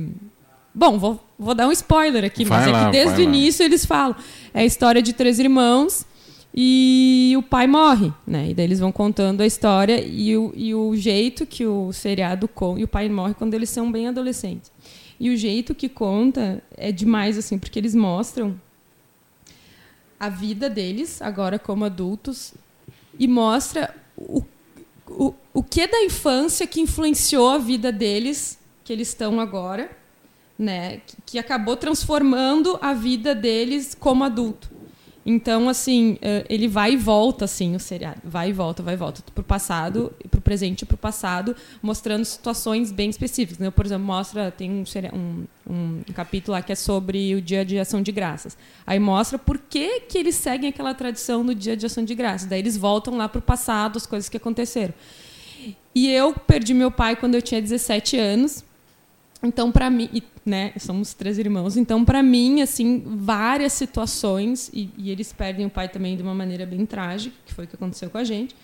bom, 0.74 0.98
vou, 0.98 1.22
vou 1.38 1.54
dar 1.54 1.68
um 1.68 1.72
spoiler 1.72 2.24
aqui, 2.24 2.44
Vai 2.44 2.60
mas 2.60 2.72
lá, 2.72 2.82
é 2.82 2.84
que 2.86 2.92
desde 2.92 3.20
o 3.20 3.24
lá. 3.24 3.30
início 3.30 3.62
eles 3.62 3.84
falam. 3.84 4.16
É 4.54 4.60
a 4.60 4.64
história 4.64 5.02
de 5.02 5.12
três 5.12 5.38
irmãos 5.38 6.06
e 6.58 7.34
o 7.36 7.42
pai 7.42 7.66
morre, 7.66 8.10
né? 8.26 8.48
E 8.48 8.54
daí 8.54 8.64
eles 8.64 8.80
vão 8.80 8.90
contando 8.90 9.42
a 9.42 9.46
história 9.46 10.02
e 10.02 10.34
o, 10.34 10.54
e 10.56 10.74
o 10.74 10.96
jeito 10.96 11.44
que 11.44 11.66
o 11.66 11.92
seriado 11.92 12.48
conta. 12.48 12.80
E 12.80 12.84
o 12.84 12.88
pai 12.88 13.10
morre 13.10 13.34
quando 13.34 13.52
eles 13.52 13.68
são 13.68 13.92
bem 13.92 14.08
adolescentes. 14.08 14.72
E 15.20 15.28
o 15.28 15.36
jeito 15.36 15.74
que 15.74 15.86
conta 15.86 16.62
é 16.74 16.90
demais, 16.90 17.36
assim, 17.36 17.58
porque 17.58 17.78
eles 17.78 17.94
mostram 17.94 18.58
a 20.18 20.30
vida 20.30 20.70
deles, 20.70 21.20
agora 21.20 21.58
como 21.58 21.84
adultos, 21.84 22.54
e 23.18 23.28
mostra 23.28 23.94
o, 24.16 24.42
o, 25.06 25.34
o 25.52 25.62
que 25.62 25.86
da 25.86 26.02
infância 26.04 26.66
que 26.66 26.80
influenciou 26.80 27.50
a 27.50 27.58
vida 27.58 27.92
deles, 27.92 28.58
que 28.82 28.94
eles 28.94 29.08
estão 29.08 29.40
agora, 29.40 29.90
né? 30.58 31.02
Que, 31.06 31.16
que 31.26 31.38
acabou 31.38 31.76
transformando 31.76 32.78
a 32.80 32.94
vida 32.94 33.34
deles 33.34 33.94
como 33.94 34.24
adulto. 34.24 34.75
Então, 35.28 35.68
assim, 35.68 36.18
eh, 36.22 36.46
ele 36.48 36.68
vai 36.68 36.92
e 36.92 36.96
volta, 36.96 37.46
assim, 37.46 37.74
o 37.74 37.80
seriado. 37.80 38.20
Vai 38.22 38.50
e 38.50 38.52
volta, 38.52 38.80
vai 38.80 38.94
e 38.94 38.96
volta. 38.96 39.20
Pro 39.34 39.42
passado, 39.42 40.12
pro 40.30 40.40
presente 40.40 40.82
e 40.82 40.86
pro 40.86 40.96
passado, 40.96 41.56
mostrando 41.82 42.24
situações 42.24 42.92
bem 42.92 43.10
específicas. 43.10 43.58
Né? 43.58 43.68
Por 43.72 43.84
exemplo, 43.84 44.06
mostra, 44.06 44.52
tem 44.52 44.70
um, 44.70 44.84
um, 45.12 45.44
um 45.68 46.12
capítulo 46.14 46.52
lá 46.52 46.62
que 46.62 46.70
é 46.70 46.76
sobre 46.76 47.34
o 47.34 47.42
dia 47.42 47.64
de 47.64 47.76
ação 47.76 48.00
de 48.00 48.12
graças. 48.12 48.56
Aí 48.86 49.00
mostra 49.00 49.36
por 49.36 49.58
que, 49.58 50.02
que 50.02 50.16
eles 50.16 50.36
seguem 50.36 50.70
aquela 50.70 50.94
tradição 50.94 51.42
no 51.42 51.56
dia 51.56 51.76
de 51.76 51.84
ação 51.84 52.04
de 52.04 52.14
graças. 52.14 52.48
Daí 52.48 52.60
eles 52.60 52.76
voltam 52.76 53.16
lá 53.16 53.28
pro 53.28 53.42
passado, 53.42 53.96
as 53.96 54.06
coisas 54.06 54.28
que 54.28 54.36
aconteceram. 54.36 54.94
E 55.92 56.08
eu 56.08 56.34
perdi 56.34 56.72
meu 56.72 56.92
pai 56.92 57.16
quando 57.16 57.34
eu 57.34 57.42
tinha 57.42 57.60
17 57.60 58.16
anos. 58.16 58.64
Então, 59.42 59.70
para 59.70 59.90
mim, 59.90 60.08
e, 60.12 60.22
né, 60.44 60.72
somos 60.78 61.12
três 61.12 61.38
irmãos, 61.38 61.76
então, 61.76 62.04
para 62.04 62.22
mim, 62.22 62.62
assim, 62.62 63.02
várias 63.04 63.72
situações, 63.74 64.70
e, 64.72 64.90
e 64.96 65.10
eles 65.10 65.32
perdem 65.32 65.66
o 65.66 65.70
pai 65.70 65.88
também 65.88 66.16
de 66.16 66.22
uma 66.22 66.34
maneira 66.34 66.64
bem 66.64 66.86
trágica, 66.86 67.36
que 67.44 67.52
foi 67.52 67.64
o 67.64 67.68
que 67.68 67.76
aconteceu 67.76 68.08
com 68.08 68.18
a 68.18 68.24
gente. 68.24 68.56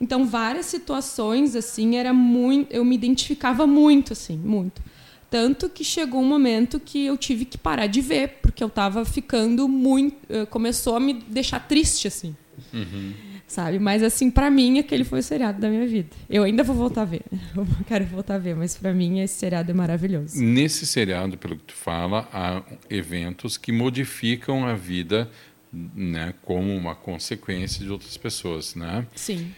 Então, 0.00 0.26
várias 0.26 0.66
situações, 0.66 1.54
assim, 1.54 1.96
era 1.96 2.12
muito. 2.12 2.72
Eu 2.72 2.84
me 2.84 2.94
identificava 2.94 3.66
muito, 3.66 4.12
assim, 4.12 4.36
muito. 4.36 4.82
Tanto 5.30 5.68
que 5.68 5.82
chegou 5.82 6.20
um 6.20 6.28
momento 6.28 6.78
que 6.78 7.06
eu 7.06 7.16
tive 7.16 7.44
que 7.44 7.56
parar 7.56 7.86
de 7.86 8.00
ver, 8.00 8.38
porque 8.42 8.62
eu 8.62 8.68
estava 8.68 9.04
ficando 9.04 9.66
muito. 9.68 10.16
eh, 10.28 10.44
Começou 10.46 10.96
a 10.96 11.00
me 11.00 11.14
deixar 11.14 11.60
triste, 11.60 12.06
assim 12.08 12.36
sabe? 13.46 13.78
Mas 13.78 14.02
assim, 14.02 14.30
pra 14.30 14.50
mim, 14.50 14.78
aquele 14.78 15.04
foi 15.04 15.20
o 15.20 15.22
seriado 15.22 15.60
da 15.60 15.68
minha 15.68 15.86
vida. 15.86 16.10
Eu 16.28 16.42
ainda 16.44 16.62
vou 16.62 16.74
voltar 16.76 17.02
a 17.02 17.04
ver. 17.04 17.22
Eu 17.56 17.66
quero 17.86 18.04
voltar 18.06 18.34
a 18.34 18.38
ver, 18.38 18.54
mas 18.56 18.76
pra 18.76 18.92
mim 18.92 19.20
esse 19.20 19.34
seriado 19.38 19.70
é 19.70 19.74
maravilhoso. 19.74 20.42
Nesse 20.42 20.86
seriado, 20.86 21.36
pelo 21.38 21.56
que 21.56 21.64
tu 21.64 21.74
fala, 21.74 22.28
há 22.32 22.62
eventos 22.90 23.56
que 23.56 23.70
modificam 23.72 24.66
a 24.66 24.74
vida, 24.74 25.30
né, 25.72 26.34
como 26.42 26.74
uma 26.74 26.94
consequência 26.94 27.84
de 27.84 27.90
outras 27.90 28.16
pessoas, 28.16 28.74
né? 28.74 29.06
Sim, 29.14 29.52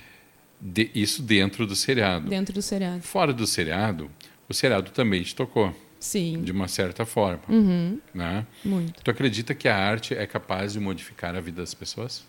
De- 0.60 0.90
isso 0.94 1.22
dentro 1.22 1.66
do 1.66 1.76
seriado. 1.76 2.28
dentro 2.28 2.52
do 2.52 2.62
seriado. 2.62 3.02
Fora 3.02 3.32
do 3.32 3.46
seriado, 3.46 4.10
o 4.48 4.54
seriado 4.54 4.90
também 4.90 5.22
te 5.22 5.34
tocou, 5.34 5.72
Sim, 6.00 6.42
de 6.42 6.50
uma 6.50 6.66
certa 6.66 7.04
forma, 7.06 7.42
Uhum. 7.48 7.98
né? 8.12 8.44
muito. 8.64 9.02
Tu 9.02 9.10
acredita 9.10 9.54
que 9.54 9.68
a 9.68 9.76
arte 9.76 10.14
é 10.14 10.26
capaz 10.26 10.72
de 10.72 10.80
modificar 10.80 11.36
a 11.36 11.40
vida 11.40 11.60
das 11.60 11.74
pessoas? 11.74 12.24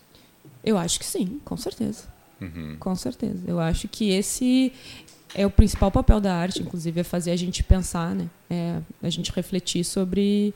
Eu 0.64 0.76
acho 0.78 0.98
que 0.98 1.06
sim, 1.06 1.40
com 1.44 1.56
certeza. 1.56 2.04
Uhum. 2.40 2.76
Com 2.78 2.94
certeza. 2.94 3.42
Eu 3.46 3.60
acho 3.60 3.88
que 3.88 4.10
esse 4.10 4.72
é 5.34 5.46
o 5.46 5.50
principal 5.50 5.90
papel 5.90 6.20
da 6.20 6.34
arte, 6.34 6.62
inclusive, 6.62 7.00
é 7.00 7.04
fazer 7.04 7.30
a 7.30 7.36
gente 7.36 7.62
pensar, 7.62 8.14
né? 8.14 8.28
É 8.48 8.80
a 9.02 9.10
gente 9.10 9.32
refletir 9.32 9.84
sobre 9.84 10.54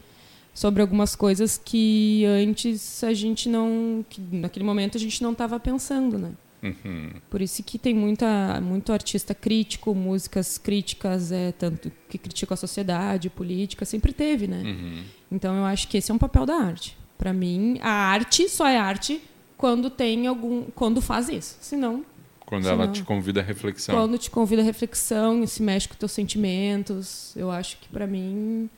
sobre 0.53 0.81
algumas 0.81 1.17
coisas 1.17 1.61
que 1.63 2.25
antes 2.27 3.03
a 3.03 3.13
gente 3.13 3.49
não, 3.49 4.05
que 4.09 4.21
naquele 4.21 4.65
momento 4.65 4.97
a 4.97 5.01
gente 5.01 5.21
não 5.21 5.33
estava 5.33 5.59
pensando, 5.59 6.17
né? 6.17 6.31
Uhum. 6.63 7.11
Por 7.29 7.43
isso 7.43 7.63
que 7.63 7.77
tem 7.77 7.93
muita, 7.93 8.61
muito 8.63 8.93
artista 8.93 9.35
crítico, 9.35 9.95
músicas 9.95 10.57
críticas, 10.57 11.33
é, 11.33 11.53
tanto 11.53 11.93
que 12.09 12.17
criticam 12.17 12.55
a 12.55 12.57
sociedade, 12.57 13.29
política, 13.29 13.85
sempre 13.85 14.13
teve, 14.13 14.47
né? 14.47 14.63
Uhum. 14.65 15.03
Então 15.31 15.57
eu 15.57 15.65
acho 15.65 15.89
que 15.89 15.99
esse 15.99 16.11
é 16.11 16.15
um 16.15 16.19
papel 16.19 16.47
da 16.47 16.55
arte. 16.55 16.97
Para 17.19 17.33
mim, 17.33 17.79
a 17.83 17.91
arte 17.91 18.49
só 18.49 18.67
é 18.67 18.79
arte 18.79 19.21
quando 19.57 19.91
tem 19.91 20.27
algum, 20.27 20.63
quando 20.75 21.01
faz 21.01 21.29
isso. 21.29 21.57
Senão, 21.61 22.05
Quando 22.47 22.65
Sim, 22.65 22.71
ela 22.71 22.89
te 22.89 23.03
convida 23.03 23.41
à 23.41 23.43
reflexão. 23.43 23.95
quando 23.95 24.19
te 24.19 24.31
convida 24.31 24.61
à 24.63 24.65
reflexão, 24.65 25.47
se 25.47 25.63
mexe 25.63 25.89
com 25.89 25.95
teus 25.95 26.13
sentimentos, 26.13 27.35
eu 27.37 27.51
acho 27.51 27.79
que 27.79 27.89
para 27.89 28.07
mim 28.07 28.69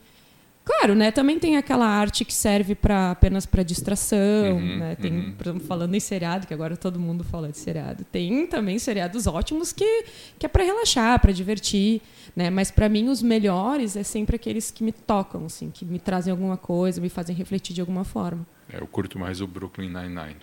Claro, 0.66 0.97
né? 0.97 1.12
Também 1.12 1.39
tem 1.39 1.57
aquela 1.57 1.87
arte 1.87 2.24
que 2.24 2.35
serve 2.35 2.74
para 2.74 3.12
apenas 3.12 3.47
para 3.47 3.62
distração, 3.62 4.57
Uhum, 4.57 4.79
né? 4.79 4.97
Tem, 4.97 5.12
uhum. 5.12 5.33
por 5.33 5.47
exemplo, 5.47 5.64
falando 5.64 5.95
em 5.95 6.01
seriado, 6.01 6.45
que 6.45 6.53
agora 6.53 6.77
todo 6.77 6.99
mundo 6.99 7.22
fala 7.22 7.49
de 7.51 7.57
seriado. 7.57 8.05
Tem 8.11 8.45
também 8.49 8.77
seriados 8.77 9.29
ótimos 9.29 9.72
que, 9.72 10.05
que 10.37 10.45
é 10.45 10.49
para 10.49 10.64
relaxar, 10.64 11.20
para 11.20 11.31
divertir, 11.31 12.03
né? 12.35 12.51
Mas 12.51 12.72
para 12.72 12.89
mim 12.89 13.09
os 13.09 13.22
melhores 13.22 13.95
é 13.95 14.03
sempre 14.03 14.35
aqueles 14.35 14.72
que 14.72 14.83
me 14.83 14.91
tocam, 14.91 15.47
assim, 15.47 15.70
que 15.70 15.85
me 15.85 16.01
trazem 16.01 16.33
alguma 16.33 16.57
coisa, 16.57 17.01
me 17.01 17.09
fazem 17.09 17.35
refletir 17.37 17.72
de 17.72 17.81
alguma 17.81 18.03
forma. 18.03 18.45
É, 18.72 18.81
eu 18.81 18.89
curto 18.89 19.20
mais 19.20 19.41
o 19.41 19.47
Brooklyn 19.47 19.87
Nine-Nine. 19.89 20.37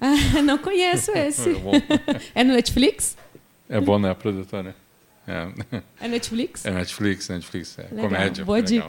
Ah, 0.00 0.40
não 0.42 0.58
conheço 0.58 1.10
É 1.12 1.28
esse. 1.28 1.52
bom, 1.54 1.72
É 2.34 2.42
no 2.44 2.54
Netflix? 2.54 3.16
é 3.68 3.80
bom 3.80 3.98
né, 3.98 4.12
produtora? 4.14 4.74
É, 5.26 5.48
É 6.00 6.08
Netflix? 6.08 6.64
é 6.64 6.70
Netflix, 6.70 7.28
Netflix. 7.28 7.78
É 7.78 7.82
Legal, 7.82 7.98
comédia. 8.10 8.44
boa 8.44 8.58
legal. 8.58 8.88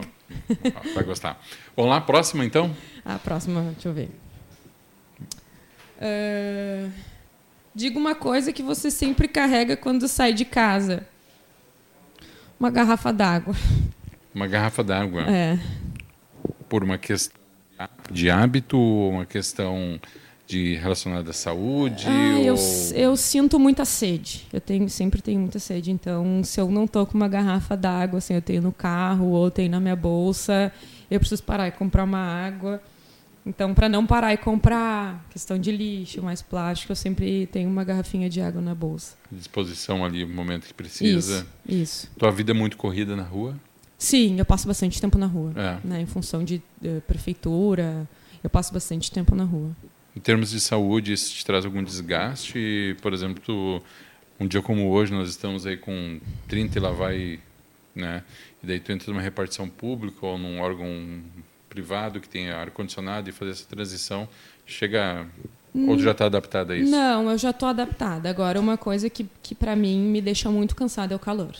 Ó, 0.74 0.94
Vai 0.94 1.04
gostar. 1.04 1.40
Vamos 1.76 1.90
lá, 1.90 2.00
próxima 2.00 2.44
então? 2.44 2.74
A 3.04 3.18
próxima, 3.18 3.60
deixa 3.74 3.88
eu 3.88 3.92
ver. 3.92 4.10
Ah, 6.00 6.88
diga 7.74 7.98
uma 7.98 8.14
coisa 8.14 8.52
que 8.52 8.62
você 8.62 8.90
sempre 8.90 9.28
carrega 9.28 9.76
quando 9.76 10.08
sai 10.08 10.32
de 10.32 10.44
casa. 10.44 11.06
Uma 12.58 12.70
garrafa 12.70 13.12
d'água. 13.12 13.54
Uma 14.34 14.46
garrafa 14.46 14.82
d'água. 14.82 15.22
É. 15.30 15.58
Por 16.68 16.82
uma 16.82 16.96
questão 16.98 17.40
de 18.10 18.30
hábito 18.30 18.78
ou 18.78 19.10
uma 19.10 19.26
questão 19.26 20.00
de 20.52 20.74
relacionada 20.74 21.30
à 21.30 21.32
saúde? 21.32 22.04
Ah, 22.06 22.38
eu, 22.40 22.54
ou... 22.54 22.94
eu 22.94 23.16
sinto 23.16 23.58
muita 23.58 23.86
sede. 23.86 24.46
Eu 24.52 24.60
tenho, 24.60 24.86
sempre 24.90 25.22
tenho 25.22 25.40
muita 25.40 25.58
sede. 25.58 25.90
Então, 25.90 26.44
se 26.44 26.60
eu 26.60 26.70
não 26.70 26.86
tô 26.86 27.06
com 27.06 27.14
uma 27.14 27.28
garrafa 27.28 27.74
d'água, 27.74 28.18
assim, 28.18 28.34
eu 28.34 28.42
tenho 28.42 28.60
no 28.60 28.72
carro 28.72 29.28
ou 29.30 29.46
eu 29.46 29.50
tenho 29.50 29.70
na 29.70 29.80
minha 29.80 29.96
bolsa, 29.96 30.70
eu 31.10 31.18
preciso 31.18 31.42
parar 31.42 31.68
e 31.68 31.70
comprar 31.70 32.04
uma 32.04 32.18
água. 32.18 32.82
Então, 33.46 33.74
para 33.74 33.88
não 33.88 34.06
parar 34.06 34.34
e 34.34 34.36
comprar 34.36 35.26
questão 35.30 35.58
de 35.58 35.72
lixo, 35.72 36.22
mais 36.22 36.42
plástico, 36.42 36.92
eu 36.92 36.96
sempre 36.96 37.46
tenho 37.46 37.68
uma 37.68 37.82
garrafinha 37.82 38.28
de 38.28 38.40
água 38.40 38.60
na 38.60 38.74
bolsa. 38.74 39.16
disposição 39.32 40.04
ali 40.04 40.24
no 40.24 40.34
momento 40.34 40.66
que 40.66 40.74
precisa. 40.74 41.46
Isso, 41.66 41.82
isso. 41.82 42.10
Tua 42.18 42.30
vida 42.30 42.52
é 42.52 42.54
muito 42.54 42.76
corrida 42.76 43.16
na 43.16 43.24
rua? 43.24 43.56
Sim, 43.96 44.38
eu 44.38 44.44
passo 44.44 44.66
bastante 44.68 45.00
tempo 45.00 45.16
na 45.16 45.26
rua. 45.26 45.52
É. 45.56 45.78
Né, 45.82 46.02
em 46.02 46.06
função 46.06 46.44
de 46.44 46.62
eh, 46.84 47.00
prefeitura, 47.06 48.06
eu 48.44 48.50
passo 48.50 48.72
bastante 48.72 49.10
tempo 49.10 49.34
na 49.34 49.44
rua. 49.44 49.70
Em 50.14 50.20
termos 50.20 50.50
de 50.50 50.60
saúde, 50.60 51.12
isso 51.12 51.32
te 51.32 51.44
traz 51.44 51.64
algum 51.64 51.82
desgaste? 51.82 52.96
Por 53.00 53.12
exemplo, 53.12 53.82
um 54.38 54.46
dia 54.46 54.60
como 54.60 54.90
hoje, 54.90 55.12
nós 55.12 55.28
estamos 55.28 55.66
aí 55.66 55.76
com 55.76 56.20
30 56.48 56.78
e 56.78 56.80
lá 56.80 56.90
vai, 56.90 57.40
né? 57.94 58.22
E 58.62 58.66
daí 58.66 58.78
tu 58.78 58.92
entra 58.92 59.10
numa 59.12 59.22
repartição 59.22 59.68
pública 59.68 60.26
ou 60.26 60.36
num 60.36 60.60
órgão 60.60 61.22
privado 61.68 62.20
que 62.20 62.28
tem 62.28 62.50
ar-condicionado 62.50 63.30
e 63.30 63.32
fazer 63.32 63.52
essa 63.52 63.64
transição, 63.64 64.28
chega... 64.66 65.26
Ou 65.74 65.98
já 65.98 66.10
está 66.10 66.26
adaptada 66.26 66.74
a 66.74 66.76
isso? 66.76 66.90
Não, 66.90 67.30
eu 67.30 67.38
já 67.38 67.48
estou 67.48 67.66
adaptada. 67.66 68.28
Agora, 68.28 68.60
uma 68.60 68.76
coisa 68.76 69.08
que, 69.08 69.26
que 69.42 69.54
para 69.54 69.74
mim 69.74 69.98
me 69.98 70.20
deixa 70.20 70.50
muito 70.50 70.76
cansada 70.76 71.14
é 71.14 71.16
o 71.16 71.18
calor. 71.18 71.56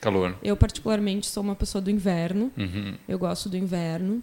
Calor. 0.00 0.36
Eu, 0.40 0.56
particularmente, 0.56 1.26
sou 1.26 1.42
uma 1.42 1.56
pessoa 1.56 1.82
do 1.82 1.90
inverno. 1.90 2.52
Uhum. 2.56 2.94
Eu 3.08 3.18
gosto 3.18 3.48
do 3.48 3.56
inverno. 3.56 4.22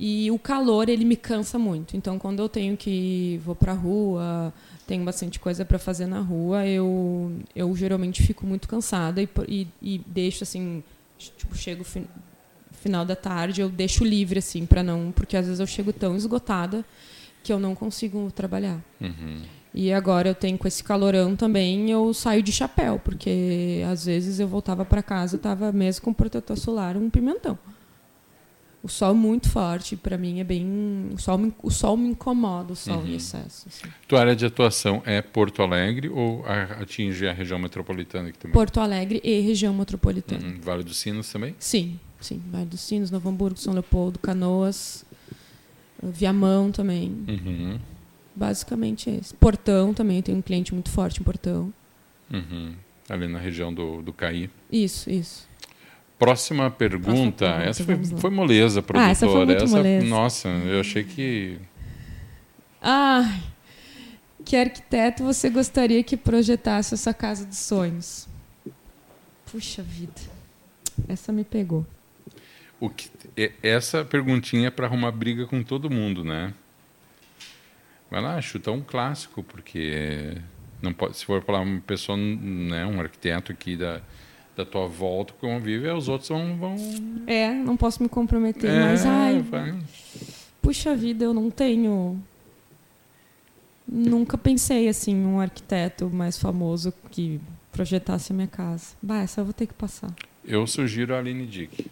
E 0.00 0.30
o 0.30 0.38
calor, 0.38 0.88
ele 0.88 1.04
me 1.04 1.16
cansa 1.16 1.58
muito. 1.58 1.96
Então, 1.96 2.20
quando 2.20 2.40
eu 2.40 2.48
tenho 2.48 2.76
que 2.76 3.40
vou 3.44 3.56
pra 3.56 3.72
rua, 3.72 4.54
tenho 4.86 5.04
bastante 5.04 5.40
coisa 5.40 5.64
para 5.64 5.76
fazer 5.76 6.06
na 6.06 6.20
rua, 6.20 6.64
eu, 6.64 7.32
eu 7.54 7.74
geralmente 7.74 8.22
fico 8.22 8.46
muito 8.46 8.68
cansada 8.68 9.20
e, 9.20 9.28
e, 9.48 9.66
e 9.82 9.98
deixo, 10.06 10.44
assim, 10.44 10.84
tipo, 11.18 11.56
chego 11.56 11.82
fin, 11.82 12.04
final 12.70 13.04
da 13.04 13.16
tarde, 13.16 13.60
eu 13.60 13.68
deixo 13.68 14.04
livre, 14.04 14.38
assim, 14.38 14.64
para 14.66 14.84
não... 14.84 15.10
Porque 15.10 15.36
às 15.36 15.46
vezes 15.46 15.58
eu 15.58 15.66
chego 15.66 15.92
tão 15.92 16.14
esgotada 16.14 16.84
que 17.42 17.52
eu 17.52 17.58
não 17.58 17.74
consigo 17.74 18.30
trabalhar. 18.30 18.80
Uhum. 19.00 19.42
E 19.74 19.92
agora 19.92 20.28
eu 20.28 20.34
tenho 20.34 20.56
com 20.56 20.68
esse 20.68 20.82
calorão 20.82 21.34
também, 21.34 21.90
eu 21.90 22.14
saio 22.14 22.42
de 22.42 22.52
chapéu, 22.52 23.00
porque 23.02 23.82
às 23.90 24.04
vezes 24.06 24.38
eu 24.38 24.46
voltava 24.46 24.84
para 24.84 25.02
casa, 25.02 25.38
tava 25.38 25.72
mesmo 25.72 26.04
com 26.04 26.12
protetor 26.12 26.56
solar, 26.56 26.96
um 26.96 27.10
pimentão. 27.10 27.58
O 28.88 28.90
sol 28.90 29.14
muito 29.14 29.48
forte 29.50 29.94
para 29.96 30.16
mim 30.18 30.40
é 30.40 30.44
bem 30.44 31.10
o 31.14 31.18
sol 31.18 31.36
me, 31.38 31.52
o 31.62 31.70
sol 31.70 31.96
me 31.96 32.08
incomoda 32.08 32.72
o 32.72 32.76
sol 32.76 33.06
em 33.06 33.14
excesso 33.16 33.68
assim. 33.68 33.86
Tua 34.08 34.20
área 34.20 34.34
de 34.34 34.46
atuação 34.46 35.02
é 35.04 35.20
Porto 35.22 35.62
Alegre 35.62 36.08
ou 36.08 36.44
a- 36.46 36.80
atinge 36.82 37.26
a 37.28 37.32
região 37.32 37.58
metropolitana 37.58 38.30
aqui 38.30 38.38
também? 38.38 38.52
Porto 38.54 38.80
Alegre 38.80 39.20
e 39.22 39.40
região 39.40 39.72
metropolitana 39.74 40.44
Uhum. 40.46 40.60
Vale 40.60 40.82
dos 40.82 40.96
Sinos 40.98 41.30
também? 41.30 41.54
sim 41.58 41.98
sim 42.20 42.40
Vale 42.50 42.66
dos 42.66 42.80
Sinos 42.80 43.10
Novo 43.10 43.28
Hamburgo 43.28 43.58
São 43.58 43.72
Leopoldo 43.72 44.18
Canoas 44.18 45.04
Viamão 46.02 46.70
também 46.70 47.24
Uhum. 47.28 47.78
basicamente 48.34 49.10
esse 49.10 49.34
Portão 49.34 49.92
também 49.92 50.22
tem 50.22 50.34
um 50.34 50.42
cliente 50.42 50.72
muito 50.72 50.90
forte 50.90 51.20
em 51.20 51.24
Portão 51.24 51.72
Uhum. 52.32 52.74
Ali 53.08 53.26
na 53.26 53.38
região 53.38 53.72
do, 53.72 54.02
do 54.02 54.12
Caí. 54.12 54.50
isso 54.70 55.08
isso 55.10 55.47
Próxima 56.18 56.68
pergunta. 56.70 57.46
pergunta, 57.46 57.46
essa 57.62 57.84
foi, 57.84 57.96
foi 58.04 58.30
moleza, 58.30 58.82
produtor. 58.82 59.08
Ah, 59.08 59.10
essa 59.12 59.26
foi 59.26 59.46
muito 59.46 59.68
moleza. 59.68 60.06
Nossa, 60.06 60.48
eu 60.48 60.80
achei 60.80 61.04
que. 61.04 61.58
Ai, 62.82 63.40
que 64.44 64.56
arquiteto 64.56 65.22
você 65.22 65.48
gostaria 65.48 66.02
que 66.02 66.16
projetasse 66.16 66.94
essa 66.94 67.14
casa 67.14 67.46
dos 67.46 67.58
sonhos? 67.58 68.28
Puxa 69.50 69.82
vida, 69.82 70.20
essa 71.08 71.30
me 71.32 71.44
pegou. 71.44 71.86
O 72.80 72.90
que 72.90 73.10
essa 73.62 74.04
perguntinha 74.04 74.68
é 74.68 74.70
para 74.70 74.86
arrumar 74.86 75.12
briga 75.12 75.46
com 75.46 75.62
todo 75.62 75.90
mundo, 75.90 76.24
né? 76.24 76.52
Vai 78.10 78.20
lá, 78.20 78.40
chuta 78.40 78.70
um 78.70 78.80
clássico, 78.80 79.42
porque 79.42 80.36
não 80.80 80.92
pode, 80.92 81.16
se 81.16 81.24
for 81.24 81.42
falar 81.42 81.60
uma 81.60 81.80
pessoa, 81.80 82.16
né, 82.16 82.86
um 82.86 83.00
arquiteto 83.00 83.52
aqui 83.52 83.76
da, 83.76 84.00
da 84.58 84.66
tua 84.66 84.88
volta 84.88 85.32
que 85.32 85.38
convive, 85.40 85.88
aí 85.88 85.96
os 85.96 86.08
outros 86.08 86.28
vão. 86.28 86.56
vão 86.56 86.74
É, 87.28 87.54
não 87.54 87.76
posso 87.76 88.02
me 88.02 88.08
comprometer, 88.08 88.68
É, 88.68 88.80
mas 88.80 89.06
ai, 89.06 89.38
vai. 89.40 89.74
puxa 90.60 90.96
vida, 90.96 91.24
eu 91.24 91.32
não 91.32 91.48
tenho. 91.48 92.20
Nunca 93.86 94.36
pensei 94.36 94.88
assim 94.88 95.14
um 95.24 95.40
arquiteto 95.40 96.10
mais 96.10 96.36
famoso 96.36 96.92
que 97.10 97.40
projetasse 97.72 98.32
a 98.32 98.34
minha 98.34 98.48
casa. 98.48 98.94
Bah, 99.00 99.20
essa 99.22 99.40
eu 99.40 99.44
vou 99.44 99.54
ter 99.54 99.66
que 99.66 99.74
passar. 99.74 100.12
Eu 100.48 100.66
sugiro 100.66 101.14
a 101.14 101.18
Aline 101.18 101.44
Dick. 101.44 101.86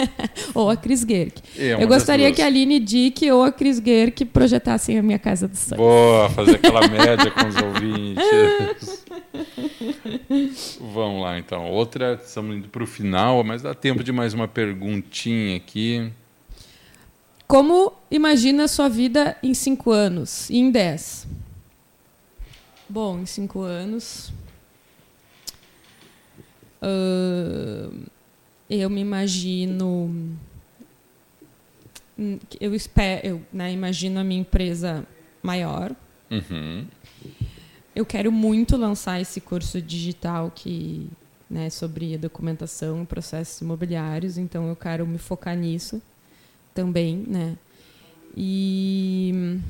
Ou 0.54 0.70
a 0.70 0.76
Chris 0.78 1.04
Gerck. 1.06 1.42
É, 1.58 1.74
eu 1.74 1.86
gostaria 1.86 2.32
que 2.32 2.40
a 2.40 2.46
Aline 2.46 2.80
Dick 2.80 3.30
ou 3.30 3.44
a 3.44 3.52
Chris 3.52 3.76
Gerck 3.84 4.24
projetassem 4.24 4.98
a 4.98 5.02
minha 5.02 5.18
casa 5.18 5.46
dos 5.46 5.58
sonhos. 5.58 5.76
Boa, 5.76 6.30
fazer 6.30 6.56
aquela 6.56 6.88
média 6.88 7.30
com 7.30 7.46
os 7.46 7.56
ouvintes. 7.56 9.04
Vamos 10.80 11.22
lá, 11.22 11.38
então. 11.38 11.70
Outra, 11.70 12.18
estamos 12.24 12.56
indo 12.56 12.68
para 12.68 12.82
o 12.82 12.86
final, 12.86 13.44
mas 13.44 13.60
dá 13.60 13.74
tempo 13.74 14.02
de 14.02 14.10
mais 14.10 14.32
uma 14.32 14.48
perguntinha 14.48 15.56
aqui. 15.56 16.10
Como 17.46 17.92
imagina 18.10 18.64
a 18.64 18.68
sua 18.68 18.88
vida 18.88 19.36
em 19.42 19.52
cinco 19.52 19.90
anos 19.90 20.48
e 20.48 20.56
em 20.56 20.70
dez? 20.70 21.26
Bom, 22.88 23.18
em 23.18 23.26
cinco 23.26 23.60
anos. 23.60 24.32
Ahn, 26.82 28.04
eu 28.68 28.90
me 28.90 29.00
imagino. 29.00 30.10
hum, 32.18 32.38
Eu 32.60 32.74
espero, 32.74 33.26
eu 33.26 33.42
né, 33.52 33.72
imagino 33.72 34.18
a 34.20 34.24
minha 34.24 34.40
empresa 34.40 35.06
maior. 35.42 35.94
Uhum. 36.30 36.86
Eu 37.94 38.06
quero 38.06 38.32
muito 38.32 38.76
lançar 38.76 39.20
esse 39.20 39.40
curso 39.40 39.80
digital 39.82 40.50
que, 40.54 41.08
né, 41.50 41.68
sobre 41.68 42.16
documentação 42.16 43.02
e 43.02 43.06
processos 43.06 43.60
imobiliários, 43.60 44.38
então 44.38 44.66
eu 44.68 44.76
quero 44.76 45.06
me 45.06 45.18
focar 45.18 45.54
nisso 45.56 46.00
também, 46.74 47.16
né? 47.28 47.56
E 48.34 49.30
hum, 49.34 49.60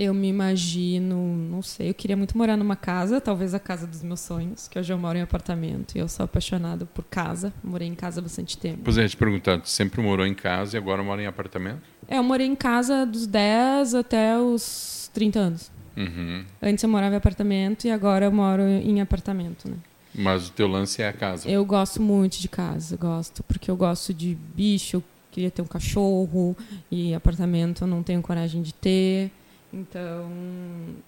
eu 0.00 0.14
me 0.14 0.28
imagino, 0.28 1.14
não 1.50 1.60
sei, 1.60 1.90
eu 1.90 1.94
queria 1.94 2.16
muito 2.16 2.36
morar 2.36 2.56
numa 2.56 2.74
casa, 2.74 3.20
talvez 3.20 3.52
a 3.52 3.60
casa 3.60 3.86
dos 3.86 4.02
meus 4.02 4.20
sonhos, 4.20 4.66
que 4.66 4.78
hoje 4.78 4.90
eu 4.90 4.96
moro 4.96 5.18
em 5.18 5.20
apartamento 5.20 5.94
e 5.94 5.98
eu 5.98 6.08
sou 6.08 6.24
apaixonada 6.24 6.86
por 6.86 7.04
casa, 7.04 7.52
morei 7.62 7.86
em 7.86 7.94
casa 7.94 8.18
há 8.18 8.22
bastante 8.22 8.56
tempo. 8.56 8.78
Pois 8.82 8.96
é, 8.96 9.06
te 9.06 9.14
perguntar, 9.14 9.60
tu 9.60 9.68
sempre 9.68 10.00
morou 10.00 10.26
em 10.26 10.32
casa 10.32 10.74
e 10.74 10.78
agora 10.78 11.02
mora 11.02 11.22
em 11.22 11.26
apartamento? 11.26 11.82
É, 12.08 12.16
eu 12.16 12.22
morei 12.22 12.46
em 12.46 12.56
casa 12.56 13.04
dos 13.04 13.26
10 13.26 13.94
até 13.94 14.38
os 14.38 15.10
30 15.12 15.38
anos. 15.38 15.70
Uhum. 15.94 16.46
Antes 16.62 16.82
eu 16.82 16.88
morava 16.88 17.14
em 17.14 17.18
apartamento 17.18 17.84
e 17.86 17.90
agora 17.90 18.24
eu 18.24 18.32
moro 18.32 18.62
em 18.62 19.02
apartamento, 19.02 19.68
né? 19.68 19.76
Mas 20.14 20.48
o 20.48 20.52
teu 20.52 20.66
lance 20.66 21.02
é 21.02 21.08
a 21.08 21.12
casa. 21.12 21.46
Eu 21.46 21.62
gosto 21.62 22.00
muito 22.00 22.40
de 22.40 22.48
casa, 22.48 22.96
gosto, 22.96 23.42
porque 23.42 23.70
eu 23.70 23.76
gosto 23.76 24.14
de 24.14 24.34
bicho, 24.34 24.96
eu 24.96 25.04
queria 25.30 25.50
ter 25.50 25.60
um 25.60 25.66
cachorro 25.66 26.56
e 26.90 27.14
apartamento 27.14 27.84
eu 27.84 27.86
não 27.86 28.02
tenho 28.02 28.22
coragem 28.22 28.62
de 28.62 28.72
ter. 28.72 29.30
Então, 29.72 30.28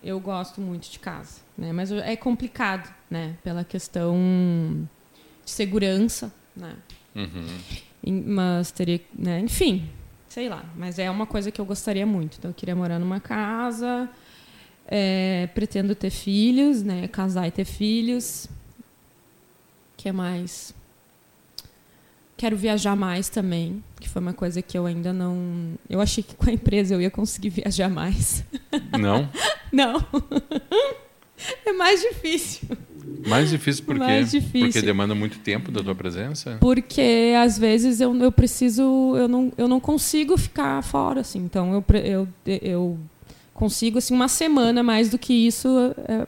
eu 0.03 0.21
gosto 0.21 0.61
muito 0.61 0.89
de 0.91 0.99
casa, 0.99 1.41
né? 1.59 1.73
Mas 1.73 1.91
é 1.91 2.15
complicado, 2.17 2.93
né? 3.11 3.37
Pela 3.43 3.65
questão 3.65 4.17
de 5.45 5.51
segurança, 5.51 6.33
né? 6.57 6.77
Uhum. 7.15 8.23
Mas 8.27 8.71
teria, 8.71 9.01
né? 9.13 9.41
Enfim, 9.41 9.89
sei 10.29 10.49
lá. 10.49 10.65
Mas 10.77 10.99
é 10.99 11.11
uma 11.11 11.27
coisa 11.27 11.51
que 11.51 11.61
eu 11.61 11.65
gostaria 11.65 12.07
muito. 12.07 12.39
Então, 12.39 12.51
eu 12.51 12.55
queria 12.55 12.77
morar 12.77 12.99
numa 13.01 13.19
casa, 13.19 14.09
é, 14.87 15.49
pretendo 15.55 15.95
ter 15.95 16.11
filhos, 16.11 16.83
né? 16.83 17.09
Casar 17.09 17.49
e 17.49 17.51
ter 17.51 17.65
filhos. 17.65 18.49
que 19.97 20.09
é 20.09 20.13
mais? 20.13 20.75
Quero 22.43 22.57
viajar 22.57 22.97
mais 22.97 23.29
também, 23.29 23.85
que 24.01 24.09
foi 24.09 24.21
uma 24.21 24.33
coisa 24.33 24.61
que 24.61 24.77
eu 24.77 24.85
ainda 24.85 25.13
não. 25.13 25.79
Eu 25.89 26.01
achei 26.01 26.25
que 26.25 26.35
com 26.35 26.51
a 26.51 26.53
empresa 26.53 26.93
eu 26.93 27.01
ia 27.01 27.09
conseguir 27.09 27.51
viajar 27.63 27.89
mais. 27.89 28.45
Não? 28.99 29.29
Não. 29.73 30.05
É 31.65 31.73
mais 31.73 32.01
difícil. 32.01 32.69
Mais 33.27 33.51
difícil 33.51 33.85
por 33.85 33.95
quê? 33.95 34.01
Mais 34.01 34.31
difícil. 34.31 34.61
Porque 34.61 34.83
demanda 34.83 35.13
muito 35.13 35.41
tempo 35.41 35.73
da 35.73 35.83
tua 35.83 35.95
presença? 35.95 36.57
Porque 36.61 37.33
às 37.37 37.59
vezes 37.59 38.01
eu, 38.01 38.15
eu 38.17 38.31
preciso, 38.31 39.17
eu 39.17 39.27
não, 39.27 39.53
eu 39.57 39.67
não 39.67 39.81
consigo 39.81 40.37
ficar 40.37 40.81
fora, 40.83 41.21
assim. 41.21 41.41
Então 41.41 41.73
eu, 41.75 41.85
eu, 42.05 42.29
eu 42.47 42.99
consigo 43.53 43.99
assim 43.99 44.15
uma 44.15 44.29
semana 44.29 44.85
mais 44.85 45.09
do 45.09 45.19
que 45.19 45.33
isso 45.33 45.69
é, 46.09 46.27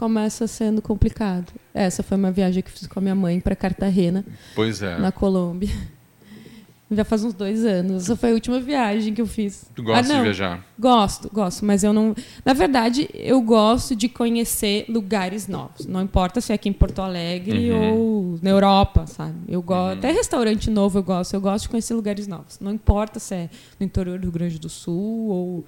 começa 0.00 0.46
sendo 0.46 0.80
complicado. 0.80 1.52
Essa 1.74 2.02
foi 2.02 2.16
uma 2.16 2.30
viagem 2.32 2.62
que 2.62 2.70
fiz 2.70 2.86
com 2.86 2.98
a 2.98 3.02
minha 3.02 3.14
mãe 3.14 3.38
para 3.38 3.54
Cartagena, 3.54 4.24
Pois 4.54 4.80
é. 4.82 4.98
na 4.98 5.12
Colômbia. 5.12 5.68
Já 6.92 7.04
faz 7.04 7.22
uns 7.22 7.34
dois 7.34 7.64
anos. 7.64 8.02
Essa 8.02 8.16
foi 8.16 8.30
a 8.30 8.32
última 8.32 8.58
viagem 8.58 9.14
que 9.14 9.20
eu 9.20 9.26
fiz. 9.26 9.64
Tu 9.76 9.82
gosta 9.82 10.12
Ah, 10.12 10.16
de 10.16 10.22
viajar? 10.24 10.66
Gosto, 10.76 11.30
gosto, 11.32 11.64
mas 11.64 11.84
eu 11.84 11.92
não. 11.92 12.16
Na 12.44 12.52
verdade, 12.52 13.08
eu 13.14 13.40
gosto 13.42 13.94
de 13.94 14.08
conhecer 14.08 14.86
lugares 14.88 15.46
novos. 15.46 15.86
Não 15.86 16.02
importa 16.02 16.40
se 16.40 16.50
é 16.50 16.56
aqui 16.56 16.68
em 16.68 16.72
Porto 16.72 17.00
Alegre 17.00 17.70
Uhum. 17.70 17.92
ou 18.32 18.38
na 18.42 18.50
Europa, 18.50 19.06
sabe? 19.06 19.34
Eu 19.46 19.62
gosto. 19.62 19.98
Até 19.98 20.10
restaurante 20.10 20.68
novo 20.68 20.98
eu 20.98 21.02
gosto. 21.04 21.32
Eu 21.34 21.40
gosto 21.40 21.62
de 21.64 21.68
conhecer 21.68 21.94
lugares 21.94 22.26
novos. 22.26 22.58
Não 22.58 22.72
importa 22.72 23.20
se 23.20 23.34
é 23.36 23.50
no 23.78 23.86
interior 23.86 24.18
do 24.18 24.22
Rio 24.24 24.32
Grande 24.32 24.58
do 24.58 24.68
Sul 24.68 25.28
ou 25.28 25.64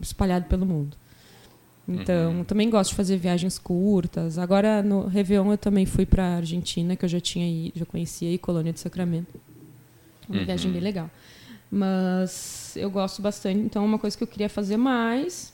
espalhado 0.00 0.46
pelo 0.46 0.64
mundo. 0.64 0.96
Então, 1.88 2.44
também 2.44 2.70
gosto 2.70 2.90
de 2.90 2.96
fazer 2.96 3.16
viagens 3.16 3.58
curtas. 3.58 4.38
Agora, 4.38 4.82
no 4.82 5.06
Réveillon, 5.08 5.50
eu 5.50 5.58
também 5.58 5.84
fui 5.84 6.06
para 6.06 6.24
a 6.24 6.36
Argentina, 6.36 6.94
que 6.94 7.04
eu 7.04 7.08
já 7.08 7.20
tinha 7.20 7.48
ido, 7.68 7.78
já 7.80 7.84
conhecia 7.84 8.28
aí, 8.28 8.38
Colônia 8.38 8.72
de 8.72 8.80
Sacramento. 8.80 9.34
Uma 10.28 10.38
Uhum. 10.38 10.44
viagem 10.46 10.70
bem 10.70 10.80
legal. 10.80 11.10
Mas 11.70 12.74
eu 12.76 12.90
gosto 12.90 13.20
bastante, 13.20 13.58
então 13.58 13.82
é 13.82 13.86
uma 13.86 13.98
coisa 13.98 14.16
que 14.16 14.22
eu 14.22 14.26
queria 14.28 14.48
fazer 14.48 14.76
mais. 14.76 15.52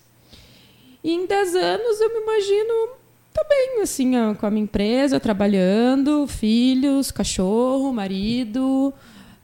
E 1.03 1.13
em 1.13 1.27
10 1.27 1.55
anos 1.55 2.01
eu 2.01 2.09
me 2.13 2.21
imagino 2.23 2.89
também, 3.33 3.83
assim, 3.83 4.13
com 4.39 4.47
a 4.47 4.51
minha 4.51 4.65
empresa, 4.65 5.19
trabalhando, 5.21 6.27
filhos, 6.27 7.11
cachorro, 7.11 7.93
marido, 7.93 8.93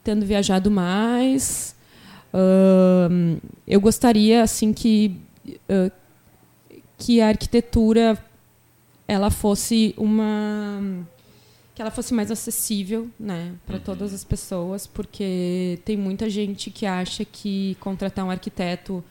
tendo 0.03 0.26
viajado 0.26 0.70
mais. 0.70 1.74
Ahn, 2.32 3.37
eu 3.66 3.80
gostaria, 3.80 4.43
assim, 4.43 4.72
que, 4.72 5.16
ah, 5.68 5.91
que 7.05 7.20
a 7.20 7.28
arquitetura 7.28 8.16
ela 9.07 9.30
fosse 9.30 9.94
uma 9.98 11.07
que 11.74 11.82
ela 11.82 11.90
fosse 11.90 12.14
mais 12.14 12.30
acessível, 12.30 13.11
né, 13.18 13.52
para 13.66 13.78
todas 13.78 14.14
as 14.14 14.22
pessoas, 14.22 14.86
porque 14.86 15.80
tem 15.84 15.96
muita 15.98 16.30
gente 16.30 16.70
que 16.70 16.86
acha 16.86 17.24
que 17.24 17.76
contratar 17.80 18.24
um 18.24 18.30
arquiteto 18.30 19.05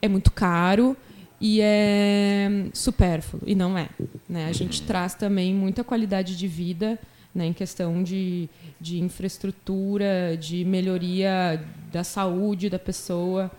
é 0.00 0.06
muito 0.06 0.30
caro 0.30 0.96
e 1.40 1.60
é 1.60 2.66
supérfluo 2.72 3.42
e 3.44 3.54
não 3.54 3.76
é, 3.76 3.88
né? 4.28 4.46
A 4.46 4.52
gente 4.52 4.82
traz 4.82 5.14
também 5.14 5.52
muita 5.52 5.82
qualidade 5.82 6.36
de 6.36 6.46
vida, 6.46 7.00
né, 7.34 7.46
em 7.46 7.52
questão 7.52 8.04
de, 8.04 8.48
de 8.80 9.00
infraestrutura, 9.00 10.36
de 10.38 10.64
melhoria 10.64 11.60
da 11.90 12.04
saúde 12.04 12.70
da 12.70 12.78
pessoa. 12.78 13.50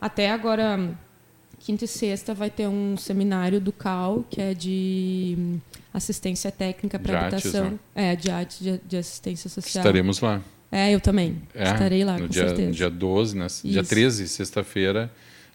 Até 0.00 0.30
agora 0.30 0.96
quinta 1.66 1.84
e 1.84 1.88
sexta 1.88 2.32
vai 2.32 2.48
ter 2.48 2.68
um 2.68 2.96
seminário 2.96 3.60
do 3.60 3.72
CAL, 3.72 4.24
que 4.30 4.40
é 4.40 4.54
de 4.54 5.34
hum, 5.36 5.58
assistência 5.92 6.52
técnica 6.52 6.96
para 6.96 7.18
artes, 7.24 7.46
habitação. 7.46 7.70
né? 7.70 7.78
É, 8.12 8.14
de 8.14 8.30
arte 8.30 8.62
de, 8.62 8.80
de 8.86 8.96
assistência 8.96 9.50
social. 9.50 9.82
Estaremos 9.82 10.20
lá. 10.20 10.40
É, 10.70 10.94
eu 10.94 11.00
também. 11.00 11.42
É, 11.52 11.64
Estarei 11.64 12.04
lá, 12.04 12.14
no 12.14 12.20
com 12.20 12.28
dia, 12.28 12.46
certeza. 12.46 12.70
dia 12.70 12.88
12, 12.90 13.36
né? 13.36 13.46
dia 13.64 13.80
Isso. 13.80 13.90
13, 13.90 14.28
sexta-feira, 14.28 15.10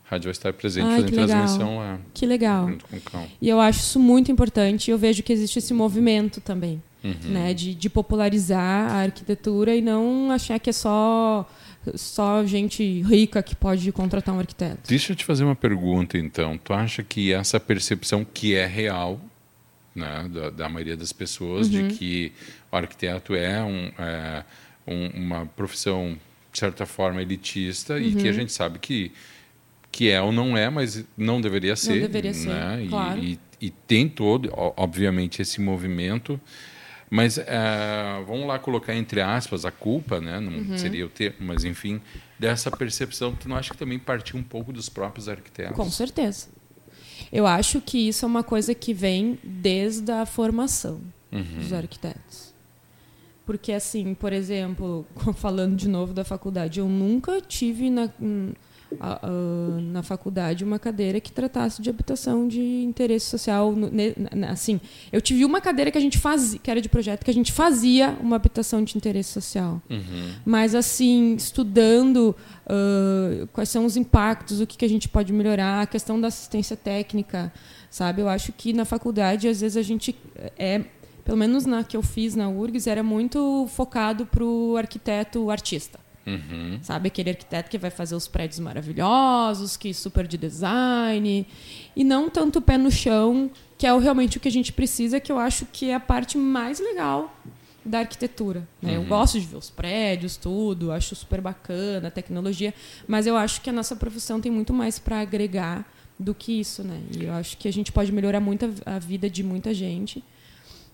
a 0.05 0.12
rádio 0.12 0.26
vai 0.26 0.32
estar 0.32 0.51
presente 0.51 0.86
Ai, 0.86 1.01
fazendo 1.01 1.14
transmissão 1.28 1.78
lá, 1.78 1.99
Que 2.14 2.26
legal. 2.26 2.68
junto 2.70 2.86
com 2.88 2.97
o 2.97 3.01
cão. 3.01 3.28
E 3.41 3.47
eu 3.47 3.62
acho 3.62 3.80
isso 3.80 3.99
muito 3.99 4.30
importante. 4.32 4.89
e 4.89 4.91
Eu 4.91 4.97
vejo 4.97 5.24
que 5.24 5.32
existe 5.32 5.59
esse 5.59 5.74
movimento 5.74 6.41
também, 6.41 6.82
Uhum. 7.03 7.14
né, 7.32 7.53
de, 7.53 7.74
de 7.74 7.89
popularizar 7.89 8.91
a 8.91 9.01
arquitetura 9.03 9.74
e 9.76 9.82
não 9.82 10.30
achar 10.30 10.59
que 10.59 10.70
é 10.70 10.74
só 10.74 11.49
só 11.95 12.45
gente 12.45 13.01
rica 13.01 13.41
que 13.41 13.55
pode 13.55 13.91
contratar 13.91 14.34
um 14.36 14.39
arquiteto. 14.39 14.79
Deixa 14.88 15.11
eu 15.11 15.15
te 15.15 15.25
fazer 15.25 15.43
uma 15.43 15.55
pergunta, 15.55 16.17
então. 16.17 16.57
Tu 16.57 16.73
acha 16.73 17.03
que 17.03 17.34
essa 17.34 17.59
percepção 17.59 18.25
que 18.25 18.55
é 18.55 18.65
real, 18.65 19.19
né, 19.95 20.29
da, 20.34 20.49
da 20.49 20.69
maioria 20.69 20.95
das 20.95 21.11
pessoas, 21.11 21.67
Uhum. 21.67 21.88
de 21.88 21.95
que 21.95 22.32
o 22.71 22.75
arquiteto 22.75 23.34
é, 23.36 23.61
um, 23.63 23.91
é, 23.99 24.43
um- 24.88 25.07
uma 25.25 25.45
profissão, 25.45 26.17
de 26.51 26.59
certa 26.59 26.86
forma, 26.86 27.21
elitista 27.21 27.99
e 27.99 28.13
Uhum. 28.13 28.21
que 28.21 28.27
a 28.27 28.32
gente 28.34 28.51
sabe 28.53 28.79
que, 28.79 29.11
que 29.91 30.09
é 30.09 30.21
ou 30.21 30.32
não 30.32 30.55
é, 30.55 30.69
mas 30.69 31.03
não 31.17 31.41
deveria 31.41 31.75
ser. 31.75 32.01
deveria 32.01 32.34
ser, 32.34 32.47
né? 32.49 32.84
E- 32.84 32.88
claro. 32.88 33.23
E, 33.23 33.39
e 33.59 33.69
tem 33.69 34.07
todo, 34.07 34.49
obviamente, 34.77 35.41
esse 35.41 35.59
movimento. 35.59 36.39
Mas 37.14 37.38
é, 37.38 38.24
vamos 38.26 38.47
lá 38.47 38.57
colocar 38.57 38.95
entre 38.95 39.20
aspas 39.20 39.66
a 39.66 39.72
culpa, 39.72 40.22
né? 40.22 40.39
Não 40.39 40.53
Uhum. 40.59 40.78
seria 40.78 41.05
o 41.05 41.09
termo, 41.09 41.39
mas 41.41 41.66
enfim, 41.66 42.01
dessa 42.39 42.72
percepção 42.72 43.36
que 43.36 43.49
não 43.49 43.57
acha 43.57 43.72
que 43.72 43.78
também 43.78 43.99
partiu 43.99 44.39
um 44.39 44.43
pouco 44.43 44.72
dos 44.72 44.88
próprios 44.88 45.28
arquitetos. 45.28 45.76
Com 45.76 45.91
certeza. 45.91 46.47
Eu 47.30 47.45
acho 47.45 47.82
que 47.82 48.07
isso 48.07 48.24
é 48.24 48.28
uma 48.28 48.43
coisa 48.43 48.74
que 48.74 48.93
vem 48.93 49.38
desde 49.43 50.09
a 50.09 50.26
formação 50.26 51.01
Uhum. 51.34 51.57
dos 51.59 51.74
arquitetos. 51.74 52.53
Porque, 53.45 53.74
assim, 53.74 54.14
por 54.14 54.32
exemplo, 54.32 55.05
falando 55.36 55.76
de 55.76 55.89
novo 55.89 56.14
da 56.14 56.24
faculdade, 56.24 56.80
eu 56.80 56.88
nunca 56.88 57.41
tive 57.41 57.89
na, 57.89 58.09
hum, 58.22 58.53
a- 58.99 59.19
a- 59.27 59.81
na 59.81 60.03
faculdade 60.03 60.63
uma 60.63 60.77
cadeira 60.79 61.19
que 61.19 61.31
tratasse 61.31 61.81
de 61.81 61.89
habitação 61.89 62.47
de 62.47 62.61
interesse 62.83 63.25
social. 63.27 63.71
no- 63.71 63.89
ne- 63.89 64.13
Assim, 64.49 64.79
eu 65.11 65.21
tive 65.21 65.45
uma 65.45 65.61
cadeira 65.61 65.89
que 65.91 65.97
a 65.97 66.01
gente 66.01 66.17
fazia, 66.17 66.59
que 66.59 66.69
era 66.69 66.81
de 66.81 66.89
projeto, 66.89 67.23
que 67.23 67.31
a 67.31 67.33
gente 67.33 67.51
fazia 67.51 68.17
uma 68.21 68.35
habitação 68.35 68.83
de 68.83 68.97
interesse 68.97 69.31
social. 69.31 69.81
Uhum. 69.89 70.31
Mas, 70.45 70.75
assim, 70.75 71.35
estudando 71.35 72.35
ah, 72.67 73.47
quais 73.53 73.69
são 73.69 73.85
os 73.85 73.97
impactos, 73.97 74.61
o 74.61 74.67
que, 74.67 74.77
que 74.77 74.85
a 74.85 74.89
gente 74.89 75.07
pode 75.09 75.33
melhorar, 75.33 75.81
a 75.81 75.85
questão 75.85 76.19
da 76.19 76.27
assistência 76.27 76.75
técnica, 76.77 77.51
sabe? 77.89 78.21
Eu 78.21 78.29
acho 78.29 78.51
que 78.53 78.71
na 78.73 78.85
faculdade, 78.85 79.47
às 79.47 79.61
vezes, 79.61 79.77
a 79.77 79.81
gente 79.81 80.15
é. 80.57 80.81
Pelo 81.23 81.37
menos 81.37 81.67
na 81.67 81.83
que 81.83 81.95
eu 81.95 82.01
fiz 82.01 82.35
na 82.35 82.49
URGS, 82.49 82.87
era 82.89 83.03
muito 83.03 83.67
focado 83.75 84.25
para 84.25 84.43
o 84.43 84.75
arquiteto 84.75 85.51
artista. 85.51 85.99
Uhum. 86.26 86.80
Sabe? 86.84 87.07
Aquele 87.07 87.32
arquiteto 87.32 87.69
que 87.69 87.78
vai 87.78 87.89
fazer 87.89 88.15
os 88.15 88.28
prédios 88.28 88.59
maravilhosos, 88.59 89.76
que 89.76 89.93
super 89.93 90.28
de 90.28 90.38
design. 90.38 91.47
E 91.95 92.03
não 92.03 92.30
tanto 92.30 92.61
pé 92.61 92.78
no 92.78 92.91
chão, 92.91 93.49
que 93.78 93.88
é 93.88 93.93
o- 93.93 93.97
realmente 93.99 94.38
o 94.38 94.39
que 94.39 94.47
a 94.47 94.51
gente 94.51 94.72
precisa, 94.72 95.19
que 95.19 95.32
eu 95.32 95.39
acho 95.39 95.65
que 95.65 95.89
é 95.89 95.95
a 95.95 95.99
parte 95.99 96.38
mais 96.38 96.80
legal 96.80 97.36
da 97.84 97.99
arquitetura. 97.99 98.67
né? 98.80 98.95
Eu 98.95 99.03
gosto 99.03 99.39
de 99.39 99.47
ver 99.47 99.57
os 99.57 99.72
prédios, 99.72 100.38
tudo, 100.38 100.91
acho 100.91 101.15
super 101.15 101.41
bacana, 101.41 102.09
a 102.09 102.11
tecnologia, 102.11 102.72
mas 103.07 103.26
eu 103.26 103.36
acho 103.36 103.59
que 103.61 103.72
a 103.72 103.74
nossa 103.74 103.95
profissão 103.95 104.39
tem 104.39 104.51
muito 104.51 104.72
mais 104.72 104.99
para 104.99 105.19
agregar 105.19 105.84
do 106.19 106.36
que 106.36 106.59
isso, 106.59 106.84
né? 106.84 107.01
E 107.19 107.24
eu 107.26 107.34
acho 107.34 107.57
que 107.57 107.67
a 107.67 107.74
gente 107.74 107.91
pode 107.91 108.11
melhorar 108.11 108.39
muito 108.39 108.69
a, 108.86 108.99
vida 108.99 109.28
de 109.28 109.41
muita 109.43 109.74
gente 109.74 110.24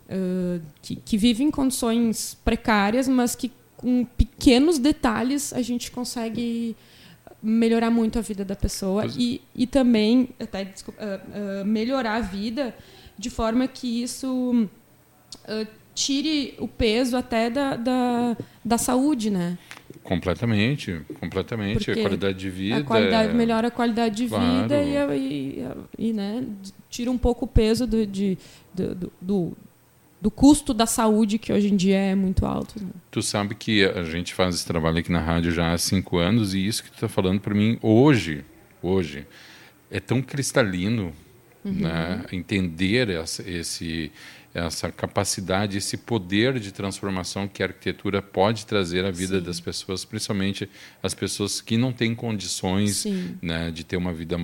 ãh, 0.09 0.61
que, 0.81 0.95
que 0.95 1.17
vive 1.17 1.43
em 1.43 1.51
condições 1.51 2.37
precárias, 2.45 3.09
mas 3.09 3.35
que 3.35 3.51
com 3.77 4.03
pequenos 4.03 4.77
detalhes 4.79 5.53
a 5.53 5.61
gente 5.61 5.91
consegue 5.91 6.75
melhorar 7.41 7.91
muito 7.91 8.17
a 8.17 8.21
vida 8.21 8.43
da 8.43 8.55
pessoa 8.55 9.03
Pois- 9.03 9.15
e, 9.15 9.39
e 9.55 9.65
também 9.67 10.29
até, 10.39 10.65
desculpa, 10.65 10.99
ah, 11.01 11.21
ah, 11.61 11.63
melhorar 11.63 12.15
a 12.15 12.19
vida 12.21 12.75
de 13.17 13.29
forma 13.29 13.67
que 13.67 14.01
isso 14.03 14.67
ah, 15.47 15.65
tire 15.93 16.55
o 16.59 16.67
peso 16.67 17.15
até 17.15 17.49
da, 17.49 17.75
da, 17.75 18.37
da 18.65 18.77
saúde, 18.77 19.29
né? 19.29 19.57
Completamente, 20.03 21.01
completamente. 21.19 21.73
Porque 21.85 21.91
a 21.91 22.03
qualidade 22.03 22.37
de 22.39 22.49
vida. 22.49 22.77
a 22.77 22.83
qualidade 22.83 23.29
é- 23.29 23.33
melhora 23.33 23.67
a 23.67 23.71
qualidade 23.71 24.15
de 24.15 24.27
Claro. 24.29 24.61
vida 24.63 24.81
e, 25.15 25.59
e, 25.99 26.09
e, 26.09 26.13
né, 26.13 26.43
tira 26.89 27.11
um 27.11 27.17
pouco 27.17 27.45
o 27.45 27.47
peso 27.47 27.85
do, 27.85 28.05
de, 28.05 28.37
do, 28.73 29.11
do, 29.21 29.57
do, 30.21 30.31
custo 30.31 30.73
da 30.73 30.85
saúde 30.85 31.37
que 31.37 31.51
hoje 31.53 31.67
em 31.71 31.75
dia 31.75 31.97
é 31.97 32.15
muito 32.15 32.45
alto. 32.45 32.81
né? 32.81 32.89
Tu 33.11 33.21
sabe 33.21 33.55
que 33.55 33.85
a 33.85 34.03
gente 34.03 34.33
faz 34.33 34.55
esse 34.55 34.65
trabalho 34.65 34.97
aqui 34.97 35.11
na 35.11 35.19
rádio 35.21 35.51
já 35.51 35.73
há 35.73 35.77
cinco 35.77 36.17
anos 36.17 36.53
e 36.53 36.65
isso 36.65 36.83
que 36.83 36.89
tu 36.89 36.95
está 36.95 37.07
falando 37.07 37.39
para 37.39 37.53
mim 37.53 37.77
hoje, 37.81 38.43
hoje, 38.81 39.25
é 39.91 39.99
tão 39.99 40.21
cristalino, 40.21 41.13
Uhum. 41.65 41.73
né? 41.73 42.23
Entender 42.31 43.09
essa, 43.09 43.41
esse, 43.49 44.09
essa 44.53 44.89
capacidade, 44.89 45.77
esse 45.77 45.97
poder 45.97 46.59
de 46.59 46.71
transformação 46.71 47.45
que 47.45 47.61
a 47.61 47.65
arquitetura 47.65 48.21
pode 48.21 48.65
trazer 48.65 49.03
à 49.03 49.11
vida 49.11 49.39
Sim. 49.39 49.43
das 49.45 49.59
pessoas, 49.59 50.05
principalmente 50.05 50.69
as 51.03 51.13
pessoas 51.13 51.59
que 51.59 51.75
não 51.75 51.91
têm 51.91 52.15
condições, 52.15 53.05
né, 53.41 53.69
de 53.69 53.83
ter 53.83 53.97
uma 53.97 54.13
vida 54.13 54.37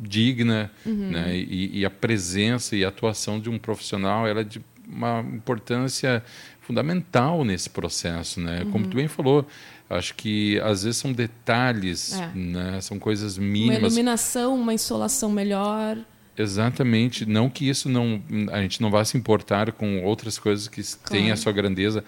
digna, 0.00 0.70
Uhum. 0.84 1.10
né? 1.10 1.36
E, 1.36 1.80
e 1.80 1.84
a 1.84 1.90
presença 1.90 2.74
e 2.76 2.84
a 2.84 2.88
atuação 2.88 3.38
de 3.40 3.48
um 3.50 3.58
profissional 3.58 4.26
ela 4.26 4.40
é 4.40 4.44
de 4.44 4.60
uma 4.88 5.20
importância 5.20 6.22
fundamental 6.60 7.44
nesse 7.44 7.70
processo, 7.70 8.40
né? 8.40 8.62
Uhum. 8.64 8.70
Como 8.70 8.86
tu 8.88 8.96
bem 8.96 9.08
falou, 9.08 9.46
acho 9.88 10.14
que 10.14 10.58
às 10.60 10.82
vezes 10.84 10.96
são 10.98 11.12
detalhes, 11.12 12.12
É. 12.12 12.30
né? 12.34 12.80
São 12.80 12.98
coisas 12.98 13.36
Uma 13.38 13.46
mínimas. 13.46 13.78
iluminação, 13.92 14.54
uma 14.54 14.74
insolação 14.74 15.30
melhor. 15.30 15.96
Exatamente. 16.36 17.24
Não 17.24 17.48
que 17.48 17.68
isso 17.68 17.88
não 17.88 18.22
a 18.52 18.60
gente 18.62 18.80
não 18.80 18.90
vá 18.90 19.04
se 19.04 19.16
importar 19.16 19.72
com 19.72 20.02
outras 20.04 20.38
coisas 20.38 20.68
que 20.68 20.82
têm 21.08 21.22
a 21.24 21.26
Claro. 21.28 21.36
sua 21.40 21.52
grandeza, 21.52 22.04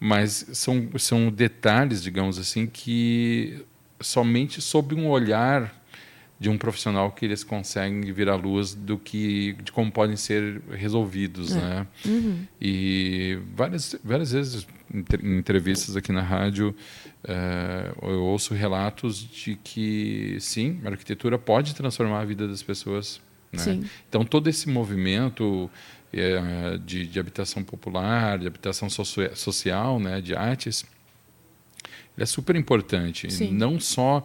mas 0.00 0.46
são 0.52 0.88
são 0.96 1.30
detalhes, 1.30 2.02
digamos 2.02 2.38
assim, 2.38 2.66
que 2.66 3.62
somente 4.00 4.60
sob 4.62 4.94
um 4.94 5.08
olhar 5.08 5.74
de 6.40 6.48
um 6.48 6.56
profissional 6.56 7.10
que 7.10 7.24
eles 7.24 7.42
conseguem 7.42 8.00
vir 8.12 8.28
à 8.28 8.36
luz 8.36 8.72
do 8.74 8.96
que 8.96 9.54
de 9.64 9.72
como 9.72 9.90
podem 9.90 10.16
ser 10.16 10.60
resolvidos, 10.70 11.54
né? 11.54 11.86
E 12.60 13.38
várias 13.56 13.96
várias 14.04 14.32
vezes 14.32 14.66
em 14.92 14.98
entre- 15.00 15.26
em 15.26 15.36
entrevistas 15.38 15.96
aqui 15.96 16.12
na 16.12 16.22
rádio 16.22 16.74
eh, 17.24 17.92
eu 18.02 18.22
ouço 18.22 18.54
relatos 18.54 19.18
de 19.18 19.56
que 19.56 20.36
sim, 20.40 20.80
a 20.84 20.88
arquitetura 20.90 21.38
pode 21.38 21.74
transformar 21.74 22.20
a 22.20 22.24
vida 22.24 22.46
das 22.48 22.62
pessoas. 22.62 23.20
Né? 23.52 23.80
Então 24.08 24.24
todo 24.24 24.48
esse 24.48 24.68
movimento 24.68 25.68
eh, 26.12 26.78
de, 26.86 27.06
de 27.06 27.18
habitação 27.18 27.62
popular, 27.64 28.38
de 28.38 28.46
habitação 28.46 28.88
socio- 28.88 29.34
social, 29.36 29.98
né, 29.98 30.20
de 30.20 30.34
artes, 30.34 30.84
é 32.16 32.26
super 32.26 32.56
importante, 32.56 33.30
Sim. 33.32 33.52
não 33.52 33.78
só 33.78 34.24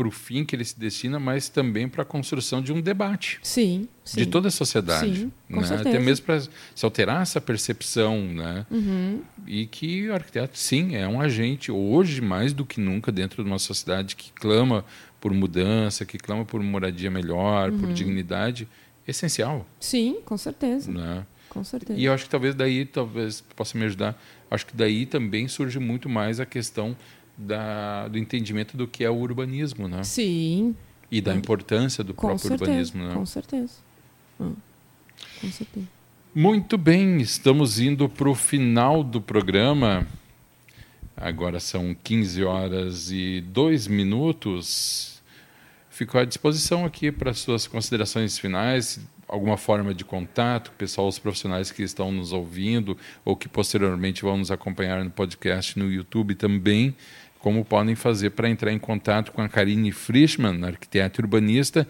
para 0.00 0.08
o 0.08 0.10
fim 0.10 0.46
que 0.46 0.56
ele 0.56 0.64
se 0.64 0.80
destina, 0.80 1.20
mas 1.20 1.50
também 1.50 1.86
para 1.86 2.00
a 2.00 2.04
construção 2.06 2.62
de 2.62 2.72
um 2.72 2.80
debate 2.80 3.38
Sim, 3.42 3.86
sim. 4.02 4.20
de 4.20 4.24
toda 4.26 4.48
a 4.48 4.50
sociedade, 4.50 5.14
Sim, 5.14 5.32
né? 5.46 5.76
até 5.78 5.98
mesmo 5.98 6.24
para 6.24 6.40
se 6.40 6.50
alterar 6.82 7.20
essa 7.20 7.38
percepção, 7.38 8.18
né? 8.22 8.64
Uhum. 8.70 9.20
E 9.46 9.66
que 9.66 10.08
o 10.08 10.14
arquiteto, 10.14 10.56
sim, 10.58 10.96
é 10.96 11.06
um 11.06 11.20
agente 11.20 11.70
hoje 11.70 12.22
mais 12.22 12.54
do 12.54 12.64
que 12.64 12.80
nunca 12.80 13.12
dentro 13.12 13.44
de 13.44 13.50
uma 13.50 13.58
sociedade 13.58 14.16
que 14.16 14.32
clama 14.32 14.86
por 15.20 15.34
mudança, 15.34 16.06
que 16.06 16.16
clama 16.16 16.46
por 16.46 16.62
moradia 16.62 17.10
melhor, 17.10 17.70
Uhum. 17.70 17.80
por 17.80 17.92
dignidade, 17.92 18.66
essencial, 19.06 19.66
Sim, 19.78 20.22
com 20.24 20.38
certeza. 20.38 20.90
né? 20.90 21.26
Com 21.50 21.62
certeza. 21.62 21.98
E 21.98 22.06
eu 22.06 22.12
acho 22.14 22.24
que 22.24 22.30
talvez 22.30 22.54
daí, 22.54 22.86
talvez 22.86 23.42
possa 23.54 23.76
me 23.76 23.84
ajudar. 23.84 24.18
Acho 24.50 24.64
que 24.64 24.74
daí 24.74 25.04
também 25.04 25.46
surge 25.46 25.78
muito 25.78 26.08
mais 26.08 26.40
a 26.40 26.46
questão 26.46 26.96
da, 27.40 28.08
do 28.08 28.18
entendimento 28.18 28.76
do 28.76 28.86
que 28.86 29.02
é 29.04 29.10
o 29.10 29.14
urbanismo, 29.16 29.88
né? 29.88 30.02
Sim, 30.04 30.74
E 31.10 31.20
da 31.20 31.34
importância 31.34 32.04
do 32.04 32.14
com 32.14 32.28
próprio 32.28 32.48
certeza. 32.48 32.70
urbanismo, 32.70 33.04
né? 33.04 33.14
Com 33.14 33.26
certeza. 33.26 33.74
Ah, 34.38 34.50
com 35.40 35.50
certeza. 35.50 35.86
Muito 36.34 36.78
bem, 36.78 37.20
estamos 37.20 37.80
indo 37.80 38.08
para 38.08 38.28
o 38.28 38.34
final 38.34 39.02
do 39.02 39.20
programa. 39.20 40.06
Agora 41.16 41.58
são 41.58 41.96
15 42.04 42.44
horas 42.44 43.10
e 43.10 43.40
2 43.48 43.88
minutos. 43.88 45.20
Fico 45.90 46.16
à 46.16 46.24
disposição 46.24 46.84
aqui 46.84 47.10
para 47.10 47.34
suas 47.34 47.66
considerações 47.66 48.38
finais, 48.38 49.00
alguma 49.28 49.56
forma 49.56 49.92
de 49.92 50.04
contato, 50.04 50.72
pessoal, 50.78 51.08
os 51.08 51.18
profissionais 51.18 51.70
que 51.70 51.82
estão 51.82 52.10
nos 52.10 52.32
ouvindo 52.32 52.96
ou 53.24 53.36
que 53.36 53.48
posteriormente 53.48 54.22
vão 54.22 54.38
nos 54.38 54.50
acompanhar 54.50 55.04
no 55.04 55.10
podcast 55.10 55.78
no 55.78 55.90
YouTube 55.92 56.34
também, 56.36 56.94
como 57.40 57.64
podem 57.64 57.94
fazer 57.94 58.30
para 58.30 58.48
entrar 58.48 58.72
em 58.72 58.78
contato 58.78 59.32
com 59.32 59.40
a 59.40 59.48
Karine 59.48 59.90
Frischmann, 59.90 60.62
arquiteta 60.64 61.20
urbanista, 61.20 61.86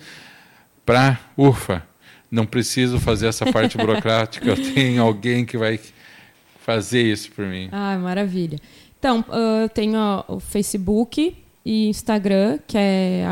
para, 0.86 1.20
ufa, 1.36 1.82
não 2.30 2.46
preciso 2.46 2.98
fazer 2.98 3.26
essa 3.26 3.44
parte 3.53 3.76
burocrática, 3.78 4.48
eu 4.48 4.74
tenho 4.74 5.03
alguém 5.03 5.44
que 5.44 5.59
vai 5.59 5.78
fazer 6.64 7.03
isso 7.03 7.30
por 7.32 7.44
mim. 7.46 7.68
Ah, 7.72 7.98
maravilha. 7.98 8.59
Então, 8.98 9.24
uh, 9.28 9.62
eu 9.62 9.68
tenho 9.68 9.98
o 10.28 10.38
Facebook 10.38 11.36
e 11.64 11.88
Instagram, 11.88 12.59
que 12.66 12.78
é 12.78 13.24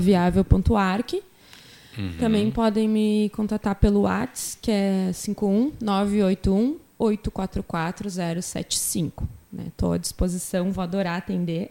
viável.arc. 0.00 1.14
Uhum. 1.96 2.12
Também 2.18 2.50
podem 2.50 2.88
me 2.88 3.30
contatar 3.30 3.76
pelo 3.76 4.02
WhatsApp, 4.02 4.58
que 4.62 4.70
é 4.70 5.10
51981 5.12 6.83
844 6.98 8.08
075. 8.42 9.28
Estou 9.66 9.90
né? 9.90 9.96
à 9.96 9.98
disposição, 9.98 10.72
vou 10.72 10.82
adorar 10.82 11.18
atender. 11.18 11.68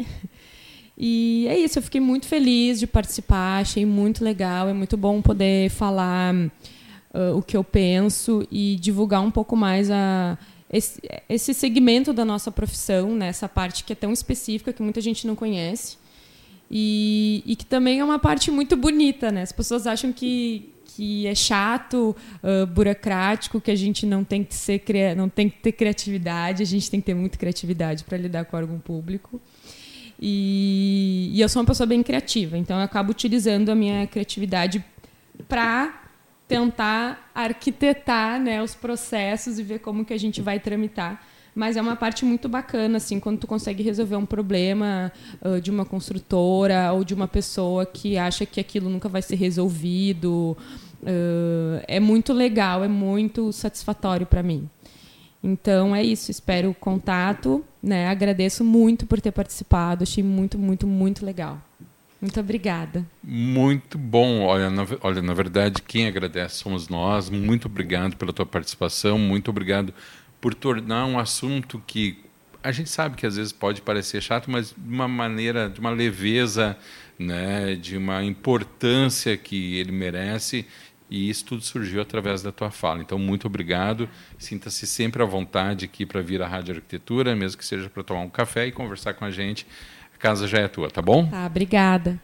E 0.96 1.48
é 1.50 1.58
isso, 1.58 1.80
eu 1.80 1.84
fiquei 1.84 2.00
muito 2.00 2.28
feliz 2.28 2.80
de 2.80 2.86
participar, 2.86 3.62
achei 3.62 3.84
muito 3.84 4.24
legal, 4.24 4.70
é 4.70 4.74
muito 4.74 4.96
bom 4.96 5.24
poder 5.24 5.70
falar 5.72 6.36
uh, 6.36 7.36
o 7.36 7.42
que 7.42 7.58
eu 7.58 7.64
penso 7.64 8.48
e 8.52 8.76
divulgar 8.76 9.22
um 9.22 9.32
pouco 9.32 9.56
mais 9.56 9.90
a, 9.90 10.38
esse, 10.72 11.02
esse 11.28 11.54
segmento 11.54 12.14
da 12.14 12.24
nossa 12.24 12.52
profissão, 12.52 13.16
né? 13.16 13.28
essa 13.28 13.50
parte 13.50 13.84
que 13.84 13.94
é 13.94 13.96
tão 13.96 14.12
específica 14.14 14.72
que 14.72 14.84
muita 14.84 15.02
gente 15.02 15.26
não 15.26 15.36
conhece. 15.36 15.98
E, 16.72 17.44
e 17.46 17.56
que 17.56 17.66
também 17.66 18.00
é 18.00 18.04
uma 18.04 18.18
parte 18.18 18.50
muito 18.50 18.76
bonita, 18.76 19.32
né? 19.32 19.44
As 19.44 19.52
pessoas 19.52 19.86
acham 19.86 20.12
que, 20.12 20.73
que 20.96 21.26
é 21.26 21.34
chato, 21.34 22.16
uh, 22.44 22.66
burocrático, 22.68 23.60
que 23.60 23.72
a 23.72 23.76
gente 23.76 24.06
não 24.06 24.24
tem 24.24 24.44
que 24.44 24.54
ser 24.54 24.84
não 25.16 25.28
tem 25.28 25.50
que 25.50 25.58
ter 25.58 25.72
criatividade, 25.72 26.62
a 26.62 26.66
gente 26.66 26.90
tem 26.90 27.00
que 27.00 27.08
ter 27.08 27.16
muita 27.16 27.38
criatividade 27.38 28.04
para 28.04 28.18
lidar 28.18 28.46
com 28.46 28.56
o 28.56 28.60
órgão 28.60 28.80
público. 28.80 29.42
E, 30.20 31.32
e, 31.34 31.42
eu 31.42 31.50
sou 31.50 31.62
uma 31.62 31.68
pessoa 31.68 31.88
bem 31.88 32.04
criativa, 32.04 32.58
então 32.58 32.78
eu 32.78 32.84
acabo 32.84 33.12
utilizando 33.12 33.70
a 33.70 33.76
minha 33.76 34.06
criatividade 34.08 34.84
para 35.50 36.04
tentar 36.48 37.32
arquitetar 37.34 38.40
né, 38.40 38.62
os 38.62 38.76
processos 38.76 39.58
e 39.58 39.64
ver 39.64 39.80
como 39.80 40.06
que 40.06 40.14
a 40.14 40.20
gente 40.20 40.42
vai 40.42 40.60
tramitar 40.60 41.26
mas 41.56 41.78
é 41.78 41.82
uma 41.82 41.96
parte 41.96 42.26
muito 42.26 42.50
bacana, 42.50 42.98
assim, 42.98 43.20
quando 43.20 43.40
tu 43.40 43.48
consegue 43.48 43.84
resolver 43.84 44.16
um 44.16 44.26
problema 44.26 45.12
uh, 45.42 45.62
de 45.62 45.70
uma 45.70 45.86
construtora 45.86 46.92
ou 46.94 47.04
de 47.04 47.14
uma 47.14 47.28
pessoa 47.28 47.86
que 47.86 48.18
acha 48.18 48.46
que 48.46 48.60
aquilo 48.60 48.90
nunca 48.90 49.08
vai 49.08 49.22
ser 49.22 49.36
resolvido. 49.36 50.58
Uh, 51.02 51.84
é 51.88 52.00
muito 52.00 52.34
legal, 52.34 52.84
é 52.84 52.88
muito 52.88 53.52
satisfatório 53.52 54.26
para 54.26 54.42
mim. 54.42 54.70
Então 55.44 55.94
é 55.94 56.02
isso, 56.02 56.32
espero 56.32 56.70
o 56.70 56.74
contato, 56.74 57.64
né? 57.82 58.08
Agradeço 58.08 58.64
muito 58.64 59.06
por 59.06 59.20
ter 59.20 59.32
participado, 59.32 60.04
achei 60.04 60.24
muito, 60.24 60.58
muito, 60.58 60.88
muito 60.88 61.26
legal. 61.26 61.62
Muito 62.24 62.40
obrigada. 62.40 63.06
Muito 63.22 63.98
bom. 63.98 64.44
Olha 64.44 64.70
na, 64.70 64.88
olha, 65.02 65.22
na 65.22 65.34
verdade, 65.34 65.82
quem 65.82 66.08
agradece 66.08 66.56
somos 66.56 66.88
nós. 66.88 67.30
Muito 67.30 67.66
obrigado 67.66 68.16
pela 68.16 68.32
tua 68.32 68.46
participação. 68.46 69.20
Muito 69.20 69.52
obrigado 69.52 69.94
por 70.44 70.54
tornar 70.54 71.06
um 71.06 71.18
assunto 71.18 71.82
que 71.88 72.18
a 72.62 72.70
gente 72.70 72.90
sabe 72.90 73.16
que 73.16 73.26
às 73.26 73.38
vezes 73.38 73.54
pode 73.54 73.82
parecer 73.82 74.22
chato, 74.22 74.52
mas 74.52 74.76
de 74.78 74.94
uma 74.94 75.08
maneira, 75.08 75.70
de 75.70 75.80
uma 75.80 75.90
leveza, 75.90 76.78
né, 77.18 77.76
de 77.76 77.96
uma 77.96 78.22
importância 78.26 79.38
que 79.38 79.78
ele 79.78 79.94
merece. 79.94 80.68
E 81.10 81.30
isso 81.30 81.46
tudo 81.46 81.62
surgiu 81.62 82.02
através 82.02 82.44
da 82.44 82.52
tua 82.52 82.70
fala. 82.70 83.00
Então, 83.00 83.18
muito 83.18 83.48
obrigado. 83.48 84.10
Sinta-se 84.38 84.86
sempre 84.86 85.24
à 85.24 85.26
vontade 85.26 85.86
aqui 85.86 86.06
para 86.06 86.22
vir 86.22 86.42
à 86.42 86.48
Rádio 86.48 86.76
Arquitetura, 86.76 87.34
mesmo 87.34 87.58
que 87.58 87.66
seja 87.66 87.90
para 87.90 88.04
tomar 88.04 88.20
um 88.20 88.30
café 88.30 88.68
e 88.68 88.72
conversar 88.74 89.14
com 89.14 89.24
a 89.24 89.32
gente. 89.32 89.66
A 90.14 90.18
casa 90.18 90.46
já 90.46 90.60
é 90.60 90.68
tua, 90.68 90.92
tá 90.92 91.02
bom? 91.02 91.26
Tá, 91.28 91.46
obrigada. 91.46 92.20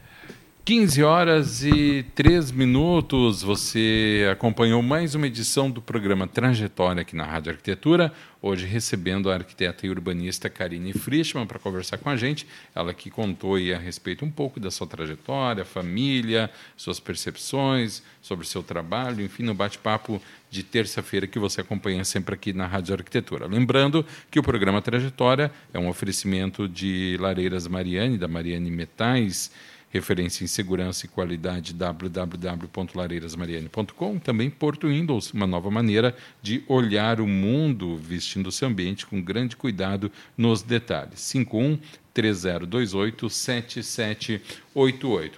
15 0.66 1.02
horas 1.04 1.64
e 1.64 2.06
3 2.14 2.52
minutos. 2.52 3.42
Você 3.42 4.28
acompanhou 4.32 4.84
mais 4.84 5.16
uma 5.16 5.26
edição 5.26 5.72
do 5.72 5.82
programa 5.82 6.28
Trajetória 6.28 7.02
aqui 7.02 7.16
na 7.16 7.24
Rádio 7.24 7.52
Arquitetura. 7.52 8.14
Hoje 8.40 8.68
recebendo 8.68 9.32
a 9.32 9.34
arquiteta 9.34 9.88
e 9.88 9.90
urbanista 9.90 10.48
Karine 10.48 10.94
Frischmann 10.94 11.48
para 11.48 11.58
conversar 11.58 11.98
com 11.98 12.10
a 12.10 12.16
gente. 12.16 12.46
Ela 12.76 12.94
que 12.94 13.10
contou 13.10 13.56
aí 13.56 13.74
a 13.74 13.80
respeito 13.80 14.24
um 14.24 14.30
pouco 14.30 14.60
da 14.60 14.70
sua 14.70 14.86
trajetória, 14.86 15.66
família, 15.66 16.52
suas 16.78 17.00
percepções 17.00 18.04
sobre 18.22 18.46
seu 18.46 18.62
trabalho, 18.62 19.24
enfim, 19.24 19.44
no 19.44 19.56
bate-papo 19.56 20.22
de 20.52 20.62
terça-feira 20.62 21.26
que 21.26 21.40
você 21.40 21.62
acompanha 21.62 22.04
sempre 22.06 22.36
aqui 22.36 22.54
na 22.54 22.68
Rádio 22.68 22.94
Arquitetura. 22.94 23.48
Lembrando 23.48 24.06
que 24.30 24.40
o 24.40 24.44
programa 24.44 24.82
Trajetória 24.84 25.52
é 25.74 25.80
um 25.80 25.90
oferecimento 25.90 26.68
de 26.68 27.18
Lareiras 27.20 27.68
Mariane, 27.68 28.20
da 28.20 28.28
Mariane 28.28 28.70
Metais 28.70 29.52
referência 29.90 30.44
em 30.44 30.48
segurança 30.48 31.06
e 31.06 31.10
qualidade 31.10 31.74
www.lareirasmariane.com. 31.74 34.20
Também 34.20 34.50
Porto 34.50 34.88
Windows, 34.88 35.32
uma 35.34 35.48
nova 35.48 35.72
maneira 35.72 36.14
de 36.42 36.64
olhar 36.68 37.22
o 37.22 37.28
mundo 37.28 37.96
vestindo 37.98 38.52
seu 38.52 38.68
ambiente 38.68 39.06
com 39.06 39.22
grande 39.22 39.56
cuidado 39.56 40.12
nos 40.38 40.62
detalhes. 40.62 41.22
51 41.22 41.80
3028 42.14 43.30
7788. 43.30 45.36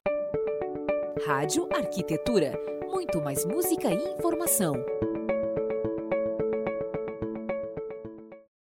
Rádio 1.27 1.69
Arquitetura. 1.73 2.59
Muito 2.89 3.21
mais 3.21 3.45
música 3.45 3.89
e 3.89 4.15
informação. 4.15 4.73